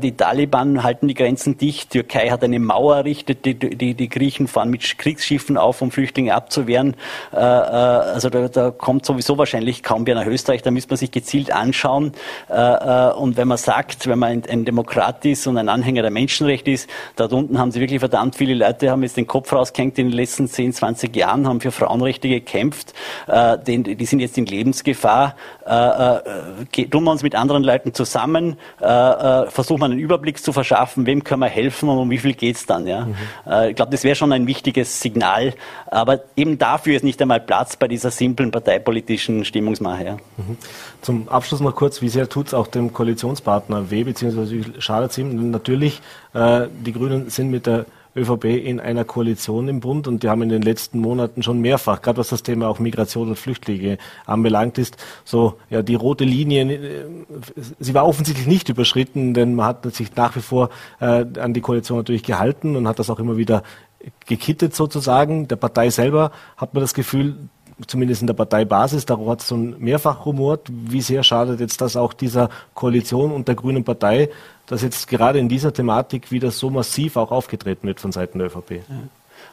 die 0.00 0.16
Taliban 0.16 0.82
halten 0.82 1.08
die 1.08 1.14
Grenzen 1.14 1.56
dicht, 1.58 1.90
Türkei 1.90 2.30
hat 2.30 2.44
eine 2.44 2.58
Mauer 2.58 2.96
errichtet, 2.96 3.44
die, 3.44 3.54
die, 3.54 3.94
die 3.94 4.08
Griechen 4.08 4.46
fahren 4.48 4.70
mit 4.70 4.98
Kriegsschiffen 4.98 5.56
auf, 5.56 5.82
um 5.82 5.90
Flüchtlinge 5.90 6.34
abzuwehren. 6.34 6.96
Äh, 7.32 7.36
äh, 7.36 7.40
also 7.40 8.30
da, 8.30 8.48
da 8.48 8.70
kommt 8.70 9.04
sowieso 9.04 9.38
wahrscheinlich 9.38 9.82
kaum 9.82 10.06
wer 10.06 10.14
nach 10.14 10.26
Österreich. 10.26 10.62
Da 10.62 10.70
müsste 10.70 10.91
man 10.92 10.96
sich 10.98 11.10
gezielt 11.10 11.52
anschauen. 11.52 12.12
Äh, 12.48 13.10
und 13.10 13.36
wenn 13.36 13.48
man 13.48 13.58
sagt, 13.58 14.06
wenn 14.06 14.18
man 14.18 14.30
ein, 14.30 14.42
ein 14.48 14.64
Demokrat 14.64 15.24
ist 15.24 15.46
und 15.46 15.58
ein 15.58 15.68
Anhänger 15.68 16.02
der 16.02 16.10
Menschenrechte 16.10 16.70
ist, 16.70 16.88
da 17.16 17.26
unten 17.26 17.58
haben 17.58 17.70
sie 17.70 17.80
wirklich 17.80 18.00
verdammt 18.00 18.36
viele 18.36 18.54
Leute, 18.54 18.90
haben 18.90 19.02
jetzt 19.02 19.16
den 19.16 19.26
Kopf 19.26 19.52
rausgehängt 19.52 19.98
in 19.98 20.08
den 20.08 20.16
letzten 20.16 20.48
10, 20.48 20.72
20 20.72 21.14
Jahren, 21.16 21.46
haben 21.46 21.60
für 21.60 21.72
Frauenrechte 21.72 22.28
gekämpft. 22.28 22.94
die 23.66 24.04
sind 24.06 24.20
jetzt 24.20 24.38
in 24.38 24.46
Lebensgefahr. 24.46 25.36
tun 25.64 27.04
wir 27.04 27.10
uns 27.10 27.22
mit 27.22 27.34
anderen 27.34 27.62
Leuten 27.62 27.94
zusammen, 27.94 28.56
versuchen 28.78 29.80
wir 29.80 29.86
einen 29.86 29.98
Überblick 29.98 30.42
zu 30.42 30.52
verschaffen, 30.52 31.06
wem 31.06 31.24
können 31.24 31.40
wir 31.40 31.48
helfen 31.48 31.88
und 31.88 31.98
um 31.98 32.10
wie 32.10 32.18
viel 32.18 32.34
geht 32.34 32.56
es 32.56 32.66
dann. 32.66 32.86
Ja? 32.86 33.06
Mhm. 33.06 33.70
ich 33.70 33.76
glaube, 33.76 33.90
das 33.90 34.04
wäre 34.04 34.14
schon 34.14 34.32
ein 34.32 34.46
wichtiges 34.46 35.00
Signal. 35.00 35.54
Aber 35.86 36.20
eben 36.36 36.58
dafür 36.58 36.96
ist 36.96 37.04
nicht 37.04 37.20
einmal 37.20 37.40
Platz 37.40 37.76
bei 37.76 37.88
dieser 37.88 38.10
simplen 38.10 38.50
parteipolitischen 38.50 39.44
Stimmungsmache. 39.44 40.04
Ja. 40.04 40.12
Mhm. 40.36 40.56
Zum 41.00 41.28
Abschluss 41.28 41.60
noch 41.60 41.74
kurz, 41.74 42.02
wie 42.02 42.08
sehr 42.08 42.28
tut 42.28 42.48
es 42.48 42.54
auch 42.54 42.66
dem 42.66 42.92
Koalitionspartner 42.92 43.90
weh, 43.90 44.04
beziehungsweise 44.04 44.80
schadet 44.80 45.12
es 45.12 45.18
ihm? 45.18 45.50
Natürlich, 45.50 46.00
äh, 46.34 46.68
die 46.84 46.92
Grünen 46.92 47.30
sind 47.30 47.50
mit 47.50 47.66
der 47.66 47.86
ÖVP 48.14 48.44
in 48.44 48.78
einer 48.78 49.04
Koalition 49.04 49.68
im 49.68 49.80
Bund 49.80 50.06
und 50.06 50.22
die 50.22 50.28
haben 50.28 50.42
in 50.42 50.50
den 50.50 50.62
letzten 50.62 50.98
Monaten 51.00 51.42
schon 51.42 51.60
mehrfach, 51.60 52.02
gerade 52.02 52.18
was 52.18 52.28
das 52.28 52.42
Thema 52.42 52.68
auch 52.68 52.78
Migration 52.78 53.28
und 53.28 53.38
Flüchtlinge 53.38 53.96
anbelangt 54.26 54.76
ist, 54.76 54.96
so 55.24 55.54
ja 55.70 55.82
die 55.82 55.94
rote 55.94 56.24
Linie, 56.24 56.72
äh, 56.72 57.04
sie 57.78 57.94
war 57.94 58.06
offensichtlich 58.06 58.46
nicht 58.46 58.68
überschritten, 58.68 59.34
denn 59.34 59.54
man 59.54 59.66
hat 59.66 59.94
sich 59.94 60.14
nach 60.14 60.36
wie 60.36 60.42
vor 60.42 60.70
äh, 61.00 61.24
an 61.38 61.54
die 61.54 61.60
Koalition 61.60 61.98
natürlich 61.98 62.22
gehalten 62.22 62.76
und 62.76 62.86
hat 62.86 62.98
das 62.98 63.08
auch 63.08 63.18
immer 63.18 63.36
wieder 63.36 63.62
gekittet 64.26 64.74
sozusagen. 64.74 65.48
Der 65.48 65.56
Partei 65.56 65.90
selber 65.90 66.32
hat 66.56 66.74
man 66.74 66.82
das 66.82 66.94
Gefühl, 66.94 67.36
zumindest 67.86 68.20
in 68.20 68.26
der 68.26 68.34
Parteibasis, 68.34 69.06
darüber 69.06 69.32
hat 69.32 69.40
es 69.40 69.48
schon 69.48 69.78
mehrfach 69.78 70.26
rumort. 70.26 70.68
Wie 70.70 71.00
sehr 71.00 71.22
schadet 71.22 71.60
jetzt 71.60 71.80
das 71.80 71.96
auch 71.96 72.12
dieser 72.12 72.48
Koalition 72.74 73.32
und 73.32 73.48
der 73.48 73.54
Grünen 73.54 73.84
Partei, 73.84 74.28
dass 74.66 74.82
jetzt 74.82 75.08
gerade 75.08 75.38
in 75.38 75.48
dieser 75.48 75.72
Thematik 75.72 76.30
wieder 76.30 76.50
so 76.50 76.70
massiv 76.70 77.16
auch 77.16 77.30
aufgetreten 77.30 77.86
wird 77.86 78.00
von 78.00 78.12
Seiten 78.12 78.38
der 78.38 78.48
ÖVP? 78.48 78.70
Ja. 78.70 78.82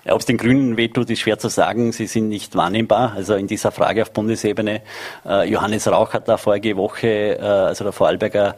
Ja, 0.05 0.13
Ob 0.13 0.21
es 0.21 0.25
den 0.25 0.37
Grünen 0.37 0.77
wehtut, 0.77 1.09
ist 1.09 1.19
schwer 1.19 1.39
zu 1.39 1.49
sagen. 1.49 1.91
Sie 1.91 2.07
sind 2.07 2.29
nicht 2.29 2.55
wahrnehmbar. 2.55 3.13
Also 3.15 3.35
in 3.35 3.47
dieser 3.47 3.71
Frage 3.71 4.01
auf 4.03 4.11
Bundesebene. 4.11 4.81
Äh, 5.25 5.49
Johannes 5.49 5.87
Rauch 5.87 6.13
hat 6.13 6.27
da 6.27 6.37
vorige 6.37 6.77
Woche, 6.77 7.37
äh, 7.37 7.41
also 7.41 7.83
der 7.83 7.93
Vorarlberger 7.93 8.55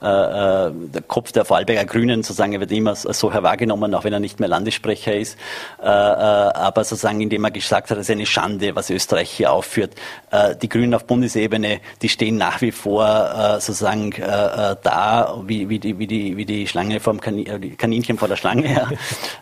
der 0.00 1.02
Kopf 1.06 1.32
der 1.32 1.44
Vorarlberger 1.44 1.84
Grünen 1.84 2.22
sozusagen, 2.22 2.58
wird 2.58 2.72
immer 2.72 2.94
so 2.94 3.32
wahrgenommen, 3.32 3.94
auch 3.94 4.04
wenn 4.04 4.12
er 4.12 4.20
nicht 4.20 4.40
mehr 4.40 4.48
Landessprecher 4.48 5.14
ist, 5.14 5.38
äh, 5.82 5.86
aber 5.86 6.84
sozusagen, 6.84 7.20
indem 7.20 7.44
er 7.44 7.50
gesagt 7.50 7.90
hat, 7.90 7.98
es 7.98 8.08
ist 8.08 8.10
eine 8.10 8.26
Schande, 8.26 8.74
was 8.74 8.90
Österreich 8.90 9.30
hier 9.30 9.52
aufführt. 9.52 9.92
Die 10.62 10.68
Grünen 10.68 10.94
auf 10.94 11.04
Bundesebene, 11.04 11.80
die 12.02 12.08
stehen 12.08 12.36
nach 12.36 12.60
wie 12.60 12.72
vor 12.72 13.58
sozusagen 13.60 14.10
da, 14.10 15.42
wie, 15.46 15.68
wie, 15.68 15.78
die, 15.78 15.98
wie, 15.98 16.06
die, 16.06 16.36
wie 16.36 16.44
die 16.44 16.66
Schlange 16.66 17.00
vom 17.00 17.20
Kanin, 17.20 17.76
Kaninchen 17.76 18.18
vor 18.18 18.28
der 18.28 18.36
Schlange. 18.36 18.88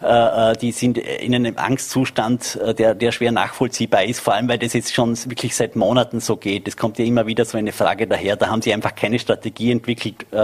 Die 0.61 0.73
sind 0.73 0.99
in 0.99 1.35
einem 1.35 1.57
Angstzustand, 1.57 2.59
der, 2.79 2.95
der 2.95 3.13
schwer 3.13 3.33
nachvollziehbar 3.33 4.05
ist, 4.05 4.21
vor 4.21 4.35
allem, 4.35 4.49
weil 4.49 4.59
das 4.59 4.73
jetzt 4.73 4.95
schon 4.95 5.17
wirklich 5.29 5.55
seit 5.57 5.77
Monaten 5.77 6.21
so 6.21 6.37
geht. 6.37 6.69
Es 6.69 6.77
kommt 6.77 6.99
ja 6.99 7.05
immer 7.05 7.27
wieder 7.27 7.45
so 7.45 7.59
eine 7.59 7.73
Frage 7.73 8.07
daher, 8.07 8.37
da 8.37 8.49
haben 8.49 8.63
sie 8.63 8.73
einfach 8.73 8.95
keine 8.95 9.19
Strategie 9.19 9.71
entwickelt, 9.71 10.27
äh, 10.33 10.37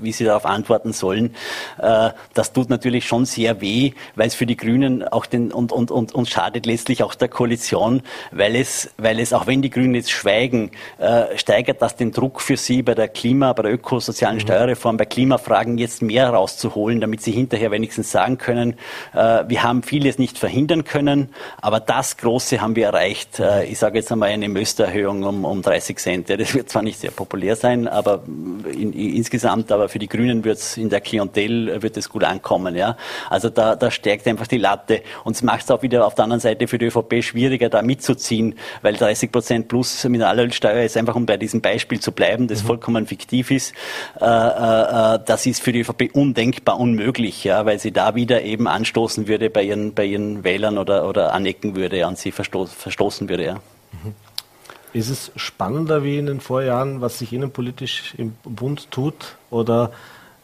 wie 0.00 0.12
sie 0.12 0.24
darauf 0.24 0.46
antworten 0.46 0.92
sollen. 0.92 1.34
Äh, 1.78 2.10
das 2.34 2.52
tut 2.52 2.70
natürlich 2.70 3.06
schon 3.06 3.24
sehr 3.24 3.60
weh, 3.60 3.92
weil 4.14 4.28
es 4.28 4.34
für 4.34 4.46
die 4.46 4.56
Grünen 4.56 5.06
auch 5.06 5.26
den 5.26 5.52
und, 5.52 5.72
und, 5.72 5.90
und, 5.90 6.14
und 6.14 6.28
schadet 6.28 6.66
letztlich 6.66 7.02
auch 7.02 7.14
der 7.14 7.28
Koalition, 7.28 8.02
weil 8.32 8.56
es, 8.56 8.90
weil 8.96 9.20
es, 9.20 9.32
auch 9.32 9.46
wenn 9.46 9.62
die 9.62 9.70
Grünen 9.70 9.94
jetzt 9.94 10.10
schweigen, 10.10 10.70
äh, 10.98 11.36
steigert 11.36 11.82
das 11.82 11.96
den 11.96 12.12
Druck 12.12 12.40
für 12.40 12.56
sie 12.56 12.82
bei 12.82 12.94
der 12.94 13.08
Klima, 13.08 13.52
bei 13.52 13.62
der 13.62 13.72
ökosozialen 13.72 14.36
mhm. 14.36 14.40
Steuerreform, 14.40 14.96
bei 14.96 15.04
Klimafragen 15.04 15.78
jetzt 15.78 16.02
mehr 16.02 16.30
rauszuholen, 16.30 17.00
damit 17.00 17.22
sie 17.22 17.32
hinterher 17.32 17.70
wenigstens 17.70 18.10
sagen 18.10 18.38
können, 18.38 18.74
äh, 19.14 19.44
wir 19.46 19.62
haben 19.62 19.82
vieles 19.82 20.18
nicht 20.18 20.38
verhindern 20.38 20.84
können, 20.84 21.30
aber 21.60 21.80
das 21.80 22.16
Große 22.16 22.60
haben 22.60 22.76
wir 22.76 22.86
erreicht. 22.86 23.40
Äh, 23.40 23.64
ich 23.64 23.78
sage 23.78 23.98
jetzt 23.98 24.12
einmal 24.12 24.30
eine 24.30 24.48
Möstererhöhung 24.48 25.24
um, 25.24 25.44
um 25.44 25.62
30 25.62 25.98
Cent. 25.98 26.30
Das 26.30 26.54
wird 26.54 26.70
zwar 26.70 26.82
nicht 26.82 27.00
sehr 27.00 27.10
populär 27.10 27.56
sein, 27.56 27.88
aber 27.88 28.22
in, 28.72 28.92
insgesamt, 29.16 29.72
aber 29.72 29.88
für 29.88 29.98
die 29.98 30.08
Grünen 30.08 30.44
wird 30.44 30.58
es 30.58 30.76
in 30.76 30.88
der 30.88 31.00
Klientel 31.00 31.68
äh, 31.68 31.82
wird 31.82 31.96
es 31.96 32.08
gut 32.08 32.24
ankommen. 32.24 32.74
Ja? 32.74 32.96
Also 33.30 33.50
da, 33.50 33.76
da 33.76 33.90
stärkt 33.90 34.26
einfach 34.26 34.46
die 34.46 34.58
Latte 34.58 35.02
und 35.24 35.36
es 35.36 35.42
macht 35.42 35.64
es 35.64 35.70
auch 35.70 35.82
wieder 35.82 36.06
auf 36.06 36.14
der 36.14 36.24
anderen 36.24 36.40
Seite 36.40 36.68
für 36.68 36.78
die 36.78 36.86
ÖVP 36.86 37.22
schwieriger, 37.22 37.68
da 37.68 37.82
mitzuziehen, 37.82 38.54
weil 38.82 38.94
30 38.94 39.32
Prozent 39.32 39.68
plus 39.68 40.04
Mineralölsteuer 40.04 40.84
ist 40.84 40.96
einfach, 40.96 41.14
um 41.14 41.26
bei 41.26 41.36
diesem 41.36 41.60
Beispiel 41.60 42.00
zu 42.00 42.12
bleiben, 42.12 42.48
das 42.48 42.62
mhm. 42.62 42.66
vollkommen 42.68 43.06
fiktiv 43.06 43.50
ist. 43.50 43.74
Äh, 44.20 44.24
äh, 44.24 45.14
äh 45.14 45.18
das 45.24 45.46
ist 45.46 45.62
für 45.62 45.72
die 45.72 45.80
ÖVP 45.80 46.10
undenkbar 46.12 46.78
unmöglich, 46.78 47.44
ja, 47.44 47.66
weil 47.66 47.78
sie 47.78 47.92
da 47.92 48.14
wieder 48.14 48.42
eben 48.42 48.68
anstoßen 48.68 49.28
würde 49.28 49.50
bei 49.50 49.62
ihren, 49.62 49.94
bei 49.94 50.04
ihren 50.04 50.44
Wählern 50.44 50.78
oder, 50.78 51.08
oder 51.08 51.32
anecken 51.32 51.76
würde 51.76 51.98
ja, 51.98 52.08
und 52.08 52.18
sie 52.18 52.32
versto 52.32 52.66
verstoßen 52.66 53.28
würde. 53.28 53.44
Ja. 53.44 53.54
Mhm. 53.54 54.14
Ist 54.92 55.10
es 55.10 55.32
spannender 55.36 56.02
wie 56.02 56.18
in 56.18 56.26
den 56.26 56.40
Vorjahren, 56.40 57.00
was 57.00 57.18
sich 57.18 57.32
innenpolitisch 57.32 58.14
im 58.16 58.32
Bund 58.44 58.90
tut? 58.90 59.36
Oder 59.50 59.92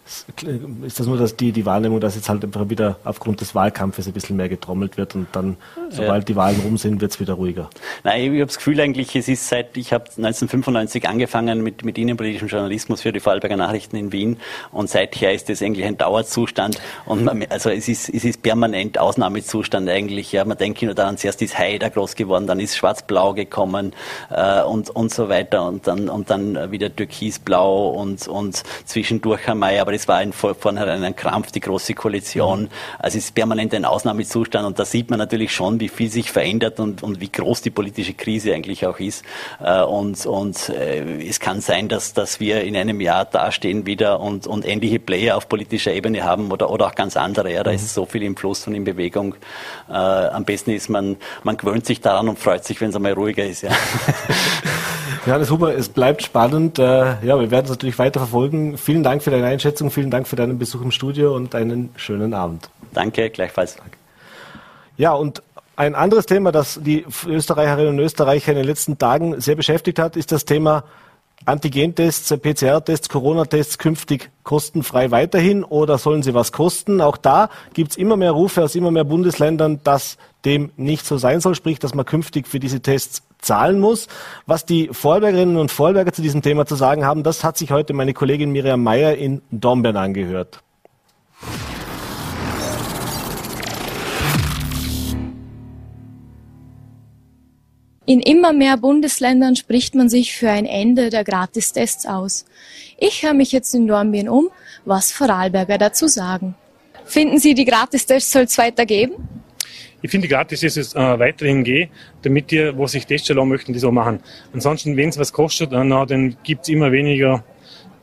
ist 0.06 1.00
das 1.00 1.06
nur 1.06 1.16
dass 1.16 1.34
die, 1.36 1.52
die 1.52 1.64
Wahrnehmung, 1.64 1.98
dass 1.98 2.14
jetzt 2.14 2.28
halt 2.28 2.44
einfach 2.44 2.68
wieder 2.68 2.98
aufgrund 3.04 3.40
des 3.40 3.54
Wahlkampfes 3.54 4.06
ein 4.06 4.12
bisschen 4.12 4.36
mehr 4.36 4.50
getrommelt 4.50 4.98
wird 4.98 5.14
und 5.14 5.28
dann, 5.32 5.56
sobald 5.88 6.28
die 6.28 6.36
Wahlen 6.36 6.60
rum 6.60 6.76
sind, 6.76 7.00
wird 7.00 7.12
es 7.12 7.20
wieder 7.20 7.34
ruhiger? 7.34 7.70
Nein, 8.02 8.34
ich 8.34 8.40
habe 8.40 8.46
das 8.46 8.58
Gefühl 8.58 8.78
eigentlich, 8.80 9.16
es 9.16 9.28
ist 9.28 9.48
seit, 9.48 9.76
ich 9.78 9.94
habe 9.94 10.04
1995 10.04 11.08
angefangen 11.08 11.62
mit, 11.62 11.84
mit 11.84 11.96
innenpolitischem 11.96 12.48
Journalismus 12.48 13.00
für 13.00 13.12
die 13.12 13.20
Vorarlberger 13.20 13.56
Nachrichten 13.56 13.96
in 13.96 14.12
Wien 14.12 14.36
und 14.72 14.90
seither 14.90 15.32
ist 15.32 15.48
das 15.48 15.62
eigentlich 15.62 15.86
ein 15.86 15.96
Dauerzustand 15.96 16.78
und 17.06 17.24
man, 17.24 17.46
also 17.48 17.70
es 17.70 17.88
ist, 17.88 18.10
es 18.10 18.24
ist 18.24 18.42
permanent 18.42 18.98
Ausnahmezustand 18.98 19.88
eigentlich. 19.88 20.32
Ja, 20.32 20.44
man 20.44 20.58
denkt 20.58 20.82
nur 20.82 20.94
daran, 20.94 21.16
zuerst 21.16 21.40
ist 21.40 21.58
Haider 21.58 21.88
groß 21.88 22.14
geworden, 22.14 22.46
dann 22.46 22.60
ist 22.60 22.76
Schwarz-Blau 22.76 23.32
gekommen 23.32 23.94
äh, 24.30 24.62
und, 24.62 24.90
und 24.90 25.14
so 25.14 25.30
weiter 25.30 25.66
und 25.66 25.86
dann, 25.86 26.10
und 26.10 26.28
dann 26.28 26.70
wieder 26.70 26.94
Türkisblau 26.94 27.88
und, 27.88 28.28
und 28.28 28.62
zwischendurch 28.84 29.48
haben 29.48 29.60
wir 29.60 29.80
aber 29.80 29.93
das 29.94 30.08
war 30.08 30.16
ein, 30.16 30.32
vornherein 30.32 31.02
ein 31.04 31.16
Krampf, 31.16 31.52
die 31.52 31.60
Große 31.60 31.94
Koalition. 31.94 32.68
Also 32.98 33.18
es 33.18 33.26
ist 33.26 33.34
permanent 33.34 33.74
ein 33.74 33.84
Ausnahmezustand 33.84 34.66
und 34.66 34.78
da 34.78 34.84
sieht 34.84 35.10
man 35.10 35.18
natürlich 35.18 35.52
schon, 35.52 35.80
wie 35.80 35.88
viel 35.88 36.10
sich 36.10 36.30
verändert 36.30 36.80
und, 36.80 37.02
und 37.02 37.20
wie 37.20 37.30
groß 37.30 37.62
die 37.62 37.70
politische 37.70 38.14
Krise 38.14 38.54
eigentlich 38.54 38.86
auch 38.86 38.98
ist. 38.98 39.24
Äh, 39.62 39.82
und 39.82 40.26
und 40.26 40.68
äh, 40.68 41.26
es 41.26 41.40
kann 41.40 41.60
sein, 41.60 41.88
dass, 41.88 42.12
dass 42.12 42.40
wir 42.40 42.62
in 42.62 42.76
einem 42.76 43.00
Jahr 43.00 43.24
dastehen 43.24 43.86
wieder 43.86 44.20
und, 44.20 44.46
und 44.46 44.66
ähnliche 44.66 44.98
Player 44.98 45.36
auf 45.36 45.48
politischer 45.48 45.92
Ebene 45.92 46.24
haben 46.24 46.50
oder, 46.50 46.70
oder 46.70 46.86
auch 46.86 46.94
ganz 46.94 47.16
andere. 47.16 47.52
Ja, 47.52 47.62
da 47.62 47.70
ist 47.70 47.92
so 47.92 48.06
viel 48.06 48.22
im 48.22 48.36
Fluss 48.36 48.66
und 48.66 48.74
in 48.74 48.84
Bewegung. 48.84 49.36
Äh, 49.88 49.92
am 49.92 50.44
besten 50.44 50.70
ist 50.70 50.88
man, 50.88 51.16
man 51.42 51.56
gewöhnt 51.56 51.86
sich 51.86 52.00
daran 52.00 52.28
und 52.28 52.38
freut 52.38 52.64
sich, 52.64 52.80
wenn 52.80 52.90
es 52.90 52.96
einmal 52.96 53.12
ruhiger 53.12 53.44
ist. 53.44 53.62
Ja. 53.62 53.70
Johannes 55.26 55.50
Huber, 55.50 55.74
es 55.74 55.88
bleibt 55.88 56.22
spannend. 56.22 56.78
Äh, 56.78 56.82
ja, 57.24 57.40
wir 57.40 57.50
werden 57.50 57.64
es 57.64 57.70
natürlich 57.70 57.98
weiter 57.98 58.20
verfolgen. 58.20 58.76
Vielen 58.76 59.02
Dank 59.02 59.22
für 59.22 59.30
deine 59.30 59.46
Einschätzung, 59.46 59.90
vielen 59.90 60.10
Dank 60.10 60.28
für 60.28 60.36
deinen 60.36 60.58
Besuch 60.58 60.82
im 60.82 60.90
Studio 60.90 61.34
und 61.34 61.54
einen 61.54 61.88
schönen 61.96 62.34
Abend. 62.34 62.68
Danke, 62.92 63.30
gleichfalls. 63.30 63.76
Ja, 64.98 65.14
und 65.14 65.42
ein 65.76 65.94
anderes 65.94 66.26
Thema, 66.26 66.52
das 66.52 66.78
die 66.82 67.06
Österreicherinnen 67.26 67.94
und 67.94 67.98
Österreicher 68.00 68.52
in 68.52 68.58
den 68.58 68.66
letzten 68.66 68.98
Tagen 68.98 69.40
sehr 69.40 69.56
beschäftigt 69.56 69.98
hat, 69.98 70.14
ist 70.16 70.30
das 70.30 70.44
Thema 70.44 70.84
Antigentests, 71.46 72.28
PCR-Tests, 72.28 73.08
Corona-Tests 73.08 73.78
künftig 73.78 74.30
kostenfrei 74.44 75.10
weiterhin 75.10 75.64
oder 75.64 75.96
sollen 75.96 76.22
sie 76.22 76.34
was 76.34 76.52
kosten? 76.52 77.00
Auch 77.00 77.16
da 77.16 77.48
gibt 77.72 77.92
es 77.92 77.96
immer 77.96 78.16
mehr 78.16 78.32
Rufe 78.32 78.62
aus 78.62 78.74
immer 78.74 78.90
mehr 78.90 79.04
Bundesländern, 79.04 79.80
dass 79.84 80.18
dem 80.44 80.70
nicht 80.76 81.06
so 81.06 81.16
sein 81.16 81.40
soll, 81.40 81.54
sprich, 81.54 81.78
dass 81.78 81.94
man 81.94 82.04
künftig 82.04 82.46
für 82.46 82.60
diese 82.60 82.80
Tests 82.80 83.22
zahlen 83.44 83.78
muss. 83.78 84.08
Was 84.46 84.64
die 84.64 84.88
Vorarlbergerinnen 84.90 85.56
und 85.56 85.70
Vorarlberger 85.70 86.12
zu 86.12 86.22
diesem 86.22 86.42
Thema 86.42 86.66
zu 86.66 86.74
sagen 86.74 87.04
haben, 87.04 87.22
das 87.22 87.44
hat 87.44 87.56
sich 87.56 87.70
heute 87.70 87.92
meine 87.92 88.14
Kollegin 88.14 88.50
Miriam 88.50 88.82
Mayer 88.82 89.14
in 89.14 89.42
Dornbirn 89.50 89.96
angehört. 89.96 90.60
In 98.06 98.20
immer 98.20 98.52
mehr 98.52 98.76
Bundesländern 98.76 99.56
spricht 99.56 99.94
man 99.94 100.10
sich 100.10 100.34
für 100.34 100.50
ein 100.50 100.66
Ende 100.66 101.08
der 101.08 101.24
Gratistests 101.24 102.04
aus. 102.04 102.44
Ich 102.98 103.22
höre 103.22 103.32
mich 103.32 103.50
jetzt 103.50 103.74
in 103.74 103.86
Dornbirn 103.86 104.28
um, 104.28 104.50
was 104.84 105.10
Vorarlberger 105.10 105.78
dazu 105.78 106.06
sagen. 106.06 106.54
Finden 107.06 107.38
Sie, 107.38 107.54
die 107.54 107.64
Gratistests 107.64 108.30
soll 108.30 108.42
es 108.42 108.58
weitergeben? 108.58 109.43
Ich 110.04 110.10
finde, 110.10 110.28
gratis 110.28 110.62
ist 110.62 110.76
es 110.76 110.94
äh, 110.94 111.18
weiterhin 111.18 111.64
gehen, 111.64 111.88
damit 112.20 112.50
die, 112.50 112.76
wo 112.76 112.86
sich 112.86 113.06
Tests 113.06 113.30
erlauben 113.30 113.48
möchten, 113.48 113.72
die 113.72 113.78
so 113.78 113.90
machen. 113.90 114.20
Ansonsten, 114.52 114.98
wenn 114.98 115.08
es 115.08 115.18
was 115.18 115.32
kostet, 115.32 115.72
äh, 115.72 115.82
na, 115.82 116.04
dann 116.04 116.36
gibt 116.42 116.64
es 116.64 116.68
immer 116.68 116.92
weniger 116.92 117.42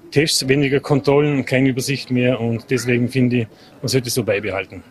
Tests, 0.10 0.48
weniger 0.48 0.80
Kontrollen, 0.80 1.46
keine 1.46 1.70
Übersicht 1.70 2.10
mehr 2.10 2.42
und 2.42 2.66
deswegen 2.72 3.08
finde 3.08 3.42
ich, 3.42 3.48
man 3.84 3.88
sollte 3.88 4.08
es 4.08 4.16
so 4.16 4.24
beibehalten. 4.24 4.82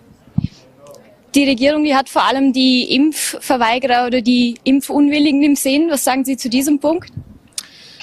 Die 1.35 1.43
Regierung, 1.43 1.83
die 1.83 1.97
hat 1.97 2.09
vor 2.09 2.23
allem 2.23 2.53
die 2.53 2.95
Impfverweigerer 2.95 4.07
oder 4.07 4.21
die 4.21 4.55
Impfunwilligen 4.63 5.43
im 5.43 5.57
Sinn. 5.57 5.89
Was 5.91 6.05
sagen 6.05 6.25
Sie 6.25 6.37
zu 6.37 6.49
diesem 6.49 6.79
Punkt? 6.79 7.11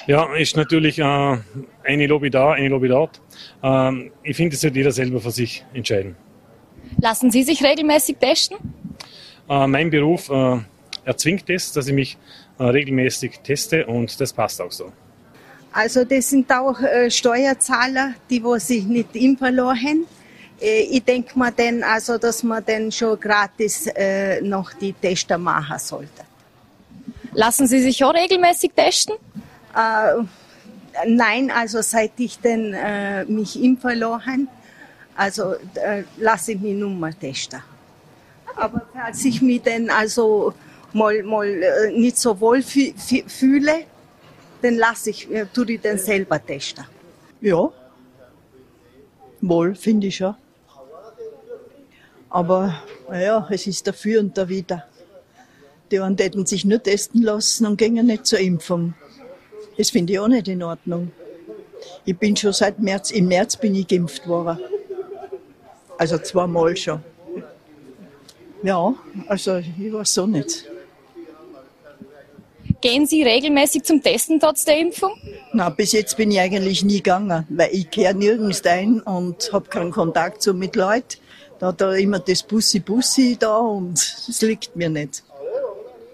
Ja, 0.06 0.34
ist 0.34 0.54
natürlich 0.54 0.98
äh, 0.98 1.38
eine 1.82 2.06
Lobby 2.06 2.28
da, 2.28 2.52
eine 2.52 2.68
Lobby 2.68 2.88
dort. 2.88 3.22
Ähm, 3.62 4.10
ich 4.22 4.36
finde, 4.36 4.54
es 4.54 4.60
sollte 4.60 4.76
jeder 4.76 4.92
selber 4.92 5.18
für 5.18 5.30
sich 5.30 5.64
entscheiden. 5.72 6.14
Lassen 7.00 7.30
Sie 7.30 7.42
sich 7.42 7.62
regelmäßig 7.62 8.16
testen? 8.18 8.58
Äh, 9.48 9.66
mein 9.66 9.90
Beruf 9.90 10.28
äh, 10.28 10.58
erzwingt 11.04 11.48
es, 11.48 11.72
dass 11.72 11.86
ich 11.88 11.94
mich 11.94 12.18
äh, 12.58 12.64
regelmäßig 12.64 13.40
teste 13.42 13.86
und 13.86 14.20
das 14.20 14.32
passt 14.32 14.60
auch 14.60 14.72
so. 14.72 14.92
Also 15.72 16.04
das 16.04 16.30
sind 16.30 16.50
auch 16.52 16.80
äh, 16.80 17.10
Steuerzahler, 17.10 18.14
die 18.28 18.42
wo 18.42 18.58
sich 18.58 18.84
nicht 18.84 19.14
impfen 19.16 19.54
lassen. 19.54 20.06
Äh, 20.60 20.80
ich 20.82 21.02
denke 21.04 21.38
mal 21.38 21.52
dann 21.52 21.82
also, 21.82 22.18
dass 22.18 22.42
man 22.42 22.64
dann 22.64 22.92
schon 22.92 23.18
gratis 23.18 23.86
äh, 23.86 24.42
noch 24.42 24.72
die 24.74 24.92
Tester 24.92 25.38
machen 25.38 25.78
sollte. 25.78 26.24
Lassen 27.32 27.66
Sie 27.66 27.80
sich 27.80 28.02
auch 28.04 28.14
regelmäßig 28.14 28.72
testen? 28.74 29.14
nein, 31.06 31.52
also 31.54 31.80
seit 31.82 32.12
ich 32.16 32.40
denn 32.40 32.74
mich 33.28 33.62
impfen 33.62 33.96
lassen, 33.96 34.48
also 35.14 35.54
lasse 36.16 36.52
ich 36.52 36.60
mich 36.60 36.74
nur 36.74 36.90
mal 36.90 37.14
testen. 37.14 37.60
Aber 38.58 38.82
falls 38.92 39.24
ich 39.24 39.40
mich 39.40 39.62
dann 39.62 39.88
also 39.88 40.52
mal, 40.92 41.22
mal 41.22 41.46
äh, 41.46 41.92
nicht 41.92 42.18
so 42.18 42.40
wohl 42.40 42.60
fühle, 42.62 43.84
dann 44.62 44.74
lasse 44.74 45.10
ich, 45.10 45.30
äh, 45.30 45.46
tue 45.52 45.72
ich 45.72 45.80
dann 45.80 45.96
selber 45.98 46.44
testen. 46.44 46.84
Ja, 47.40 47.70
wohl 49.40 49.74
finde 49.76 50.08
ich 50.08 50.18
ja. 50.18 50.36
Aber 52.28 52.74
naja, 53.08 53.46
es 53.50 53.66
ist 53.68 53.86
dafür 53.86 54.20
und 54.20 54.36
da 54.36 54.48
wieder. 54.48 54.84
Die 55.90 56.00
einen 56.00 56.18
hätten 56.18 56.44
sich 56.44 56.64
nur 56.64 56.82
testen 56.82 57.22
lassen 57.22 57.64
und 57.64 57.78
gingen 57.78 58.06
nicht 58.06 58.26
zur 58.26 58.40
Impfung. 58.40 58.94
Das 59.78 59.90
finde 59.90 60.12
ich 60.12 60.18
auch 60.18 60.28
nicht 60.28 60.48
in 60.48 60.62
Ordnung. 60.62 61.12
Ich 62.04 62.18
bin 62.18 62.36
schon 62.36 62.52
seit 62.52 62.80
März, 62.80 63.12
im 63.12 63.28
März 63.28 63.56
bin 63.56 63.76
ich 63.76 63.86
geimpft 63.86 64.26
worden. 64.26 64.58
Also 65.96 66.18
zweimal 66.18 66.76
schon. 66.76 67.00
Ja, 68.62 68.94
also 69.28 69.56
ich 69.56 69.92
weiß 69.92 70.14
so 70.14 70.26
nicht. 70.26 70.64
Gehen 72.80 73.06
Sie 73.06 73.22
regelmäßig 73.22 73.82
zum 73.82 74.02
Testen 74.02 74.38
trotz 74.38 74.64
der 74.64 74.78
Impfung? 74.78 75.12
Na, 75.52 75.68
bis 75.68 75.92
jetzt 75.92 76.16
bin 76.16 76.30
ich 76.30 76.38
eigentlich 76.38 76.84
nie 76.84 76.98
gegangen, 76.98 77.44
weil 77.48 77.70
ich 77.72 77.90
kehre 77.90 78.14
nirgends 78.14 78.64
ein 78.64 79.00
und 79.00 79.52
habe 79.52 79.68
keinen 79.68 79.90
Kontakt 79.90 80.42
so 80.42 80.54
mit 80.54 80.76
Leuten. 80.76 81.18
Da 81.58 81.68
hat 81.68 81.80
er 81.80 81.96
immer 81.96 82.20
das 82.20 82.44
Bussi-Bussi 82.44 83.36
da 83.38 83.56
und 83.56 83.98
es 83.98 84.40
liegt 84.42 84.76
mir 84.76 84.88
nicht. 84.88 85.24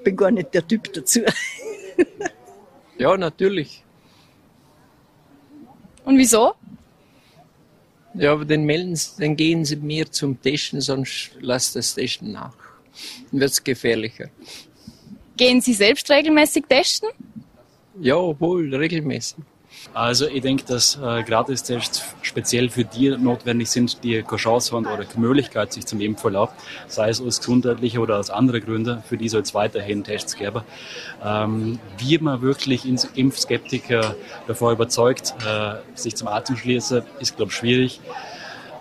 Bin 0.02 0.16
gar 0.16 0.30
nicht 0.30 0.54
der 0.54 0.66
Typ 0.66 0.90
dazu. 0.92 1.20
ja, 2.98 3.16
natürlich. 3.16 3.82
Und 6.06 6.16
wieso? 6.16 6.54
Ja, 8.14 8.32
aber 8.32 8.44
dann 8.44 8.64
melden 8.64 8.94
Sie, 8.94 9.10
dann 9.18 9.36
gehen 9.36 9.64
Sie 9.64 9.76
mehr 9.76 10.10
zum 10.10 10.40
Testen, 10.40 10.80
sonst 10.80 11.30
lasst 11.40 11.74
das 11.76 11.94
Testen 11.94 12.32
nach. 12.32 12.56
Dann 13.30 13.40
wird 13.40 13.50
es 13.50 13.62
gefährlicher. 13.62 14.30
Gehen 15.36 15.60
Sie 15.60 15.74
selbst 15.74 16.08
regelmäßig 16.10 16.64
testen? 16.68 17.08
Ja, 18.00 18.16
wohl, 18.40 18.74
regelmäßig. 18.74 19.38
Also 19.94 20.26
ich 20.26 20.42
denke, 20.42 20.64
dass 20.64 20.98
äh, 21.00 21.22
Gratistests 21.22 22.02
speziell 22.20 22.68
für 22.68 22.84
die 22.84 23.10
notwendig 23.10 23.70
sind, 23.70 24.02
die 24.02 24.22
keine 24.22 24.38
Chance 24.38 24.74
haben 24.74 24.86
oder 24.86 25.04
keine 25.04 25.24
Möglichkeit, 25.24 25.72
sich 25.72 25.86
zum 25.86 26.00
Impfen 26.00 26.20
verlaufen, 26.20 26.54
sei 26.88 27.10
es 27.10 27.20
aus 27.20 27.38
gesundheitlicher 27.38 28.00
oder 28.00 28.18
aus 28.18 28.28
anderen 28.28 28.60
Gründen, 28.60 29.04
für 29.08 29.16
die 29.16 29.28
soll 29.28 29.42
es 29.42 29.54
weiterhin 29.54 30.02
Tests 30.02 30.34
geben. 30.34 30.62
Ähm, 31.24 31.78
wie 31.98 32.18
man 32.18 32.42
wirklich 32.42 32.84
Impfskeptiker 33.14 34.16
davor 34.48 34.72
überzeugt, 34.72 35.32
äh, 35.46 35.76
sich 35.96 36.16
zum 36.16 36.26
Arzt 36.26 36.48
zu 36.48 36.56
schließen, 36.56 37.02
ist, 37.20 37.36
glaube 37.36 37.52
ich, 37.52 37.56
schwierig. 37.56 38.00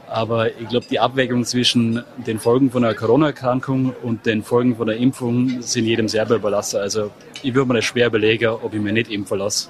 Aber 0.07 0.49
ich 0.49 0.68
glaube, 0.68 0.88
die 0.89 0.99
Abwägung 0.99 1.45
zwischen 1.45 2.03
den 2.26 2.39
Folgen 2.39 2.72
von 2.72 2.84
einer 2.84 2.95
Corona-Erkrankung 2.95 3.95
und 4.01 4.26
den 4.26 4.43
Folgen 4.43 4.76
von 4.78 4.88
der 4.88 4.97
Impfung 4.97 5.61
sind 5.61 5.86
jedem 5.86 6.07
selber 6.07 6.36
überlassen. 6.36 6.80
Also 6.80 7.11
ich 7.43 7.53
würde 7.53 7.68
mir 7.68 7.76
das 7.76 7.86
schwer 7.86 8.07
überlegen, 8.07 8.47
ob 8.47 8.74
ich 8.74 8.82
mir 8.82 8.93
nicht 8.93 9.11
impfen 9.11 9.38
lasse. 9.38 9.70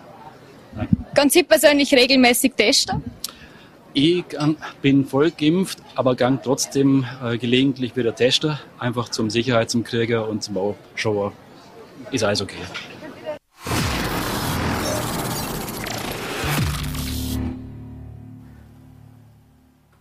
Ganz 1.14 1.34
Sie 1.34 1.44
persönlich 1.44 1.94
regelmäßig 1.94 2.54
testen? 2.56 3.04
Ich 3.94 4.26
bin 4.82 5.06
voll 5.06 5.30
geimpft, 5.32 5.78
aber 5.96 6.16
gang 6.16 6.42
trotzdem 6.42 7.06
äh, 7.24 7.38
gelegentlich 7.38 7.96
wieder 7.96 8.16
testen, 8.16 8.58
einfach 8.80 9.10
zum 9.10 9.30
Sicherheit 9.30 9.70
zum 9.70 9.84
Krieger 9.84 10.28
und 10.28 10.42
zum 10.44 10.76
Schauen. 10.96 11.32
Ist 12.12 12.24
alles 12.24 12.42
okay. 12.42 12.56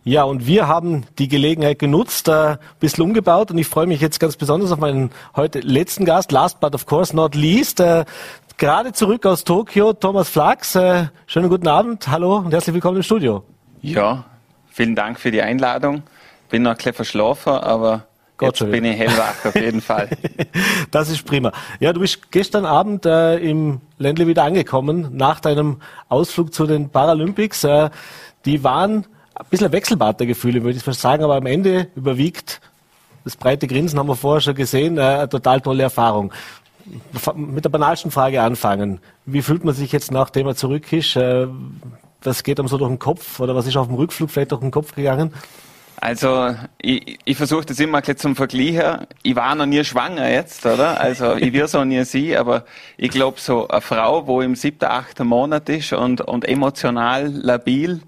Ja, 0.04 0.24
und 0.24 0.48
wir 0.48 0.66
haben 0.66 1.04
die 1.18 1.28
Gelegenheit 1.28 1.78
genutzt, 1.78 2.26
äh, 2.26 2.32
ein 2.32 2.58
bisschen 2.80 3.04
umgebaut 3.04 3.52
und 3.52 3.58
ich 3.58 3.68
freue 3.68 3.86
mich 3.86 4.00
jetzt 4.00 4.18
ganz 4.18 4.36
besonders 4.36 4.72
auf 4.72 4.80
meinen 4.80 5.10
heute 5.36 5.60
letzten 5.60 6.04
Gast, 6.04 6.32
last 6.32 6.58
but 6.58 6.74
of 6.74 6.86
course 6.86 7.14
not 7.14 7.36
least, 7.36 7.78
gerade 8.58 8.92
zurück 8.92 9.26
aus 9.26 9.44
Tokio, 9.44 9.92
Thomas 9.92 10.28
Flachs. 10.28 10.74
Äh, 10.74 11.06
schönen 11.26 11.48
guten 11.48 11.68
Abend, 11.68 12.08
hallo 12.08 12.36
und 12.36 12.52
herzlich 12.52 12.74
willkommen 12.74 12.96
im 12.98 13.02
Studio. 13.02 13.44
Ja, 13.80 14.24
vielen 14.70 14.94
Dank 14.94 15.18
für 15.18 15.30
die 15.30 15.42
Einladung. 15.42 16.02
Bin 16.50 16.62
noch 16.62 16.72
ein 16.72 16.76
bisschen 16.76 16.94
verschlafen, 16.94 17.52
aber 17.52 18.06
Gott 18.36 18.60
jetzt 18.60 18.70
bin 18.70 18.84
ich 18.84 18.96
hellwach 18.96 19.44
auf 19.44 19.54
jeden 19.54 19.80
Fall. 19.82 20.08
das 20.90 21.08
ist 21.10 21.24
prima. 21.24 21.52
Ja, 21.80 21.92
du 21.92 22.00
bist 22.00 22.30
gestern 22.30 22.64
Abend 22.64 23.06
äh, 23.06 23.38
im 23.38 23.80
Ländle 23.98 24.26
wieder 24.26 24.44
angekommen, 24.44 25.10
nach 25.12 25.40
deinem 25.40 25.80
Ausflug 26.08 26.52
zu 26.52 26.66
den 26.66 26.90
Paralympics. 26.90 27.64
Äh, 27.64 27.90
die 28.44 28.64
waren 28.64 29.06
ein 29.34 29.46
bisschen 29.50 29.72
Wechselbad 29.72 30.20
der 30.20 30.26
Gefühle, 30.26 30.62
würde 30.62 30.76
ich 30.76 30.84
fast 30.84 31.00
sagen, 31.00 31.24
aber 31.24 31.36
am 31.36 31.46
Ende 31.46 31.88
überwiegt 31.94 32.60
das 33.24 33.36
breite 33.36 33.68
Grinsen 33.68 33.98
haben 33.98 34.08
wir 34.08 34.16
vorher 34.16 34.40
schon 34.40 34.54
gesehen, 34.54 34.98
äh, 34.98 35.02
eine 35.02 35.28
total 35.28 35.60
tolle 35.60 35.84
Erfahrung 35.84 36.32
mit 37.34 37.64
der 37.64 37.70
banalsten 37.70 38.10
Frage 38.10 38.42
anfangen. 38.42 39.00
Wie 39.26 39.42
fühlt 39.42 39.64
man 39.64 39.74
sich 39.74 39.92
jetzt, 39.92 40.10
nachdem 40.10 40.46
er 40.46 40.56
zurück 40.56 40.92
ist? 40.92 41.16
Äh, 41.16 41.46
was 42.22 42.42
geht 42.42 42.58
einem 42.58 42.68
so 42.68 42.78
durch 42.78 42.90
den 42.90 42.98
Kopf 42.98 43.40
oder 43.40 43.54
was 43.54 43.66
ist 43.66 43.76
auf 43.76 43.88
dem 43.88 43.96
Rückflug 43.96 44.30
vielleicht 44.30 44.52
durch 44.52 44.60
den 44.60 44.70
Kopf 44.70 44.94
gegangen? 44.94 45.32
Also 46.02 46.56
ich, 46.78 47.20
ich 47.24 47.36
versuche 47.36 47.64
das 47.64 47.78
immer 47.78 48.00
bisschen 48.00 48.16
zum 48.16 48.34
Vergleichen. 48.34 49.06
Ich 49.22 49.36
war 49.36 49.54
noch 49.54 49.66
nie 49.66 49.84
schwanger 49.84 50.28
jetzt, 50.28 50.66
oder? 50.66 51.00
Also 51.00 51.36
ich 51.36 51.52
will 51.52 51.68
so 51.68 51.84
nie 51.84 52.04
sie, 52.04 52.36
aber 52.36 52.64
ich 52.96 53.10
glaube 53.10 53.38
so 53.38 53.68
eine 53.68 53.80
Frau, 53.80 54.26
wo 54.26 54.40
im 54.40 54.56
siebten, 54.56 54.86
achten 54.86 55.28
Monat 55.28 55.68
ist 55.68 55.92
und, 55.92 56.20
und 56.20 56.44
emotional 56.44 57.28
labil 57.28 58.00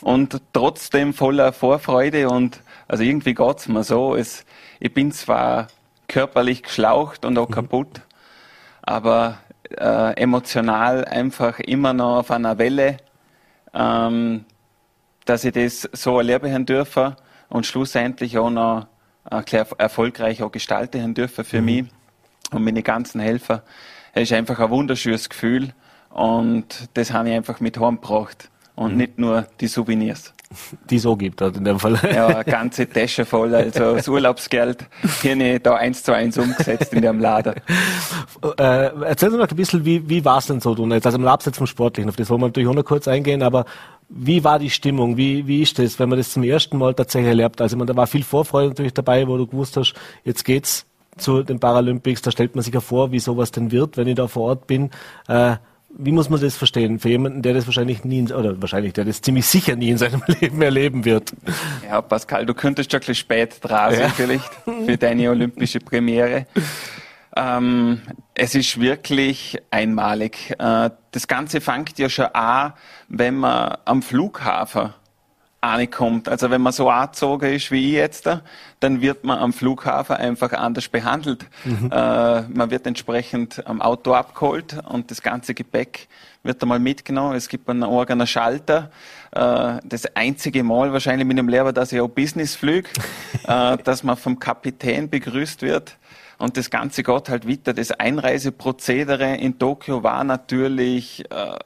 und 0.00 0.40
trotzdem 0.52 1.12
voller 1.12 1.52
Vorfreude 1.52 2.28
und 2.28 2.60
also 2.86 3.02
irgendwie 3.02 3.34
geht's 3.34 3.66
mir 3.66 3.82
so. 3.82 4.14
Es, 4.14 4.44
ich 4.78 4.94
bin 4.94 5.10
zwar 5.10 5.66
körperlich 6.06 6.62
geschlaucht 6.62 7.24
und 7.24 7.36
auch 7.36 7.48
mhm. 7.48 7.54
kaputt, 7.54 8.00
aber 8.90 9.38
äh, 9.78 10.20
emotional 10.20 11.04
einfach 11.04 11.60
immer 11.60 11.92
noch 11.92 12.18
auf 12.18 12.30
einer 12.32 12.58
Welle, 12.58 12.96
ähm, 13.72 14.44
dass 15.24 15.44
ich 15.44 15.52
das 15.52 15.88
so 15.92 16.18
erleben 16.18 16.66
dürfen 16.66 17.14
und 17.48 17.66
schlussendlich 17.66 18.36
auch 18.36 18.50
noch 18.50 18.88
äh, 19.30 19.64
erfolgreich 19.78 20.42
auch 20.42 20.50
gestalten 20.50 21.14
dürfen 21.14 21.44
für 21.44 21.60
mhm. 21.60 21.64
mich 21.64 21.84
und 22.50 22.64
meine 22.64 22.82
ganzen 22.82 23.20
Helfer. 23.20 23.62
Es 24.12 24.22
ist 24.22 24.32
einfach 24.32 24.58
ein 24.58 24.70
wunderschönes 24.70 25.28
Gefühl 25.28 25.72
und 26.08 26.88
das 26.94 27.12
habe 27.12 27.28
ich 27.28 27.36
einfach 27.36 27.60
mit 27.60 27.78
heimgebracht 27.78 28.50
und 28.74 28.92
mhm. 28.92 28.98
nicht 28.98 29.18
nur 29.20 29.46
die 29.60 29.68
Souvenirs 29.68 30.34
die 30.90 30.98
so 30.98 31.16
gibt, 31.16 31.40
also 31.42 31.58
in 31.58 31.64
dem 31.64 31.78
Fall. 31.78 31.98
Ja, 32.12 32.26
eine 32.26 32.44
ganze 32.44 32.88
Tasche 32.88 33.24
voll, 33.24 33.54
also 33.54 33.94
das 33.94 34.08
Urlaubsgeld 34.08 34.84
hier 35.22 35.36
nicht 35.36 35.64
da 35.64 35.76
eins 35.76 36.02
zu 36.02 36.12
eins 36.12 36.36
umgesetzt 36.38 36.92
in 36.92 37.02
dem 37.02 37.20
Laden. 37.20 37.54
Äh, 38.58 38.90
erzähl 39.04 39.28
uns 39.28 39.38
noch 39.38 39.48
ein 39.48 39.56
bisschen, 39.56 39.84
wie, 39.84 40.08
wie 40.08 40.24
war 40.24 40.38
es 40.38 40.46
denn 40.46 40.60
so, 40.60 40.74
du 40.74 40.86
jetzt, 40.88 41.06
also 41.06 41.18
mal 41.18 41.30
abseits 41.30 41.58
vom 41.58 41.68
Sportlichen, 41.68 42.08
auf 42.08 42.16
das 42.16 42.28
wollen 42.30 42.40
wir 42.40 42.46
natürlich 42.46 42.68
auch 42.68 42.74
noch 42.74 42.84
kurz 42.84 43.06
eingehen, 43.06 43.42
aber 43.42 43.64
wie 44.08 44.42
war 44.42 44.58
die 44.58 44.70
Stimmung, 44.70 45.16
wie, 45.16 45.46
wie 45.46 45.62
ist 45.62 45.78
das, 45.78 46.00
wenn 46.00 46.08
man 46.08 46.18
das 46.18 46.32
zum 46.32 46.42
ersten 46.42 46.78
Mal 46.78 46.94
tatsächlich 46.94 47.28
erlebt? 47.28 47.60
Also, 47.60 47.76
man, 47.76 47.86
da 47.86 47.94
war 47.94 48.08
viel 48.08 48.24
Vorfreude 48.24 48.70
natürlich 48.70 48.94
dabei, 48.94 49.28
wo 49.28 49.36
du 49.36 49.46
gewusst 49.46 49.76
hast, 49.76 49.94
jetzt 50.24 50.44
geht's 50.44 50.84
zu 51.16 51.44
den 51.44 51.60
Paralympics, 51.60 52.22
da 52.22 52.32
stellt 52.32 52.56
man 52.56 52.64
sich 52.64 52.74
ja 52.74 52.80
vor, 52.80 53.12
wie 53.12 53.20
sowas 53.20 53.52
denn 53.52 53.70
wird, 53.70 53.96
wenn 53.96 54.08
ich 54.08 54.16
da 54.16 54.26
vor 54.26 54.48
Ort 54.48 54.66
bin. 54.66 54.90
Äh, 55.28 55.56
wie 55.96 56.12
muss 56.12 56.30
man 56.30 56.40
das 56.40 56.56
verstehen? 56.56 56.98
Für 56.98 57.08
jemanden, 57.08 57.42
der 57.42 57.54
das 57.54 57.66
wahrscheinlich 57.66 58.04
nie, 58.04 58.22
oder 58.32 58.60
wahrscheinlich, 58.60 58.92
der 58.92 59.04
das 59.04 59.20
ziemlich 59.20 59.46
sicher 59.46 59.76
nie 59.76 59.90
in 59.90 59.98
seinem 59.98 60.22
Leben 60.40 60.62
erleben 60.62 61.04
wird. 61.04 61.32
Ja, 61.84 62.00
Pascal, 62.00 62.46
du 62.46 62.54
könntest 62.54 62.90
schon 62.90 62.98
ein 62.98 63.00
bisschen 63.00 63.14
spät 63.16 63.56
dran 63.60 63.92
sein, 63.92 64.00
ja. 64.02 64.08
vielleicht, 64.08 64.50
für 64.64 64.96
deine 64.96 65.30
olympische 65.30 65.80
Premiere. 65.80 66.46
Ähm, 67.36 68.00
es 68.34 68.54
ist 68.54 68.80
wirklich 68.80 69.58
einmalig. 69.70 70.54
Äh, 70.58 70.90
das 71.12 71.28
Ganze 71.28 71.60
fängt 71.60 71.98
ja 71.98 72.08
schon 72.08 72.26
an, 72.26 72.72
wenn 73.08 73.36
man 73.36 73.78
am 73.84 74.02
Flughafen 74.02 74.94
ankommt. 75.60 76.28
Also 76.28 76.50
wenn 76.50 76.62
man 76.62 76.72
so 76.72 76.88
angezogen 76.88 77.52
ist 77.52 77.70
wie 77.70 77.88
ich 77.88 77.94
jetzt, 77.94 78.28
dann 78.80 79.00
wird 79.00 79.24
man 79.24 79.38
am 79.38 79.52
Flughafen 79.52 80.16
einfach 80.16 80.52
anders 80.52 80.88
behandelt. 80.88 81.46
Mhm. 81.64 81.90
Äh, 81.92 82.42
man 82.42 82.70
wird 82.70 82.86
entsprechend 82.86 83.66
am 83.66 83.82
Auto 83.82 84.14
abgeholt 84.14 84.76
und 84.88 85.10
das 85.10 85.22
ganze 85.22 85.54
Gepäck 85.54 86.08
wird 86.42 86.62
einmal 86.62 86.78
mitgenommen. 86.78 87.36
Es 87.36 87.48
gibt 87.48 87.68
einen 87.68 87.84
eigenen 87.84 88.26
Schalter. 88.26 88.90
Äh, 89.32 89.78
das 89.84 90.06
einzige 90.16 90.62
Mal 90.62 90.92
wahrscheinlich 90.92 91.26
mit 91.26 91.36
dem 91.36 91.48
Lehrer, 91.48 91.72
dass 91.72 91.92
ich 91.92 92.00
auch 92.00 92.08
Business 92.08 92.54
flüge, 92.56 92.88
äh, 93.46 93.76
dass 93.78 94.02
man 94.02 94.16
vom 94.16 94.38
Kapitän 94.38 95.10
begrüßt 95.10 95.62
wird. 95.62 95.96
Und 96.38 96.56
das 96.56 96.70
Ganze 96.70 97.02
geht 97.02 97.28
halt 97.28 97.46
weiter. 97.46 97.74
Das 97.74 97.90
Einreiseprozedere 97.90 99.36
in 99.36 99.58
Tokio 99.58 100.02
war 100.02 100.24
natürlich 100.24 101.22
äh, 101.30 101.58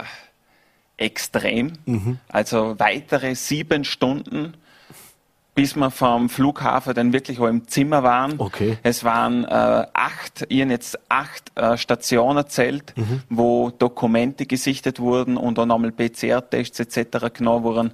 extrem. 0.97 1.73
Mhm. 1.87 2.19
Also 2.29 2.75
weitere 2.79 3.35
sieben 3.35 3.85
Stunden, 3.85 4.55
bis 5.55 5.77
wir 5.77 5.91
vom 5.91 6.29
Flughafen 6.29 6.95
dann 6.95 7.13
wirklich 7.13 7.39
auch 7.39 7.47
im 7.47 7.69
Zimmer 7.69 8.03
waren. 8.03 8.35
Okay. 8.39 8.79
Es 8.83 9.05
waren 9.05 9.45
äh, 9.45 9.87
acht, 9.93 10.47
ich 10.49 10.59
jetzt 10.59 10.99
acht 11.09 11.53
äh, 11.55 11.77
Stationen 11.77 12.39
erzählt, 12.39 12.93
mhm. 12.97 13.23
wo 13.29 13.71
Dokumente 13.71 14.47
gesichtet 14.47 14.99
wurden 14.99 15.37
und 15.37 15.59
auch 15.59 15.67
nochmal 15.67 15.93
PCR-Tests 15.93 16.81
etc. 16.81 17.33
genommen 17.33 17.65
wurden. 17.65 17.93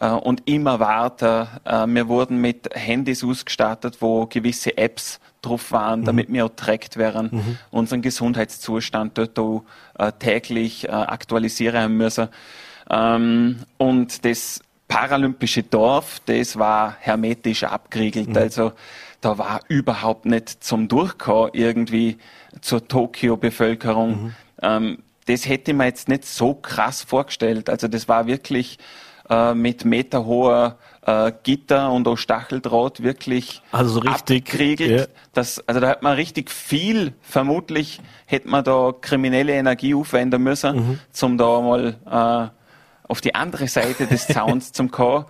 Äh, 0.00 0.10
und 0.10 0.48
immer 0.48 0.80
weiter. 0.80 1.60
Äh, 1.64 1.86
wir 1.86 2.08
wurden 2.08 2.40
mit 2.40 2.68
Handys 2.74 3.24
ausgestattet, 3.24 3.98
wo 4.00 4.26
gewisse 4.26 4.76
Apps 4.76 5.20
drauf 5.46 5.72
waren, 5.72 6.00
mhm. 6.00 6.04
damit 6.04 6.32
wir 6.32 6.46
auch 6.46 6.50
trackt 6.56 6.96
werden, 6.96 7.30
mhm. 7.32 7.58
unseren 7.70 8.02
Gesundheitszustand 8.02 9.18
dort 9.18 9.38
auch, 9.38 9.64
äh, 9.98 10.12
täglich 10.18 10.88
äh, 10.88 10.92
aktualisieren 10.92 11.96
müssen. 11.96 12.28
Ähm, 12.90 13.60
und 13.78 14.24
das 14.24 14.60
paralympische 14.88 15.62
Dorf, 15.62 16.20
das 16.26 16.58
war 16.58 16.96
hermetisch 17.00 17.64
abgeriegelt. 17.64 18.28
Mhm. 18.28 18.36
Also 18.36 18.72
da 19.20 19.38
war 19.38 19.60
überhaupt 19.68 20.26
nicht 20.26 20.62
zum 20.62 20.88
Durchkommen 20.88 21.50
irgendwie 21.52 22.18
zur 22.60 22.86
Tokio-Bevölkerung. 22.86 24.24
Mhm. 24.24 24.34
Ähm, 24.62 24.98
das 25.26 25.48
hätte 25.48 25.74
man 25.74 25.88
jetzt 25.88 26.08
nicht 26.08 26.24
so 26.24 26.54
krass 26.54 27.02
vorgestellt. 27.02 27.68
Also 27.68 27.88
das 27.88 28.08
war 28.08 28.26
wirklich 28.26 28.78
äh, 29.28 29.54
mit 29.54 29.84
meterhoher 29.84 30.78
äh, 31.06 31.32
Gitter 31.44 31.92
und 31.92 32.06
auch 32.08 32.16
Stacheldraht 32.16 33.02
wirklich 33.02 33.62
also 33.70 33.94
so 33.94 34.00
richtig, 34.00 34.48
abgeriegelt. 34.48 35.00
Ja. 35.00 35.06
Das, 35.32 35.66
also 35.68 35.80
da 35.80 35.88
hat 35.88 36.02
man 36.02 36.14
richtig 36.14 36.50
viel, 36.50 37.14
vermutlich 37.22 38.00
hätte 38.26 38.48
man 38.48 38.64
da 38.64 38.92
kriminelle 39.00 39.52
Energie 39.52 39.94
aufwenden 39.94 40.42
müssen, 40.42 40.76
mhm. 40.76 41.00
zum 41.12 41.38
da 41.38 41.60
mal 41.60 42.50
äh, 42.52 43.08
auf 43.08 43.20
die 43.20 43.34
andere 43.34 43.68
Seite 43.68 44.06
des 44.06 44.26
Zauns 44.26 44.72
zum 44.72 44.90
kommen. 44.90 45.26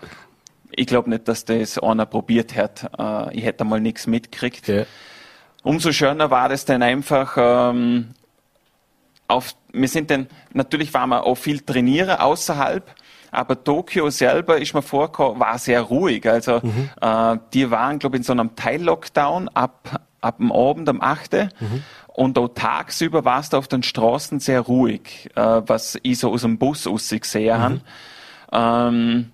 Ich 0.71 0.87
glaube 0.87 1.11
nicht, 1.11 1.29
dass 1.29 1.45
das 1.45 1.79
einer 1.79 2.07
probiert 2.07 2.57
hat. 2.57 2.91
Äh, 2.99 3.37
ich 3.37 3.45
hätte 3.45 3.65
mal 3.65 3.81
nichts 3.81 4.07
mitgekriegt. 4.07 4.69
Ja. 4.69 4.85
Umso 5.63 5.93
schöner 5.93 6.31
war 6.31 6.51
es 6.51 6.65
dann 6.65 6.83
einfach, 6.83 7.37
ähm, 7.39 8.15
auf, 9.29 9.55
wir 9.73 9.89
sind 9.89 10.11
dann, 10.11 10.29
natürlich 10.53 10.95
waren 10.95 11.11
wir 11.11 11.25
auch 11.25 11.35
viel 11.35 11.61
trainieren 11.61 12.19
außerhalb, 12.19 12.95
aber 13.37 13.63
Tokio 13.63 14.09
selber 14.09 14.59
ist 14.59 14.75
mir 14.75 14.83
vorgekommen, 14.83 15.39
war 15.39 15.59
sehr 15.59 15.83
ruhig. 15.83 16.27
Also 16.27 16.61
mhm. 16.63 16.89
äh, 17.01 17.37
die 17.53 17.71
waren, 17.71 17.99
glaube 17.99 18.17
ich, 18.17 18.21
in 18.21 18.25
so 18.25 18.33
einem 18.33 18.57
Teil-Lockdown 18.57 19.49
ab, 19.51 20.01
ab 20.23 20.39
dem 20.39 20.51
Abend 20.51 20.89
am 20.89 21.03
8. 21.03 21.35
Mhm. 21.35 21.83
Und 22.09 22.39
auch 22.39 22.49
tagsüber 22.49 23.27
war 23.27 23.41
es 23.41 23.51
da 23.51 23.59
auf 23.59 23.69
den 23.69 23.83
Straßen 23.83 24.41
sehr 24.41 24.61
ruhig, 24.63 25.29
äh, 25.35 25.63
was 25.67 25.99
ich 26.03 26.19
so 26.19 26.33
aus 26.33 26.43
dem 26.43 26.57
Bus 26.57 26.87
aus 26.87 27.11
gesehen 27.11 27.59
mhm. 27.59 27.63
habe. 27.63 27.81
Ähm, 28.53 29.33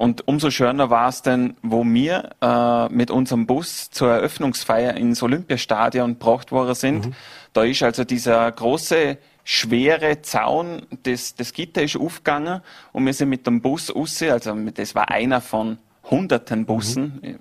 und 0.00 0.26
umso 0.26 0.50
schöner 0.50 0.88
war 0.88 1.10
es 1.10 1.20
dann, 1.20 1.58
wo 1.60 1.84
wir 1.84 2.30
äh, 2.40 2.88
mit 2.88 3.10
unserem 3.10 3.46
Bus 3.46 3.90
zur 3.90 4.08
Eröffnungsfeier 4.08 4.94
ins 4.94 5.22
Olympiastadion 5.22 6.18
gebracht 6.18 6.52
worden 6.52 6.74
sind. 6.74 7.08
Mhm. 7.08 7.12
Da 7.52 7.64
ist 7.64 7.82
also 7.82 8.04
dieser 8.04 8.50
große, 8.50 9.18
schwere 9.44 10.22
Zaun, 10.22 10.86
das, 11.02 11.34
das 11.34 11.52
Gitter 11.52 11.82
ist 11.82 11.98
aufgegangen 11.98 12.62
und 12.92 13.04
wir 13.04 13.12
sind 13.12 13.28
mit 13.28 13.46
dem 13.46 13.60
Bus 13.60 13.94
raus, 13.94 14.22
also 14.22 14.54
das 14.72 14.94
war 14.94 15.10
einer 15.10 15.42
von 15.42 15.76
hunderten 16.10 16.64
Bussen. 16.64 17.20
Mhm. 17.22 17.38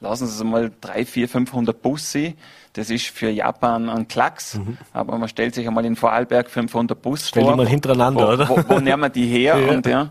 Lassen 0.00 0.26
Sie 0.26 0.34
es 0.34 0.44
mal 0.44 0.70
drei, 0.82 1.06
vier, 1.06 1.26
500 1.26 1.80
Busse. 1.80 2.34
Das 2.74 2.90
ist 2.90 3.06
für 3.06 3.30
Japan 3.30 3.88
ein 3.88 4.08
Klacks. 4.08 4.58
Mhm. 4.58 4.76
Aber 4.92 5.16
man 5.16 5.30
stellt 5.30 5.54
sich 5.54 5.66
einmal 5.66 5.86
in 5.86 5.96
Vorarlberg 5.96 6.50
500 6.50 7.00
Bus 7.00 7.28
Stell 7.28 7.44
vor. 7.44 7.52
Stell 7.52 7.56
die 7.56 7.64
mal 7.64 7.70
hintereinander, 7.70 8.28
wo, 8.28 8.32
oder? 8.32 8.48
Wo, 8.50 8.74
wo 8.74 8.78
nehmen 8.78 9.00
wir 9.00 9.08
die 9.08 9.26
her? 9.26 9.56
ja. 9.58 9.72
Und, 9.72 9.86
ja, 9.86 10.10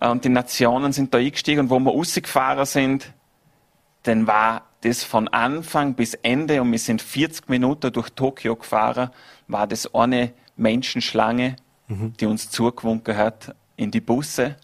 und 0.00 0.24
die 0.24 0.28
Nationen 0.28 0.92
sind 0.92 1.14
da 1.14 1.18
eingestiegen 1.18 1.60
und 1.60 1.70
wo 1.70 1.78
wir 1.78 1.92
rausgefahren 1.92 2.66
sind, 2.66 3.12
dann 4.02 4.26
war 4.26 4.62
das 4.82 5.02
von 5.02 5.28
Anfang 5.28 5.94
bis 5.94 6.14
Ende 6.14 6.60
und 6.60 6.70
wir 6.70 6.78
sind 6.78 7.00
40 7.00 7.48
Minuten 7.48 7.92
durch 7.92 8.10
Tokio 8.10 8.56
gefahren, 8.56 9.10
war 9.48 9.66
das 9.66 9.94
eine 9.94 10.32
Menschenschlange, 10.56 11.56
mhm. 11.88 12.14
die 12.18 12.26
uns 12.26 12.50
zugewunken 12.50 13.16
hat 13.16 13.54
in 13.76 13.90
die 13.90 14.00
Busse. 14.00 14.56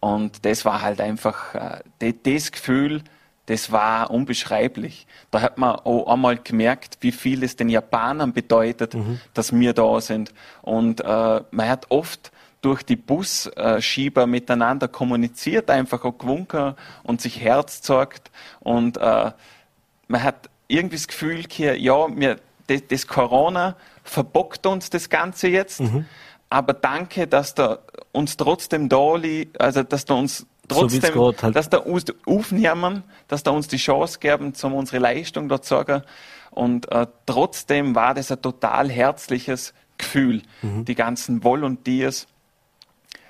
Und 0.00 0.44
das 0.44 0.64
war 0.64 0.82
halt 0.82 1.00
einfach, 1.00 1.54
äh, 2.00 2.14
das 2.22 2.52
Gefühl, 2.52 3.02
das 3.46 3.72
war 3.72 4.10
unbeschreiblich. 4.10 5.06
Da 5.30 5.40
hat 5.40 5.56
man 5.56 5.76
auch 5.76 6.06
einmal 6.12 6.36
gemerkt, 6.36 6.98
wie 7.00 7.12
viel 7.12 7.42
es 7.42 7.56
den 7.56 7.70
Japanern 7.70 8.32
bedeutet, 8.32 8.94
mhm. 8.94 9.20
dass 9.34 9.52
wir 9.52 9.72
da 9.72 10.00
sind. 10.00 10.34
Und 10.62 11.00
äh, 11.00 11.40
man 11.50 11.68
hat 11.68 11.86
oft 11.90 12.30
durch 12.60 12.82
die 12.82 12.96
Busschieber 12.96 14.26
miteinander 14.26 14.88
kommuniziert, 14.88 15.70
einfach 15.70 16.04
auch 16.04 16.18
gewunken 16.18 16.74
und 17.02 17.20
sich 17.20 17.40
Herz 17.40 17.82
zeigt. 17.82 18.30
Und 18.60 18.96
äh, 18.96 19.32
man 20.08 20.22
hat 20.22 20.50
irgendwie 20.66 20.96
das 20.96 21.08
Gefühl, 21.08 21.44
hier, 21.48 21.78
ja, 21.78 22.06
wir, 22.14 22.38
das, 22.66 22.82
das, 22.88 23.06
Corona 23.06 23.76
verbockt 24.02 24.66
uns 24.66 24.90
das 24.90 25.08
Ganze 25.08 25.48
jetzt, 25.48 25.80
mhm. 25.80 26.06
aber 26.50 26.74
danke, 26.74 27.26
dass 27.26 27.54
da 27.54 27.78
uns 28.12 28.36
trotzdem 28.36 28.88
da 28.88 29.16
liegt, 29.16 29.60
also 29.60 29.82
dass 29.82 30.04
da 30.04 30.14
uns 30.14 30.46
trotzdem, 30.68 31.14
so 31.14 31.34
halt. 31.40 31.56
dass 31.56 31.70
da 31.70 31.78
uns 31.78 32.04
aufnehmen, 32.26 33.04
dass 33.28 33.42
da 33.42 33.50
uns 33.50 33.68
die 33.68 33.76
Chance 33.76 34.18
geben, 34.18 34.52
um 34.62 34.74
unsere 34.74 34.98
Leistung 34.98 35.48
dort 35.48 35.64
zu 35.64 35.76
sagen. 35.76 36.02
Und 36.50 36.90
äh, 36.90 37.06
trotzdem 37.26 37.94
war 37.94 38.14
das 38.14 38.30
ein 38.30 38.42
total 38.42 38.90
herzliches 38.90 39.74
Gefühl. 39.96 40.42
Mhm. 40.62 40.84
Die 40.84 40.94
ganzen 40.94 41.42
Volunteers, 41.44 42.26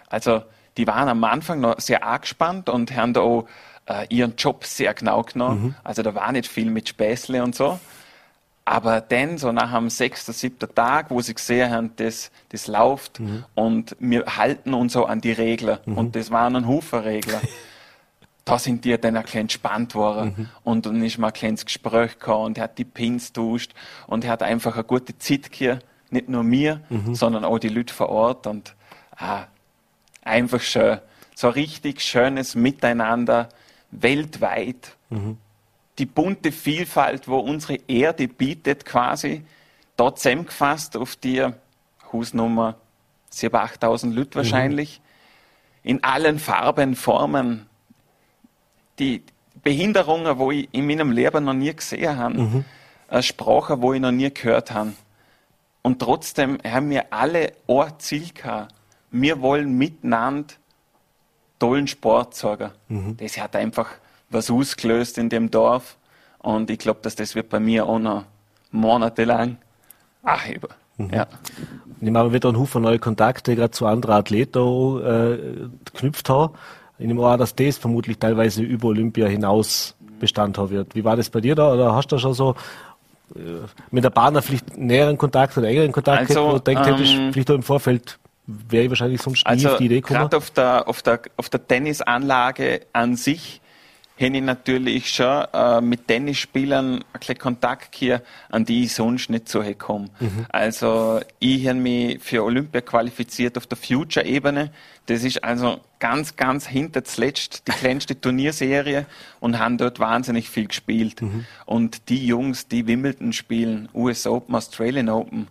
also 0.09 0.43
die 0.77 0.87
waren 0.87 1.09
am 1.09 1.25
Anfang 1.25 1.61
noch 1.61 1.81
sehr 1.81 2.05
angespannt 2.05 2.69
und 2.69 2.95
haben 2.95 3.13
da 3.13 3.21
auch 3.21 3.47
äh, 3.87 4.07
ihren 4.09 4.37
Job 4.37 4.65
sehr 4.65 4.95
genau 4.95 5.23
genommen. 5.23 5.63
Mhm. 5.63 5.75
Also 5.85 6.03
da 6.03 6.15
war 6.15 6.31
nicht 6.33 6.49
viel 6.49 6.71
mit 6.71 6.89
Späßle 6.89 7.43
und 7.43 7.55
so. 7.55 7.79
Aber 8.65 9.01
dann, 9.01 9.39
so 9.39 9.51
nach 9.51 9.75
dem 9.75 9.89
sechsten, 9.89 10.33
siebten 10.33 10.75
Tag, 10.75 11.11
wo 11.11 11.23
sie 11.23 11.33
gesehen 11.33 11.71
haben, 11.71 11.91
das, 11.97 12.31
das 12.51 12.67
läuft 12.67 13.19
mhm. 13.19 13.45
und 13.55 13.97
wir 13.99 14.37
halten 14.37 14.75
uns 14.75 14.93
so 14.93 15.07
an 15.07 15.23
die 15.23 15.33
Regeln. 15.33 15.79
Mhm. 15.87 15.97
Und 15.97 16.17
das 16.17 16.31
waren 16.31 16.55
ein 16.55 16.69
Haufen 16.69 17.01
Regeln. 17.01 17.41
da 18.45 18.59
sind 18.59 18.85
die 18.85 18.99
dann 18.99 19.17
ein 19.17 19.23
bisschen 19.23 19.43
entspannt 19.43 19.95
worden. 19.95 20.35
Mhm. 20.37 20.49
Und 20.65 20.87
dann 20.87 21.03
ist 21.03 21.19
mal 21.19 21.29
ein 21.29 21.33
kleines 21.33 21.65
Gespräch 21.65 22.19
gekommen 22.19 22.47
und 22.47 22.59
er 22.59 22.65
hat 22.65 22.79
die 22.79 22.85
Pins 22.85 23.33
tauscht 23.33 23.73
und 24.07 24.25
er 24.25 24.33
hat 24.33 24.43
einfach 24.43 24.75
eine 24.75 24.85
gute 24.85 25.17
Zeit 25.19 25.51
gehabt. 25.51 25.85
Nicht 26.11 26.29
nur 26.29 26.43
mir, 26.43 26.81
mhm. 26.89 27.15
sondern 27.15 27.45
auch 27.45 27.59
die 27.59 27.69
Leute 27.69 27.93
vor 27.93 28.09
Ort. 28.09 28.47
Und 28.47 28.75
ah, 29.17 29.45
einfach 30.23 30.61
schön. 30.61 30.99
So 31.35 31.49
richtig 31.49 32.01
schönes 32.03 32.55
Miteinander 32.55 33.49
weltweit. 33.91 34.97
Mhm. 35.11 35.39
Die 35.99 36.07
bunte 36.07 36.53
Vielfalt, 36.53 37.29
wo 37.29 37.39
unsere 37.39 37.79
Erde 37.89 38.29
bietet, 38.29 38.85
quasi, 38.85 39.45
da 39.97 40.15
zusammengefasst 40.15 40.97
auf 40.97 41.17
die 41.17 41.45
Hausnummer 42.13 42.77
7.000, 43.33 43.81
8.000 43.81 44.13
Leute 44.15 44.31
mhm. 44.31 44.35
wahrscheinlich, 44.35 45.01
mhm. 45.83 45.91
in 45.91 46.05
allen 46.05 46.39
Farben, 46.39 46.95
Formen. 46.95 47.67
Die 48.99 49.23
Behinderungen, 49.63 50.39
wo 50.39 50.51
ich 50.51 50.69
in 50.73 50.87
meinem 50.87 51.13
Leben 51.13 51.45
noch 51.45 51.55
nie 51.55 51.75
gesehen 51.75 52.17
habe, 52.17 52.35
mhm. 52.39 52.65
Sprache, 53.21 53.81
wo 53.81 53.93
ich 53.93 54.01
noch 54.01 54.13
nie 54.13 54.33
gehört 54.33 54.73
habe. 54.73 54.93
Und 55.83 56.01
trotzdem 56.01 56.59
haben 56.65 56.91
wir 56.91 57.13
alle 57.13 57.53
ein 57.69 57.93
Ziel 57.99 58.33
gehabt 58.35 58.75
wir 59.11 59.41
wollen 59.41 59.77
miteinander 59.77 60.55
tollen 61.59 61.87
Sport 61.87 62.35
zeigen. 62.35 62.71
Mhm. 62.89 63.17
Das 63.17 63.39
hat 63.39 63.57
einfach 63.57 63.89
was 64.31 64.51
ausgelöst 64.51 65.19
in 65.19 65.29
dem 65.29 65.51
Dorf. 65.51 65.97
Und 66.39 66.71
ich 66.71 66.79
glaube, 66.79 67.01
dass 67.03 67.17
das 67.17 67.35
wird 67.35 67.49
bei 67.49 67.61
mir 67.61 67.87
auch 67.87 67.99
noch 67.99 68.25
monatelang 68.71 69.57
anheben. 70.23 70.69
Mhm. 70.97 71.11
Ja. 71.11 71.27
Ich 72.01 72.11
meine, 72.11 72.33
wird 72.33 72.47
einen 72.47 72.59
Haufen 72.59 72.83
neue 72.83 72.99
Kontakte 72.99 73.57
gerade 73.57 73.71
zu 73.73 73.87
anderen 73.87 74.17
Athleten 74.17 75.01
äh, 75.01 75.69
geknüpft 75.85 76.29
haben. 76.29 76.55
Ich 76.99 77.07
nehme 77.07 77.23
auch 77.23 77.37
dass 77.37 77.55
das 77.55 77.79
vermutlich 77.79 78.19
teilweise 78.19 78.63
über 78.63 78.89
Olympia 78.89 79.27
hinaus 79.27 79.95
Bestand 80.19 80.59
haben 80.59 80.71
wird. 80.71 80.95
Wie 80.95 81.05
war 81.05 81.17
das 81.17 81.31
bei 81.31 81.41
dir 81.41 81.55
da? 81.55 81.73
Oder 81.73 81.95
hast 81.95 82.11
du 82.11 82.19
schon 82.19 82.35
so 82.35 82.57
äh, 83.35 83.39
mit 83.91 84.03
der 84.05 84.11
Partner 84.11 84.43
vielleicht 84.43 84.77
näheren 84.77 85.17
Kontakt 85.17 85.57
oder 85.57 85.69
engeren 85.69 85.93
Kontakt 85.93 86.29
also, 86.29 86.49
gehabt, 86.49 86.67
denkt 86.67 86.87
ähm, 86.87 87.33
vielleicht 87.33 87.51
auch 87.51 87.55
im 87.55 87.63
Vorfeld 87.63 88.19
wäre 88.49 88.85
ich 88.85 88.91
wahrscheinlich 88.91 89.21
sonst 89.21 89.47
also 89.47 89.77
die 89.77 89.85
Idee 89.85 89.97
gekommen. 89.97 90.21
Gerade 90.21 90.37
auf 90.37 90.51
der, 90.51 90.89
auf, 90.89 91.03
der, 91.03 91.21
auf 91.37 91.51
der 91.51 91.67
Tennisanlage 91.67 92.81
an 92.93 93.15
sich 93.15 93.61
hätte 94.17 94.37
ich 94.37 94.43
natürlich 94.43 95.11
schon 95.11 95.45
äh, 95.53 95.81
mit 95.81 96.09
Tennisspielern 96.09 97.05
ein 97.13 97.39
Kontakt 97.39 97.95
hier, 97.95 98.23
an 98.49 98.65
die 98.65 98.85
ich 98.85 98.95
sonst 98.95 99.31
nicht 99.31 99.49
so 99.49 99.61
gekommen. 99.61 100.11
Mhm. 100.19 100.47
Also 100.49 101.21
ich 101.39 101.69
habe 101.69 101.79
mich 101.79 102.21
für 102.21 102.43
Olympia 102.43 102.81
qualifiziert 102.81 103.57
auf 103.57 103.67
der 103.67 103.79
Future-Ebene. 103.79 104.73
Das 105.07 105.23
ist 105.23 105.45
also 105.45 105.81
ganz, 106.01 106.35
ganz 106.35 106.67
hinter 106.67 107.05
zuletzt 107.05 107.69
die 107.69 107.73
kleinste 107.73 108.21
Turnierserie 108.21 109.07
und 109.41 109.59
haben 109.59 109.79
dort 109.79 110.01
wahnsinnig 110.01 110.51
viel 110.51 110.67
gespielt. 110.67 111.23
Mhm. 111.23 111.45
Und 111.67 112.09
die 112.09 112.27
Jungs, 112.27 112.67
die 112.67 112.87
Wimbledon 112.87 113.33
spielen, 113.33 113.89
US 113.95 114.27
Open, 114.27 114.55
Australian 114.55 115.11
Open, 115.11 115.49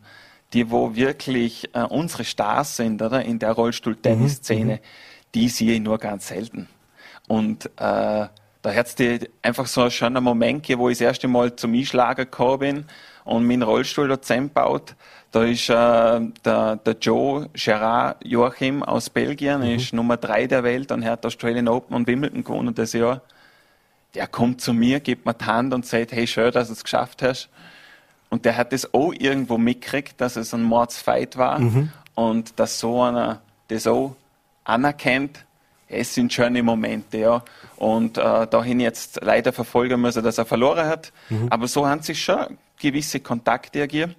die 0.53 0.71
wo 0.71 0.95
wirklich 0.95 1.69
äh, 1.73 1.83
unsere 1.83 2.23
Stars 2.23 2.77
sind, 2.77 3.01
oder 3.01 3.23
in 3.23 3.39
der 3.39 3.51
Rollstuhl-Tennis-Szene, 3.51 4.75
mhm. 4.75 4.79
die 5.35 5.49
sehe 5.49 5.73
ich 5.73 5.81
nur 5.81 5.97
ganz 5.97 6.27
selten. 6.29 6.67
Und 7.27 7.65
äh, 7.65 7.69
da 8.61 8.73
hat 8.73 8.99
es 8.99 9.27
einfach 9.41 9.67
so 9.67 9.81
einen 9.81 9.91
schönen 9.91 10.23
Moment 10.23 10.63
gegeben, 10.63 10.81
wo 10.81 10.89
ich 10.89 10.97
das 10.97 11.05
erste 11.05 11.27
Mal 11.27 11.55
zum 11.55 11.73
Einschlagen 11.73 12.23
gekommen 12.23 12.59
bin 12.59 12.85
und 13.25 13.45
meinen 13.45 13.63
Rollstuhl 13.63 14.07
da 14.07 14.21
zusammengebaut. 14.21 14.95
Da 15.31 15.43
ist 15.43 15.69
äh, 15.69 16.19
der, 16.45 16.77
der 16.77 16.95
Joe 17.01 17.49
Gerard 17.53 18.25
Joachim 18.25 18.83
aus 18.83 19.09
Belgien, 19.09 19.59
mhm. 19.59 19.75
ist 19.75 19.93
Nummer 19.93 20.17
drei 20.17 20.47
der 20.47 20.63
Welt 20.63 20.91
und 20.91 21.03
er 21.03 21.11
hat 21.11 21.25
Australian 21.25 21.67
Open 21.67 21.95
und 21.95 22.07
Wimbledon 22.07 22.43
gewonnen 22.43 22.73
das 22.73 22.93
Jahr. 22.93 23.21
Der 24.15 24.27
kommt 24.27 24.61
zu 24.61 24.73
mir, 24.73 25.01
gibt 25.01 25.25
mir 25.25 25.33
die 25.33 25.45
Hand 25.45 25.73
und 25.73 25.85
sagt, 25.85 26.13
hey, 26.13 26.25
schön, 26.25 26.51
dass 26.51 26.67
du 26.67 26.73
es 26.73 26.83
geschafft 26.83 27.21
hast. 27.21 27.49
Und 28.29 28.45
der 28.45 28.57
hat 28.57 28.73
das 28.73 28.93
auch 28.93 29.13
irgendwo 29.13 29.57
mitgekriegt, 29.57 30.19
dass 30.19 30.35
es 30.35 30.53
ein 30.53 30.63
Mordsfight 30.63 31.37
war 31.37 31.59
mhm. 31.59 31.91
und 32.15 32.59
dass 32.59 32.79
so 32.79 33.01
einer 33.01 33.41
das 33.69 33.87
auch 33.87 34.15
anerkennt. 34.63 35.45
es 35.87 36.13
sind 36.13 36.33
schöne 36.33 36.61
Momente, 36.61 37.17
ja. 37.17 37.43
Und 37.77 38.17
äh, 38.17 38.47
dahin 38.47 38.81
jetzt 38.81 39.19
leider 39.21 39.53
verfolgen 39.53 40.01
müssen, 40.01 40.23
dass 40.23 40.37
er 40.37 40.45
verloren 40.45 40.87
hat. 40.87 41.13
Mhm. 41.29 41.47
Aber 41.49 41.67
so 41.67 41.87
haben 41.87 42.01
sich 42.01 42.21
schon 42.21 42.57
gewisse 42.77 43.21
Kontakte 43.21 43.79
ergeben. 43.79 44.15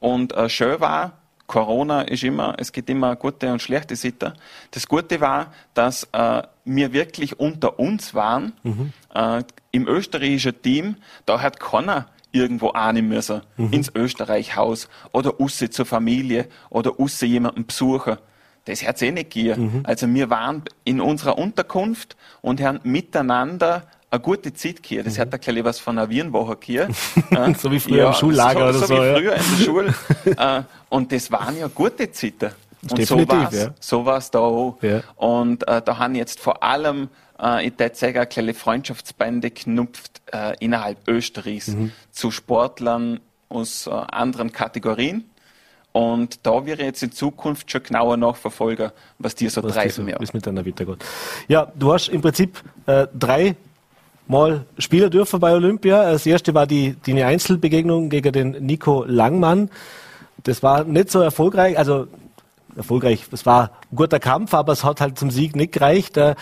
Und 0.00 0.32
äh, 0.32 0.48
schön 0.48 0.80
war, 0.80 1.18
Corona 1.46 2.02
ist 2.02 2.24
immer, 2.24 2.54
es 2.58 2.72
gibt 2.72 2.88
immer 2.88 3.16
gute 3.16 3.52
und 3.52 3.60
schlechte 3.60 3.96
Seiten. 3.96 4.32
Das 4.70 4.88
Gute 4.88 5.20
war, 5.20 5.52
dass 5.74 6.08
äh, 6.12 6.42
wir 6.64 6.92
wirklich 6.92 7.38
unter 7.38 7.78
uns 7.78 8.14
waren. 8.14 8.54
Mhm. 8.62 8.92
Äh, 9.14 9.42
Im 9.72 9.86
österreichischen 9.86 10.60
Team, 10.62 10.96
da 11.26 11.42
hat 11.42 11.60
keiner 11.60 12.06
irgendwo 12.34 12.70
ahnen 12.70 13.08
müssen, 13.08 13.42
mhm. 13.56 13.72
ins 13.72 13.90
Österreichhaus 13.94 14.88
oder 15.12 15.40
usse 15.40 15.70
zur 15.70 15.86
Familie 15.86 16.48
oder 16.68 16.98
usse 16.98 17.26
jemanden 17.26 17.66
besuchen. 17.66 18.16
Das 18.66 18.86
hat 18.86 18.96
es 18.96 19.02
eh 19.02 19.10
nicht 19.10 19.30
gegeben. 19.30 19.62
Mhm. 19.62 19.80
Also 19.84 20.12
wir 20.12 20.30
waren 20.30 20.62
in 20.84 21.00
unserer 21.00 21.38
Unterkunft 21.38 22.16
und 22.40 22.60
haben 22.60 22.80
miteinander 22.82 23.84
eine 24.10 24.20
gute 24.20 24.52
Zeit 24.54 24.82
gehabt. 24.82 25.06
Das 25.06 25.16
mhm. 25.16 25.20
hat 25.20 25.34
ein 25.34 25.40
bisschen 25.40 25.64
was 25.64 25.78
von 25.78 25.98
einer 25.98 26.08
Wienwoche 26.08 26.56
gehabt. 26.56 26.94
so 27.60 27.70
wie 27.70 27.80
früher 27.80 27.96
ja, 27.96 28.08
im 28.08 28.14
Schullager 28.14 28.72
so, 28.72 28.78
oder 28.78 28.86
so. 28.86 28.86
So 28.86 28.94
wie 28.94 29.06
ja. 29.06 29.14
früher 29.14 29.34
in 29.34 29.58
der 29.58 29.64
Schule. 29.64 29.94
Äh, 30.36 30.62
und 30.88 31.12
das 31.12 31.30
waren 31.30 31.56
ja 31.58 31.68
gute 31.68 32.10
Zeiten. 32.10 32.50
Und 32.82 32.98
Definitiv, 32.98 33.28
so 33.28 33.36
war 33.36 33.52
es 33.52 33.62
ja. 33.62 33.70
so 33.80 34.06
war's 34.06 34.30
da 34.30 34.38
auch. 34.40 34.78
Ja. 34.82 35.00
Und 35.16 35.66
äh, 35.68 35.80
da 35.82 35.98
haben 35.98 36.14
jetzt 36.14 36.40
vor 36.40 36.62
allem, 36.62 37.08
äh, 37.44 37.66
ich 37.66 37.78
würde 37.78 37.94
sagen, 37.94 38.16
eine 38.16 38.26
kleine 38.26 38.54
Freundschaftsbände 38.54 39.50
geknüpft 39.50 40.22
äh, 40.32 40.56
innerhalb 40.60 41.06
Österreichs 41.06 41.68
mhm. 41.68 41.92
zu 42.10 42.30
Sportlern 42.30 43.20
aus 43.48 43.86
äh, 43.86 43.90
anderen 43.90 44.52
Kategorien. 44.52 45.24
Und 45.92 46.44
da 46.44 46.66
wäre 46.66 46.82
jetzt 46.82 47.04
in 47.04 47.12
Zukunft 47.12 47.70
schon 47.70 47.84
genauer 47.84 48.16
nachverfolgen, 48.16 48.90
was 49.20 49.36
die 49.36 49.48
so 49.48 49.62
was 49.62 49.74
treiben. 49.74 49.92
So, 49.92 50.02
ja. 50.02 50.18
mit 50.32 50.44
deiner 50.44 50.64
Vita. 50.64 50.84
Ja, 51.46 51.70
du 51.76 51.92
hast 51.92 52.08
im 52.08 52.20
Prinzip 52.20 52.62
äh, 52.86 53.06
drei 53.16 53.54
Mal 54.26 54.64
Spieler 54.78 55.10
dürfen 55.10 55.38
bei 55.38 55.52
Olympia. 55.52 56.10
Das 56.10 56.24
erste 56.24 56.54
war 56.54 56.66
die, 56.66 56.96
die 57.06 57.22
Einzelbegegnung 57.22 58.08
gegen 58.08 58.32
den 58.32 58.50
Nico 58.64 59.04
Langmann. 59.04 59.70
Das 60.42 60.62
war 60.62 60.84
nicht 60.84 61.10
so 61.10 61.20
erfolgreich, 61.20 61.78
also 61.78 62.08
erfolgreich, 62.74 63.26
es 63.30 63.46
war 63.46 63.70
ein 63.90 63.96
guter 63.96 64.18
Kampf, 64.18 64.54
aber 64.54 64.72
es 64.72 64.82
hat 64.82 65.00
halt 65.00 65.18
zum 65.18 65.30
Sieg 65.30 65.54
nicht 65.54 65.72
gereicht. 65.72 66.16
Äh, 66.16 66.34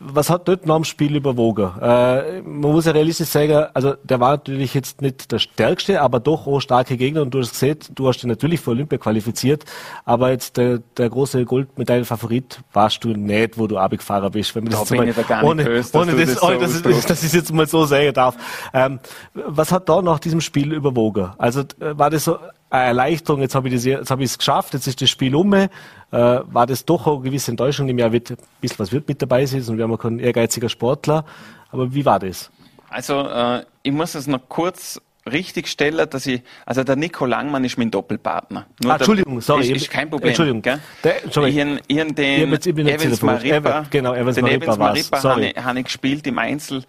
was 0.00 0.30
hat 0.30 0.48
dort 0.48 0.66
nach 0.66 0.76
dem 0.76 0.84
Spiel 0.84 1.16
überwogen? 1.16 1.70
Äh, 1.80 2.42
man 2.42 2.72
muss 2.72 2.86
ja 2.86 2.92
realistisch 2.92 3.28
sagen, 3.28 3.66
also 3.74 3.94
der 4.02 4.20
war 4.20 4.30
natürlich 4.30 4.74
jetzt 4.74 5.02
nicht 5.02 5.30
der 5.32 5.38
stärkste, 5.38 6.00
aber 6.00 6.20
doch 6.20 6.46
auch 6.46 6.60
starke 6.60 6.96
Gegner 6.96 7.22
und 7.22 7.32
du 7.34 7.40
hast 7.40 7.50
gesehen, 7.50 7.78
du 7.94 8.08
hast 8.08 8.18
dich 8.18 8.26
natürlich 8.26 8.60
für 8.60 8.70
Olympia 8.70 8.98
qualifiziert, 8.98 9.64
aber 10.04 10.30
jetzt 10.30 10.56
der, 10.56 10.78
der 10.96 11.10
große 11.10 11.44
Goldmedaillenfavorit 11.44 12.60
warst 12.72 13.02
du 13.04 13.10
nicht, 13.10 13.58
wo 13.58 13.66
du 13.66 13.78
abgefahren 13.78 14.30
bist. 14.30 14.54
Wenn 14.54 14.64
man 14.64 14.72
da 14.72 14.80
das 14.80 14.88
bin 14.88 15.08
ich 15.08 15.16
da 15.16 15.22
gar 15.22 15.44
ohne, 15.44 15.62
nicht 15.62 15.68
böse, 15.68 15.96
ohne 15.96 16.12
das, 16.16 16.34
das, 16.34 16.40
das, 16.40 16.74
ist, 16.74 16.86
das, 16.86 17.06
das 17.06 17.24
ist 17.24 17.34
jetzt 17.34 17.52
mal 17.52 17.66
so 17.66 17.84
sagen 17.84 18.12
darf. 18.12 18.36
Ähm, 18.72 19.00
was 19.34 19.72
hat 19.72 19.88
da 19.88 20.00
nach 20.02 20.18
diesem 20.18 20.40
Spiel 20.40 20.72
überwogen? 20.72 21.30
Also 21.38 21.64
war 21.78 22.10
das 22.10 22.24
so 22.24 22.38
eine 22.70 22.84
Erleichterung, 22.84 23.40
jetzt 23.40 23.54
habe 23.54 23.68
ich 23.68 23.86
es 23.86 24.10
hab 24.10 24.18
geschafft, 24.18 24.74
jetzt 24.74 24.86
ist 24.86 25.00
das 25.00 25.10
Spiel 25.10 25.34
um. 25.34 25.52
Äh, 25.54 25.68
war 26.10 26.66
das 26.66 26.84
doch 26.84 27.06
eine 27.06 27.20
gewisse 27.20 27.50
Enttäuschung. 27.50 27.88
Im 27.88 27.98
Jahr 27.98 28.12
wird 28.12 28.30
ein 28.30 28.36
bisschen 28.60 28.78
was 28.78 28.92
wird 28.92 29.08
mit 29.08 29.20
dabei 29.20 29.46
sein 29.46 29.62
und 29.68 29.76
wir 29.76 29.84
haben 29.84 29.98
keinen 29.98 30.18
ehrgeiziger 30.18 30.68
Sportler. 30.68 31.24
Aber 31.70 31.92
wie 31.94 32.04
war 32.04 32.18
das? 32.18 32.50
Also 32.90 33.20
äh, 33.28 33.64
ich 33.82 33.92
muss 33.92 34.14
es 34.14 34.26
noch 34.26 34.48
kurz 34.48 35.00
richtig 35.30 35.68
stellen, 35.68 36.08
dass 36.08 36.26
ich, 36.26 36.42
also 36.64 36.84
der 36.84 36.96
Nico 36.96 37.26
Langmann 37.26 37.64
ist 37.64 37.76
mein 37.76 37.90
Doppelpartner. 37.90 38.66
Ah, 38.86 38.94
Entschuldigung, 38.94 39.40
sorry. 39.40 39.70
Ist, 39.70 39.82
ist 39.82 39.90
kein 39.90 40.08
Problem. 40.08 40.28
Entschuldigung. 40.28 40.62
Gell? 40.62 40.80
Der, 41.04 41.16
sorry. 41.30 41.50
Ich, 41.50 41.56
ich, 41.88 41.98
ich 41.98 42.14
den 42.14 42.52
Evans 42.88 43.22
Maripa, 43.22 43.86
genau, 43.90 44.14
Evans 44.14 44.36
den 44.36 44.44
Maripa, 44.44 44.64
Evans 44.64 44.78
Maripa 44.78 45.22
habe 45.22 45.46
ich, 45.46 45.56
hab 45.56 45.76
ich 45.76 45.84
gespielt 45.84 46.26
im 46.26 46.38
Einzel 46.38 46.84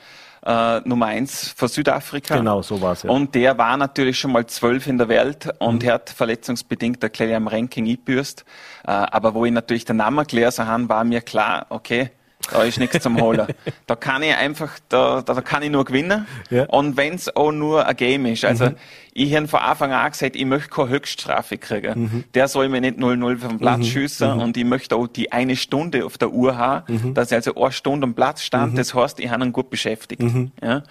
äh, 0.45 0.79
Nummer 0.81 1.07
eins 1.07 1.53
für 1.55 1.67
Südafrika. 1.67 2.37
Genau, 2.37 2.61
so 2.61 2.81
war 2.81 2.93
es. 2.93 3.03
Ja. 3.03 3.09
Und 3.09 3.35
der 3.35 3.57
war 3.57 3.77
natürlich 3.77 4.19
schon 4.19 4.31
mal 4.31 4.45
zwölf 4.45 4.87
in 4.87 4.97
der 4.97 5.09
Welt 5.09 5.49
und 5.59 5.83
mhm. 5.83 5.89
hat 5.89 6.09
verletzungsbedingt 6.09 7.03
ein 7.03 7.11
kleines 7.11 7.35
am 7.35 7.47
Ranking 7.47 7.85
eingebüßt. 7.85 8.45
Äh, 8.85 8.91
aber 8.91 9.33
wo 9.33 9.45
ich 9.45 9.51
natürlich 9.51 9.85
den 9.85 9.97
Namen 9.97 10.25
gelesen 10.25 10.67
habe, 10.67 10.89
war 10.89 11.03
mir 11.03 11.21
klar, 11.21 11.65
okay, 11.69 12.11
da 12.51 12.63
ist 12.63 12.79
nichts 12.79 13.01
zum 13.03 13.19
Holen. 13.19 13.47
Da 13.85 13.95
kann 13.95 14.21
ich 14.23 14.35
einfach, 14.35 14.71
da, 14.87 15.21
da 15.21 15.41
kann 15.41 15.63
ich 15.63 15.71
nur 15.71 15.83
gewinnen. 15.83 16.27
Ja. 16.49 16.65
Und 16.65 16.95
wenn 16.95 17.15
es 17.15 17.35
auch 17.35 17.51
nur 17.51 17.85
ein 17.85 17.95
Game 17.95 18.25
ist. 18.27 18.45
Also 18.45 18.67
mhm. 18.67 18.75
ich 19.13 19.35
habe 19.35 19.47
von 19.47 19.59
Anfang 19.59 19.91
an 19.91 20.11
gesagt, 20.11 20.35
ich 20.35 20.45
möchte 20.45 20.69
keine 20.69 20.89
Höchststrafe 20.89 21.57
kriegen. 21.57 22.01
Mhm. 22.01 22.23
Der 22.33 22.47
soll 22.47 22.69
mir 22.69 22.81
nicht 22.81 22.97
0-0 22.99 23.37
vom 23.39 23.57
Platz 23.57 23.79
mhm. 23.79 23.83
schiessen 23.83 24.35
mhm. 24.35 24.41
und 24.41 24.57
ich 24.57 24.65
möchte 24.65 24.95
auch 24.95 25.07
die 25.07 25.31
eine 25.31 25.55
Stunde 25.55 26.05
auf 26.05 26.17
der 26.17 26.31
Uhr 26.31 26.57
haben, 26.57 26.93
mhm. 26.93 27.13
dass 27.13 27.31
ich 27.31 27.35
also 27.35 27.55
eine 27.55 27.71
Stunde 27.71 28.05
am 28.05 28.13
Platz 28.13 28.43
stand. 28.43 28.73
Mhm. 28.73 28.77
Das 28.77 28.93
heißt, 28.93 29.19
ich 29.19 29.29
habe 29.29 29.43
ihn 29.43 29.51
gut 29.51 29.69
beschäftigt. 29.69 30.23
Ja. 30.61 30.83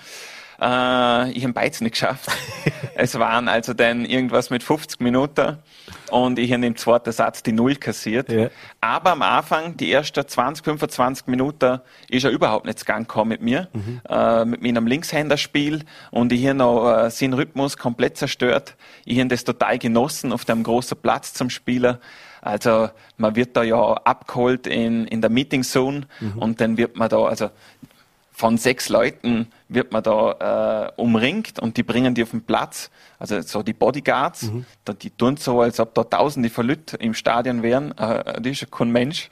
Äh, 0.60 1.30
ich 1.30 1.44
habe 1.44 1.52
beides 1.52 1.80
nicht 1.80 1.92
geschafft. 1.92 2.30
es 2.94 3.18
waren 3.18 3.48
also 3.48 3.74
dann 3.74 4.04
irgendwas 4.04 4.50
mit 4.50 4.62
50 4.62 5.00
Minuten 5.00 5.58
und 6.10 6.38
ich 6.38 6.52
habe 6.52 6.66
im 6.66 6.76
zweiten 6.76 7.12
Satz 7.12 7.42
die 7.42 7.52
Null 7.52 7.76
kassiert. 7.76 8.30
Ja. 8.30 8.48
Aber 8.80 9.12
am 9.12 9.22
Anfang, 9.22 9.76
die 9.76 9.92
ersten 9.92 10.26
20, 10.26 10.64
25 10.64 11.28
Minuten, 11.28 11.80
ist 12.08 12.24
er 12.24 12.30
überhaupt 12.30 12.66
nicht 12.66 12.80
gegangen 12.80 13.06
mit 13.26 13.40
mir, 13.40 13.68
mhm. 13.72 14.00
äh, 14.08 14.44
mit 14.44 14.62
meinem 14.62 14.86
Linkshänderspiel 14.86 15.84
und 16.10 16.32
ich 16.32 16.44
habe 16.46 16.58
noch 16.58 17.04
äh, 17.04 17.10
seinen 17.10 17.34
Rhythmus 17.34 17.76
komplett 17.76 18.16
zerstört. 18.16 18.76
Ich 19.04 19.18
habe 19.18 19.28
das 19.28 19.44
total 19.44 19.78
genossen, 19.78 20.32
auf 20.32 20.44
dem 20.44 20.64
großen 20.64 20.98
Platz 21.00 21.34
zum 21.34 21.50
Spielen. 21.50 21.98
Also 22.40 22.90
man 23.16 23.36
wird 23.36 23.56
da 23.56 23.62
ja 23.62 23.94
abgeholt 23.94 24.66
in, 24.66 25.06
in 25.06 25.20
der 25.20 25.30
Meeting 25.30 25.62
Zone 25.62 26.06
mhm. 26.20 26.38
und 26.38 26.60
dann 26.60 26.76
wird 26.76 26.96
man 26.96 27.08
da, 27.08 27.24
also 27.24 27.50
von 28.38 28.56
sechs 28.56 28.88
Leuten 28.88 29.48
wird 29.68 29.90
man 29.90 30.00
da 30.00 30.92
äh, 30.94 31.00
umringt 31.00 31.58
und 31.58 31.76
die 31.76 31.82
bringen 31.82 32.14
die 32.14 32.22
auf 32.22 32.30
den 32.30 32.42
Platz. 32.42 32.88
Also 33.18 33.40
so 33.40 33.64
die 33.64 33.72
Bodyguards, 33.72 34.44
mhm. 34.44 34.64
da, 34.84 34.92
die 34.92 35.10
tun 35.10 35.36
so, 35.36 35.60
als 35.60 35.80
ob 35.80 35.92
da 35.94 36.04
tausende 36.04 36.48
von 36.48 36.68
Leuten 36.68 36.96
im 37.00 37.14
Stadion 37.14 37.64
wären. 37.64 37.90
Äh, 37.98 38.40
das 38.40 38.52
ist 38.52 38.60
ja 38.60 38.68
kein 38.70 38.92
Mensch. 38.92 39.28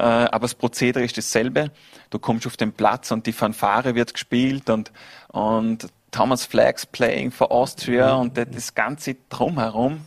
Äh, 0.00 0.02
aber 0.02 0.40
das 0.40 0.56
Prozedere 0.56 1.04
ist 1.04 1.16
dasselbe. 1.16 1.70
Du 2.10 2.18
kommst 2.18 2.44
auf 2.44 2.56
den 2.56 2.72
Platz 2.72 3.12
und 3.12 3.24
die 3.26 3.32
Fanfare 3.32 3.94
wird 3.94 4.14
gespielt 4.14 4.68
und, 4.68 4.90
und 5.28 5.86
Thomas 6.10 6.44
Flags 6.44 6.84
playing 6.86 7.30
for 7.30 7.52
Austria 7.52 8.16
mhm. 8.16 8.20
und 8.20 8.36
das 8.36 8.74
Ganze 8.74 9.14
drumherum 9.28 10.00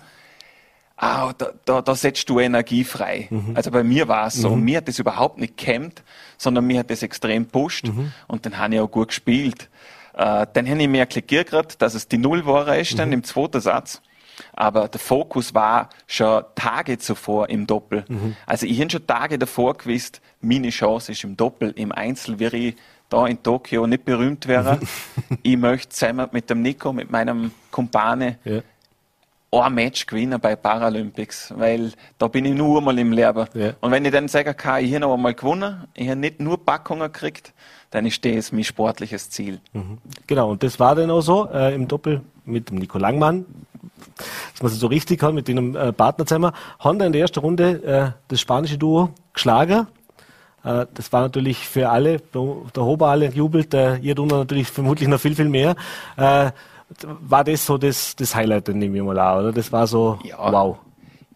ah, 1.04 1.34
da, 1.38 1.52
da, 1.66 1.82
da 1.82 1.96
setzt 1.96 2.30
du 2.30 2.40
Energie 2.40 2.84
frei. 2.84 3.28
Mhm. 3.30 3.52
Also 3.56 3.72
bei 3.72 3.84
mir 3.84 4.08
war 4.08 4.28
es 4.28 4.36
so, 4.36 4.56
mhm. 4.56 4.64
mir 4.64 4.78
hat 4.78 4.88
das 4.88 5.00
überhaupt 5.00 5.38
nicht 5.38 5.58
gekämmt, 5.58 6.04
sondern 6.38 6.66
mir 6.66 6.80
hat 6.80 6.90
das 6.90 7.04
extrem 7.04 7.46
pusht 7.46 7.88
mhm. 7.88 8.12
und 8.28 8.46
dann 8.46 8.58
habe 8.58 8.76
ich 8.76 8.82
auch 8.82 8.92
gut 8.92 9.10
gespielt. 9.10 9.70
Äh, 10.14 10.48
dann 10.54 10.70
habe 10.70 10.82
ich 10.82 10.88
mir 10.88 11.00
erklärt, 11.00 11.82
dass 11.82 11.94
es 11.94 12.08
die 12.08 12.18
Null 12.18 12.46
war 12.46 12.78
ist 12.78 12.98
dann 12.98 13.10
mhm. 13.10 13.14
im 13.14 13.24
zweiten 13.24 13.62
Satz. 13.62 14.02
Aber 14.54 14.88
der 14.88 15.00
Fokus 15.00 15.54
war 15.54 15.90
schon 16.08 16.44
Tage 16.56 16.98
zuvor 16.98 17.50
im 17.50 17.68
Doppel. 17.68 18.04
Mhm. 18.08 18.36
Also 18.48 18.66
ich 18.66 18.80
habe 18.80 18.90
schon 18.90 19.06
Tage 19.06 19.38
davor 19.38 19.76
gewusst, 19.76 20.22
meine 20.42 20.70
Chance 20.70 21.12
ist 21.12 21.24
im 21.24 21.38
Doppel, 21.38 21.72
im 21.76 21.92
Einzel, 21.92 22.40
wie 22.40 22.46
ich 22.46 22.76
da 23.10 23.28
in 23.28 23.44
Tokio 23.44 23.86
nicht 23.86 24.06
berühmt 24.06 24.48
wäre. 24.48 24.80
Mhm. 25.30 25.38
ich 25.44 25.58
möchte 25.58 25.90
zusammen 25.90 26.28
mit 26.32 26.50
dem 26.50 26.64
Nico, 26.64 26.94
mit 26.94 27.12
meinem 27.12 27.52
Kumpane, 27.70 28.40
ja 28.44 28.62
ein 29.62 29.74
Match 29.74 30.06
gewinnen 30.06 30.40
bei 30.40 30.56
Paralympics, 30.56 31.54
weil 31.58 31.92
da 32.18 32.28
bin 32.28 32.46
ich 32.46 32.54
nur 32.54 32.80
einmal 32.80 32.98
im 33.00 33.12
Leben. 33.12 33.48
Ja. 33.54 33.74
Und 33.82 33.92
wenn 33.92 34.06
ich 34.06 34.12
dann 34.12 34.28
sagen 34.28 34.56
kann, 34.56 34.84
ich 34.84 34.92
habe 34.92 35.02
noch 35.02 35.14
einmal 35.14 35.34
gewonnen, 35.34 35.88
ich 35.94 36.08
habe 36.10 36.20
nicht 36.20 36.40
nur 36.40 36.64
Packungen 36.64 37.12
gekriegt, 37.12 37.54
dann 37.92 38.06
ist 38.06 38.26
das 38.26 38.52
mein 38.52 38.64
sportliches 38.64 39.30
Ziel. 39.30 39.60
Mhm. 39.74 40.00
Genau, 40.26 40.52
und 40.52 40.64
das 40.64 40.80
war 40.80 40.96
dann 40.96 41.12
auch 41.12 41.22
so 41.22 41.48
äh, 41.54 41.76
im 41.76 41.88
Doppel 41.88 42.22
mit 42.46 42.70
dem 42.70 42.78
Nico 42.78 42.98
Langmann, 42.98 43.46
dass 44.54 44.64
man 44.64 44.72
es 44.72 44.80
so 44.80 44.88
richtig 44.88 45.22
hat, 45.22 45.34
mit 45.34 45.48
dem 45.48 45.76
äh, 45.76 45.94
Partner 45.94 46.26
zusammen, 46.26 46.52
haben 46.80 46.98
dann 46.98 47.08
in 47.08 47.14
der 47.14 47.22
ersten 47.22 47.40
Runde 47.40 47.84
äh, 47.84 48.20
das 48.28 48.42
spanische 48.42 48.78
Duo 48.78 49.12
geschlagen. 49.34 49.88
Äh, 50.64 50.88
das 50.94 51.12
war 51.14 51.22
natürlich 51.22 51.68
für 51.68 51.90
alle, 51.90 52.20
der 52.20 52.84
Hober 52.84 53.10
alle 53.10 53.30
jubelt, 53.30 53.74
äh, 53.74 53.98
ihr 53.98 54.16
natürlich 54.16 54.68
vermutlich 54.68 55.08
noch 55.08 55.20
viel, 55.20 55.36
viel 55.36 55.50
mehr. 55.50 55.76
Äh, 57.02 57.08
war 57.20 57.44
das 57.44 57.66
so 57.66 57.78
das, 57.78 58.16
das 58.16 58.36
Highlight, 58.36 58.68
nehme 58.70 58.98
ich 58.98 59.04
mal 59.04 59.18
an, 59.20 59.40
oder? 59.40 59.52
Das 59.52 59.72
war 59.72 59.88
so, 59.88 60.20
ja, 60.24 60.52
wow. 60.52 60.78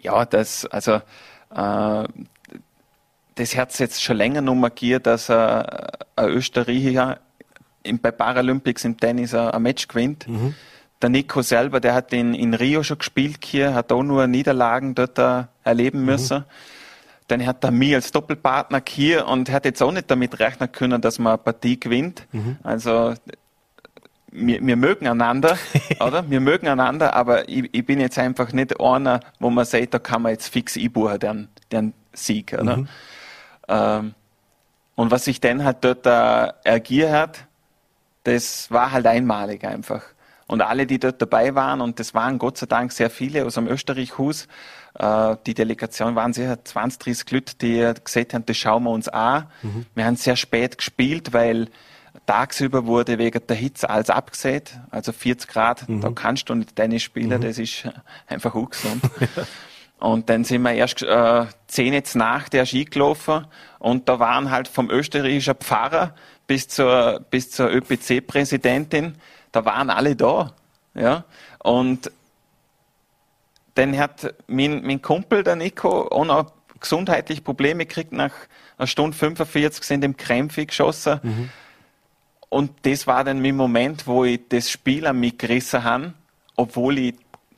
Ja, 0.01 0.25
das, 0.25 0.65
also, 0.65 1.01
äh, 1.53 2.03
das 3.35 3.55
hat 3.55 3.77
jetzt 3.79 4.01
schon 4.01 4.17
länger 4.17 4.41
noch 4.41 4.55
markiert, 4.55 5.05
dass 5.05 5.29
äh, 5.29 5.33
ein 6.15 6.29
Österreicher 6.29 7.19
im, 7.83 7.99
bei 7.99 8.11
Paralympics 8.11 8.83
im 8.85 8.97
Tennis 8.97 9.33
ein, 9.33 9.49
ein 9.51 9.61
Match 9.61 9.87
gewinnt. 9.87 10.27
Mhm. 10.27 10.55
Der 11.01 11.09
Nico 11.09 11.41
selber, 11.41 11.79
der 11.79 11.93
hat 11.93 12.11
in, 12.13 12.33
in 12.33 12.53
Rio 12.53 12.81
schon 12.81 12.97
gespielt 12.97 13.45
hier, 13.45 13.75
hat 13.75 13.91
auch 13.91 14.03
nur 14.03 14.25
Niederlagen 14.25 14.95
dort 14.95 15.19
äh, 15.19 15.43
erleben 15.63 15.99
mhm. 15.99 16.05
müssen. 16.05 16.39
Mhm. 16.39 16.43
Dann 17.27 17.45
hat 17.45 17.63
er 17.63 17.71
mich 17.71 17.93
als 17.93 18.11
Doppelpartner 18.11 18.81
hier 18.87 19.27
und 19.27 19.51
hat 19.51 19.65
jetzt 19.65 19.83
auch 19.83 19.91
nicht 19.91 20.09
damit 20.09 20.39
rechnen 20.39 20.71
können, 20.71 21.01
dass 21.01 21.19
man 21.19 21.33
eine 21.33 21.37
Partie 21.37 21.79
gewinnt. 21.79 22.25
Mhm. 22.31 22.57
Also 22.63 23.13
wir, 24.31 24.65
wir 24.65 24.75
mögen 24.75 25.07
einander, 25.07 25.57
oder? 25.99 26.29
Wir 26.29 26.39
mögen 26.39 26.67
einander, 26.67 27.13
aber 27.13 27.47
ich, 27.49 27.69
ich, 27.71 27.85
bin 27.85 27.99
jetzt 27.99 28.17
einfach 28.17 28.51
nicht 28.51 28.79
einer, 28.79 29.19
wo 29.39 29.49
man 29.49 29.65
sagt, 29.65 29.93
da 29.93 29.99
kann 29.99 30.21
man 30.21 30.33
jetzt 30.33 30.47
fix 30.49 30.77
einbuchen, 30.77 31.19
den, 31.19 31.47
den 31.71 31.93
Sieg, 32.13 32.53
oder? 32.53 32.77
Mhm. 32.77 32.87
Ähm, 33.67 34.13
Und 34.95 35.11
was 35.11 35.25
sich 35.25 35.39
dann 35.39 35.63
halt 35.63 35.77
dort 35.81 36.05
äh, 36.05 36.51
ergiert 36.63 37.11
hat, 37.11 37.39
das 38.23 38.69
war 38.71 38.91
halt 38.91 39.07
einmalig 39.07 39.63
einfach. 39.63 40.03
Und 40.47 40.61
alle, 40.61 40.85
die 40.85 40.99
dort 40.99 41.21
dabei 41.21 41.55
waren, 41.55 41.81
und 41.81 41.99
das 41.99 42.13
waren 42.13 42.39
Gott 42.39 42.57
sei 42.57 42.65
Dank 42.65 42.91
sehr 42.91 43.09
viele 43.09 43.45
aus 43.45 43.55
dem 43.55 43.67
Österreich-Hus, 43.67 44.47
äh, 44.97 45.35
die 45.45 45.53
Delegation 45.53 46.15
waren 46.15 46.33
sicher 46.33 46.63
20, 46.63 46.99
30 46.99 47.31
Leute, 47.31 47.55
die 47.57 47.93
gesagt 48.03 48.33
haben, 48.33 48.45
das 48.45 48.57
schauen 48.57 48.83
wir 48.83 48.91
uns 48.91 49.07
an. 49.07 49.47
Mhm. 49.61 49.85
Wir 49.93 50.05
haben 50.05 50.15
sehr 50.15 50.35
spät 50.35 50.77
gespielt, 50.77 51.33
weil 51.33 51.67
tagsüber 52.27 52.85
wurde 52.85 53.17
wegen 53.17 53.41
der 53.47 53.55
Hitze 53.55 53.89
alles 53.89 54.11
abgesehen, 54.11 54.63
also 54.91 55.11
40 55.11 55.49
Grad, 55.49 55.89
mhm. 55.89 56.01
da 56.01 56.11
kannst 56.11 56.49
du 56.49 56.55
nicht 56.55 56.75
Tennis 56.75 57.01
spielen, 57.01 57.29
mhm. 57.29 57.41
das 57.41 57.57
ist 57.57 57.89
einfach 58.27 58.53
ungesund. 58.53 59.01
Und 59.99 60.29
dann 60.29 60.43
sind 60.43 60.61
wir 60.61 60.73
erst 60.73 61.01
äh, 61.01 61.45
zehn 61.65 61.93
jetzt 61.93 62.15
nach 62.15 62.49
der 62.49 62.67
Ski 62.67 62.85
gelaufen 62.85 63.47
und 63.79 64.07
da 64.07 64.19
waren 64.19 64.51
halt 64.51 64.67
vom 64.67 64.91
österreichischen 64.91 65.55
Pfarrer 65.55 66.13
bis 66.45 66.67
zur, 66.67 67.25
bis 67.31 67.49
zur 67.49 67.71
ÖPC-Präsidentin, 67.71 69.15
da 69.51 69.65
waren 69.65 69.89
alle 69.89 70.15
da. 70.15 70.53
Ja? 70.93 71.23
Und 71.63 72.11
dann 73.73 73.97
hat 73.97 74.35
mein, 74.45 74.85
mein 74.85 75.01
Kumpel, 75.01 75.43
der 75.43 75.55
Nico, 75.55 76.07
auch 76.09 76.25
noch 76.25 76.51
gesundheitliche 76.79 77.41
Probleme 77.41 77.87
gekriegt, 77.87 78.11
nach 78.11 78.33
einer 78.77 78.85
Stunde 78.85 79.17
45 79.17 79.83
sind 79.83 80.03
im 80.03 80.15
Krämpfe 80.15 80.67
geschossen. 80.67 81.19
Mhm. 81.23 81.49
Und 82.49 82.71
das 82.83 83.07
war 83.07 83.23
dann 83.23 83.41
mein 83.41 83.55
Moment, 83.55 84.07
wo 84.07 84.23
ich 84.23 84.41
das 84.49 84.69
Spiel 84.69 85.05
an 85.05 85.19
mich 85.19 85.37
gerissen 85.37 85.83
habe, 85.83 86.13
obwohl 86.55 86.97
ich 86.97 87.15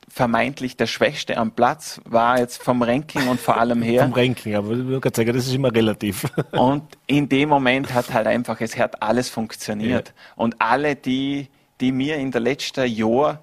vermeintlich 0.07 0.75
der 0.75 0.87
Schwächste 0.87 1.37
am 1.37 1.51
Platz 1.51 2.01
war 2.05 2.39
jetzt 2.39 2.63
vom 2.63 2.81
Ranking 2.81 3.27
und 3.27 3.39
vor 3.39 3.57
allem 3.57 3.81
her. 3.81 4.03
vom 4.03 4.13
Ranking, 4.13 4.55
aber 4.55 4.71
ich 4.71 5.01
kann 5.01 5.13
sagen, 5.13 5.33
das 5.33 5.47
ist 5.47 5.53
immer 5.53 5.73
relativ. 5.73 6.25
und 6.51 6.83
in 7.05 7.29
dem 7.29 7.49
Moment 7.49 7.93
hat 7.93 8.11
halt 8.11 8.25
einfach, 8.25 8.59
es 8.59 8.75
hat 8.77 9.01
alles 9.03 9.29
funktioniert. 9.29 10.07
Ja. 10.09 10.13
Und 10.35 10.55
alle, 10.59 10.95
die, 10.95 11.47
die 11.79 11.91
mir 11.91 12.15
in 12.15 12.31
der 12.31 12.41
letzten 12.41 12.87
Jahr 12.87 13.39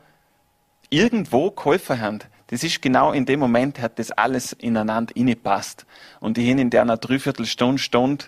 irgendwo 0.90 1.52
geholfen 1.52 2.00
haben, 2.00 2.18
das 2.48 2.62
ist 2.62 2.82
genau 2.82 3.12
in 3.12 3.26
dem 3.26 3.40
Moment 3.40 3.80
hat 3.80 3.98
das 3.98 4.10
alles 4.12 4.52
ineinander 4.52 5.14
passt. 5.42 5.86
Und 6.20 6.38
ich 6.38 6.48
in 6.48 6.70
der 6.70 6.82
einer 6.82 6.96
Dreiviertelstunde, 6.96 7.78
Stunde, 7.78 8.26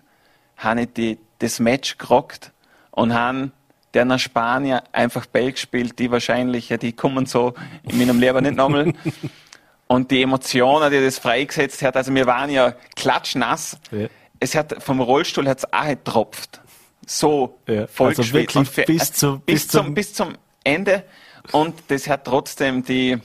habe 0.57 0.83
ich 0.83 0.93
die, 0.93 1.19
das 1.39 1.61
Match 1.61 1.99
gerockt 1.99 2.53
und 2.99 3.15
haben 3.15 3.53
der 3.95 4.05
nach 4.05 4.19
Spanien 4.19 4.81
einfach 4.93 5.27
Ball 5.27 5.53
gespielt, 5.53 5.99
die 5.99 6.11
wahrscheinlich, 6.11 6.75
die 6.81 6.93
kommen 6.93 7.27
so 7.27 7.55
in 7.85 7.97
meinem 7.97 8.19
Leben 8.19 8.43
nicht 8.43 8.57
nochmal. 8.57 8.93
Und 9.87 10.11
die 10.11 10.21
Emotionen, 10.21 10.91
die 10.91 11.01
das 11.01 11.19
freigesetzt 11.19 11.81
hat, 11.81 11.97
also 11.97 12.15
wir 12.15 12.27
waren 12.27 12.51
ja 12.51 12.75
klatschnass. 12.95 13.79
Ja. 13.91 14.09
Es 14.39 14.55
hat, 14.55 14.83
vom 14.83 15.01
Rollstuhl 15.01 15.49
hat 15.49 15.59
es 15.59 15.73
auch 15.73 15.89
getropft. 15.89 16.61
So 17.07 17.59
ja, 17.67 17.87
voll 17.87 18.09
also 18.09 18.31
wirklich 18.35 18.69
für, 18.69 18.83
bis, 18.83 19.11
zu, 19.13 19.39
bis, 19.39 19.63
bis, 19.63 19.69
zum, 19.69 19.95
bis 19.95 20.13
zum 20.13 20.35
Ende. 20.63 21.05
Und 21.53 21.75
das 21.89 22.07
hat 22.07 22.27
trotzdem 22.27 22.83
die, 22.83 23.17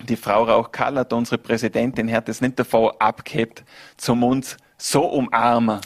die 0.00 0.16
Frau 0.16 0.42
Rauch-Kallert, 0.42 1.12
unsere 1.12 1.38
Präsidentin, 1.38 2.10
hat 2.10 2.28
es 2.28 2.40
nicht 2.40 2.58
davon 2.58 2.90
abgehebt, 2.98 3.62
zum 3.96 4.24
uns 4.24 4.56
so 4.84 5.06
umarmen, 5.06 5.80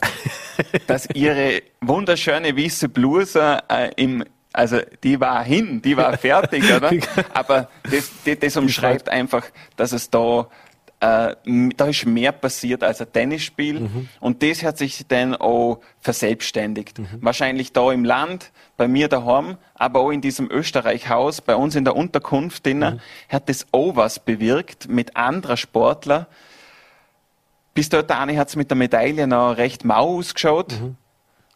dass 0.88 1.08
ihre 1.14 1.62
wunderschöne 1.80 2.56
weiße 2.56 2.88
Bluse 2.88 3.58
äh, 3.68 3.92
im 3.96 4.24
also 4.52 4.80
die 5.04 5.20
war 5.20 5.44
hin, 5.44 5.82
die 5.82 5.96
war 5.96 6.16
fertig, 6.16 6.64
oder? 6.76 6.90
Aber 7.32 7.68
das, 7.84 8.10
das, 8.24 8.38
das 8.40 8.56
umschreibt 8.56 9.08
einfach, 9.08 9.44
dass 9.76 9.92
es 9.92 10.10
da 10.10 10.48
äh, 11.00 11.36
da 11.76 11.86
ist 11.86 12.06
mehr 12.06 12.32
passiert 12.32 12.82
als 12.82 13.00
ein 13.00 13.12
Tennisspiel 13.12 13.80
mhm. 13.80 14.08
und 14.18 14.42
das 14.42 14.64
hat 14.64 14.78
sich 14.78 15.06
dann 15.06 15.36
auch 15.36 15.80
verselbstständigt. 16.00 16.98
Mhm. 16.98 17.06
Wahrscheinlich 17.20 17.72
da 17.72 17.92
im 17.92 18.04
Land, 18.04 18.50
bei 18.76 18.88
mir 18.88 19.06
daheim, 19.06 19.58
aber 19.74 20.00
auch 20.00 20.10
in 20.10 20.22
diesem 20.22 20.50
Österreich-Haus, 20.50 21.40
bei 21.40 21.54
uns 21.54 21.76
in 21.76 21.84
der 21.84 21.94
Unterkunft, 21.94 22.66
mhm. 22.66 22.98
hat 23.28 23.48
das 23.48 23.66
auch 23.70 23.94
was 23.94 24.18
bewirkt 24.18 24.88
mit 24.88 25.16
anderen 25.16 25.56
Sportlern, 25.56 26.26
bis 27.78 27.90
dort 27.90 28.12
hat 28.12 28.48
es 28.48 28.56
mit 28.56 28.70
der 28.70 28.76
Medaille 28.76 29.28
noch 29.28 29.56
recht 29.56 29.84
mau 29.84 30.18
ausgeschaut. 30.18 30.72
Mhm. 30.72 30.96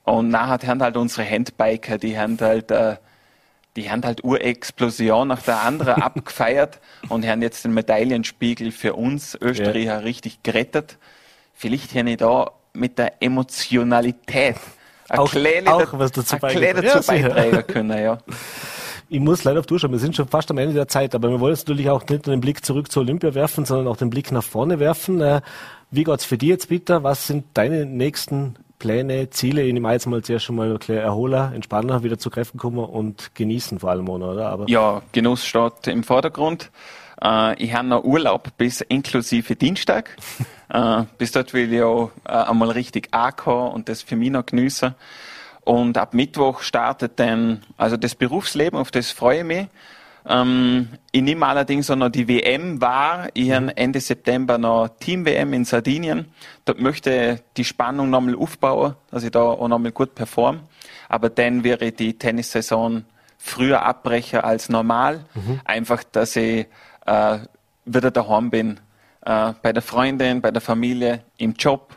Und 0.05 0.29
nachher 0.29 0.69
haben 0.69 0.81
halt 0.81 0.97
unsere 0.97 1.29
Handbiker, 1.29 1.99
die 1.99 2.17
haben 2.17 2.39
halt, 2.41 2.71
äh, 2.71 2.95
die 3.75 3.91
haben 3.91 4.05
halt 4.05 4.23
Urexplosion 4.23 5.27
nach 5.27 5.43
der 5.43 5.63
anderen 5.63 5.95
abgefeiert 6.01 6.79
und 7.09 7.27
haben 7.27 7.43
jetzt 7.43 7.65
den 7.65 7.75
Medaillenspiegel 7.75 8.71
für 8.71 8.95
uns 8.95 9.37
Österreicher 9.41 9.95
ja. 9.95 9.99
richtig 9.99 10.45
gerettet. 10.45 10.97
Vielleicht 11.55 11.93
habe 11.97 12.11
ich 12.11 12.19
da 12.19 12.53
mit 12.73 12.99
der 12.99 13.21
Emotionalität 13.21 14.59
auch, 15.09 15.35
auch 15.35 15.99
was 15.99 16.13
dazu 16.13 16.39
beitragen 16.39 16.87
ja, 16.87 17.01
beitragen 17.01 17.67
können, 17.67 17.99
ja. 17.99 18.19
Ich 19.09 19.19
muss 19.19 19.43
leider 19.43 19.59
auf 19.59 19.67
Durchschauen. 19.67 19.91
Wir 19.91 19.99
sind 19.99 20.15
schon 20.15 20.29
fast 20.29 20.53
am 20.53 20.59
Ende 20.59 20.73
der 20.73 20.87
Zeit, 20.87 21.17
aber 21.17 21.31
wir 21.31 21.41
wollen 21.41 21.53
jetzt 21.53 21.67
natürlich 21.67 21.91
auch 21.91 22.07
nicht 22.07 22.27
nur 22.27 22.37
den 22.37 22.41
Blick 22.41 22.65
zurück 22.65 22.93
zur 22.93 23.03
Olympia 23.03 23.35
werfen, 23.35 23.65
sondern 23.65 23.89
auch 23.89 23.97
den 23.97 24.09
Blick 24.09 24.31
nach 24.31 24.45
vorne 24.45 24.79
werfen. 24.79 25.21
Wie 25.95 26.05
geht's 26.05 26.25
für 26.25 26.39
dich 26.39 26.49
jetzt, 26.49 26.71
Peter? 26.71 27.03
Was 27.03 27.27
sind 27.27 27.45
deine 27.53 27.85
nächsten 27.85 28.57
Pläne, 28.79 29.29
Ziele? 29.29 29.61
Ich 29.61 29.75
nehme 29.75 29.93
jetzt 29.93 30.07
mal 30.07 30.23
zuerst 30.23 30.47
schon 30.47 30.57
mal 30.57 30.75
ein 30.75 30.97
Erholer, 30.97 31.53
Entspanner, 31.55 32.03
wieder 32.03 32.19
zu 32.19 32.31
Kräften 32.31 32.59
kommen 32.59 32.79
und 32.79 33.35
genießen 33.35 33.79
vor 33.79 33.91
allem, 33.91 34.09
oder? 34.09 34.49
Aber 34.49 34.71
ja, 34.71 35.03
Genuss 35.13 35.45
steht 35.45 35.89
im 35.89 36.03
Vordergrund. 36.03 36.71
Äh, 37.23 37.63
ich 37.63 37.75
habe 37.75 37.89
noch 37.89 38.05
Urlaub 38.05 38.57
bis 38.57 38.81
inklusive 38.81 39.55
Dienstag. 39.55 40.17
äh, 40.71 41.03
bis 41.19 41.33
dort 41.33 41.53
will 41.53 41.71
ich 41.71 41.83
auch 41.83 42.11
äh, 42.25 42.31
einmal 42.31 42.71
richtig 42.71 43.13
ankommen 43.13 43.73
und 43.73 43.91
das 43.91 44.01
für 44.01 44.17
mich 44.17 44.31
noch 44.31 44.47
geniessen. 44.47 44.95
Und 45.61 45.99
ab 45.99 46.15
Mittwoch 46.15 46.63
startet 46.63 47.21
dann 47.21 47.65
also 47.77 47.99
das 47.99 48.15
Berufsleben, 48.15 48.79
auf 48.79 48.91
das 48.91 49.11
freue 49.11 49.41
ich 49.41 49.45
mich. 49.45 49.67
Ähm, 50.27 50.89
ich 51.11 51.23
nehme 51.23 51.47
allerdings 51.47 51.91
auch 51.91 51.97
noch 51.97 52.09
die 52.09 52.29
WM 52.29 52.81
wahr. 52.81 53.29
Ich 53.35 53.51
habe 53.51 53.67
mhm. 53.67 53.73
Ende 53.77 54.01
September 54.01 54.59
noch 54.59 54.89
Team-WM 55.01 55.53
in 55.53 55.65
Sardinien. 55.65 56.27
Dort 56.65 56.81
möchte 56.81 57.41
die 57.57 57.65
Spannung 57.65 58.11
nochmal 58.11 58.37
aufbauen, 58.37 58.95
dass 59.11 59.25
ich 59.25 59.31
da 59.31 59.43
auch 59.43 59.69
nochmal 59.69 59.93
gut 59.93 60.15
performe. 60.15 60.61
Aber 61.09 61.29
dann 61.29 61.65
wäre 61.65 61.93
die 61.93 62.17
Tennissaison 62.19 63.05
früher 63.39 63.83
abbrechen 63.83 64.41
als 64.41 64.69
normal. 64.69 65.25
Mhm. 65.35 65.61
Einfach, 65.65 66.05
dass 66.05 66.37
ich 66.37 66.67
äh, 67.07 67.39
wieder 67.85 68.11
daheim 68.11 68.51
bin. 68.51 68.81
Äh, 69.25 69.53
bei 69.61 69.73
der 69.73 69.83
Freundin, 69.83 70.41
bei 70.41 70.51
der 70.51 70.63
Familie, 70.63 71.23
im 71.37 71.55
Job 71.55 71.97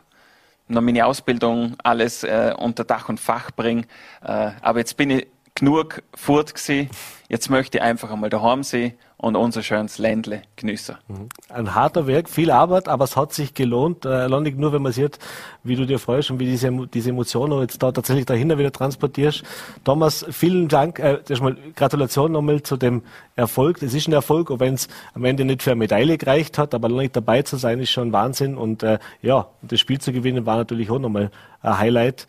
noch 0.67 0.82
meine 0.82 1.05
Ausbildung 1.05 1.76
alles 1.84 2.23
äh, 2.23 2.53
unter 2.57 2.84
Dach 2.84 3.09
und 3.09 3.19
Fach 3.19 3.51
bringe. 3.51 3.84
Äh, 4.23 4.51
aber 4.61 4.80
jetzt 4.80 4.97
bin 4.97 5.11
ich 5.11 5.28
genug 5.55 6.03
fort 6.13 6.53
gewesen. 6.53 6.89
Jetzt 7.27 7.49
möchte 7.49 7.79
ich 7.79 7.83
einfach 7.83 8.11
einmal 8.11 8.29
daheim 8.29 8.61
sein 8.61 8.93
und 9.17 9.35
unser 9.35 9.63
schönes 9.63 9.97
Ländle 9.97 10.43
genießen. 10.57 10.97
Mhm. 11.07 11.29
Ein 11.49 11.73
harter 11.73 12.05
Werk, 12.05 12.29
viel 12.29 12.51
Arbeit, 12.51 12.87
aber 12.87 13.05
es 13.05 13.15
hat 13.15 13.33
sich 13.33 13.53
gelohnt. 13.53 14.05
Äh, 14.05 14.27
nicht 14.41 14.59
nur, 14.59 14.73
wenn 14.73 14.81
man 14.81 14.91
sieht, 14.91 15.17
wie 15.63 15.75
du 15.75 15.85
dir 15.87 15.97
freust 15.97 16.29
und 16.29 16.39
wie 16.39 16.45
diese, 16.45 16.69
diese 16.93 17.09
Emotionen 17.09 17.61
jetzt 17.61 17.81
da 17.81 17.91
tatsächlich 17.91 18.25
dahinter 18.25 18.59
wieder 18.59 18.71
transportierst. 18.71 19.43
Thomas, 19.83 20.25
vielen 20.29 20.67
Dank. 20.67 20.99
Äh, 20.99 21.21
erstmal 21.27 21.57
Gratulation 21.75 22.33
nochmal 22.33 22.61
zu 22.61 22.77
dem 22.77 23.01
Erfolg. 23.35 23.81
Es 23.81 23.93
ist 23.93 24.07
ein 24.07 24.13
Erfolg, 24.13 24.51
auch 24.51 24.59
wenn 24.59 24.75
es 24.75 24.87
am 25.13 25.23
Ende 25.23 25.45
nicht 25.45 25.63
für 25.63 25.71
eine 25.71 25.79
Medaille 25.79 26.17
gereicht 26.17 26.57
hat, 26.57 26.75
aber 26.75 26.89
nicht 26.89 27.15
dabei 27.15 27.41
zu 27.41 27.55
sein, 27.55 27.79
ist 27.79 27.89
schon 27.89 28.11
Wahnsinn. 28.11 28.57
Und 28.57 28.83
äh, 28.83 28.99
ja, 29.21 29.47
das 29.61 29.79
Spiel 29.79 29.99
zu 29.99 30.11
gewinnen 30.11 30.45
war 30.45 30.57
natürlich 30.57 30.91
auch 30.91 30.99
nochmal 30.99 31.31
ein 31.61 31.79
Highlight. 31.79 32.27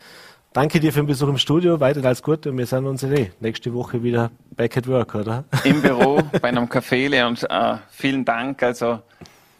Danke 0.57 0.79
dir 0.79 0.91
für 0.91 1.01
den 1.01 1.05
Besuch 1.05 1.27
im 1.27 1.37
Studio. 1.37 1.79
Weiter 1.79 2.03
als 2.03 2.23
gut 2.23 2.47
und 2.47 2.57
wir 2.57 2.65
sehen 2.65 2.87
uns 2.87 3.03
eh 3.03 3.31
nächste 3.41 3.75
Woche 3.75 4.01
wieder 4.01 4.31
back 4.55 4.75
at 4.75 4.87
work, 4.87 5.13
oder? 5.13 5.43
Im 5.63 5.83
Büro 5.83 6.19
bei 6.41 6.47
einem 6.47 6.65
Café 6.65 7.27
und 7.27 7.43
äh, 7.47 7.77
vielen 7.91 8.25
Dank. 8.25 8.63
Also 8.63 8.97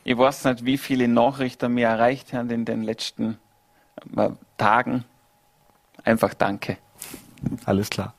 ich 0.04 0.18
weiß 0.18 0.46
nicht, 0.46 0.66
wie 0.66 0.80
viele 0.80 1.08
Nachrichten 1.08 1.76
mir 1.76 1.86
erreicht 1.90 2.34
haben 2.34 2.50
in 2.50 2.66
den 2.66 2.82
letzten 2.82 3.38
äh, 4.16 4.30
Tagen. 4.58 5.06
Einfach 6.04 6.34
danke. 6.34 6.78
Alles 7.66 7.92
klar. 7.92 8.16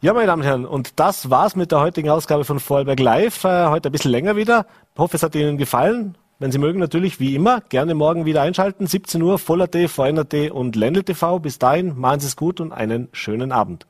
Ja, 0.00 0.14
meine 0.14 0.28
Damen 0.28 0.40
und 0.40 0.48
Herren, 0.48 0.64
und 0.64 0.98
das 0.98 1.28
war's 1.28 1.56
mit 1.56 1.72
der 1.72 1.80
heutigen 1.80 2.08
Ausgabe 2.08 2.46
von 2.46 2.58
Vorarlberg 2.58 3.00
Live. 3.00 3.44
Äh, 3.44 3.66
heute 3.66 3.90
ein 3.90 3.92
bisschen 3.92 4.12
länger 4.12 4.34
wieder. 4.34 4.64
Ich 4.94 4.98
hoffe, 4.98 5.18
es 5.18 5.22
hat 5.22 5.34
Ihnen 5.34 5.58
gefallen. 5.58 6.16
Wenn 6.40 6.52
Sie 6.52 6.58
mögen, 6.58 6.78
natürlich 6.78 7.18
wie 7.18 7.34
immer, 7.34 7.62
gerne 7.62 7.96
morgen 7.96 8.24
wieder 8.24 8.42
einschalten. 8.42 8.86
17 8.86 9.20
Uhr, 9.22 9.40
Voller.t, 9.40 9.88
VNRT 9.88 10.52
und 10.52 10.76
Ländl 10.76 11.02
TV. 11.02 11.40
Bis 11.40 11.58
dahin, 11.58 11.98
machen 11.98 12.20
Sie 12.20 12.28
es 12.28 12.36
gut 12.36 12.60
und 12.60 12.70
einen 12.70 13.08
schönen 13.10 13.50
Abend. 13.50 13.88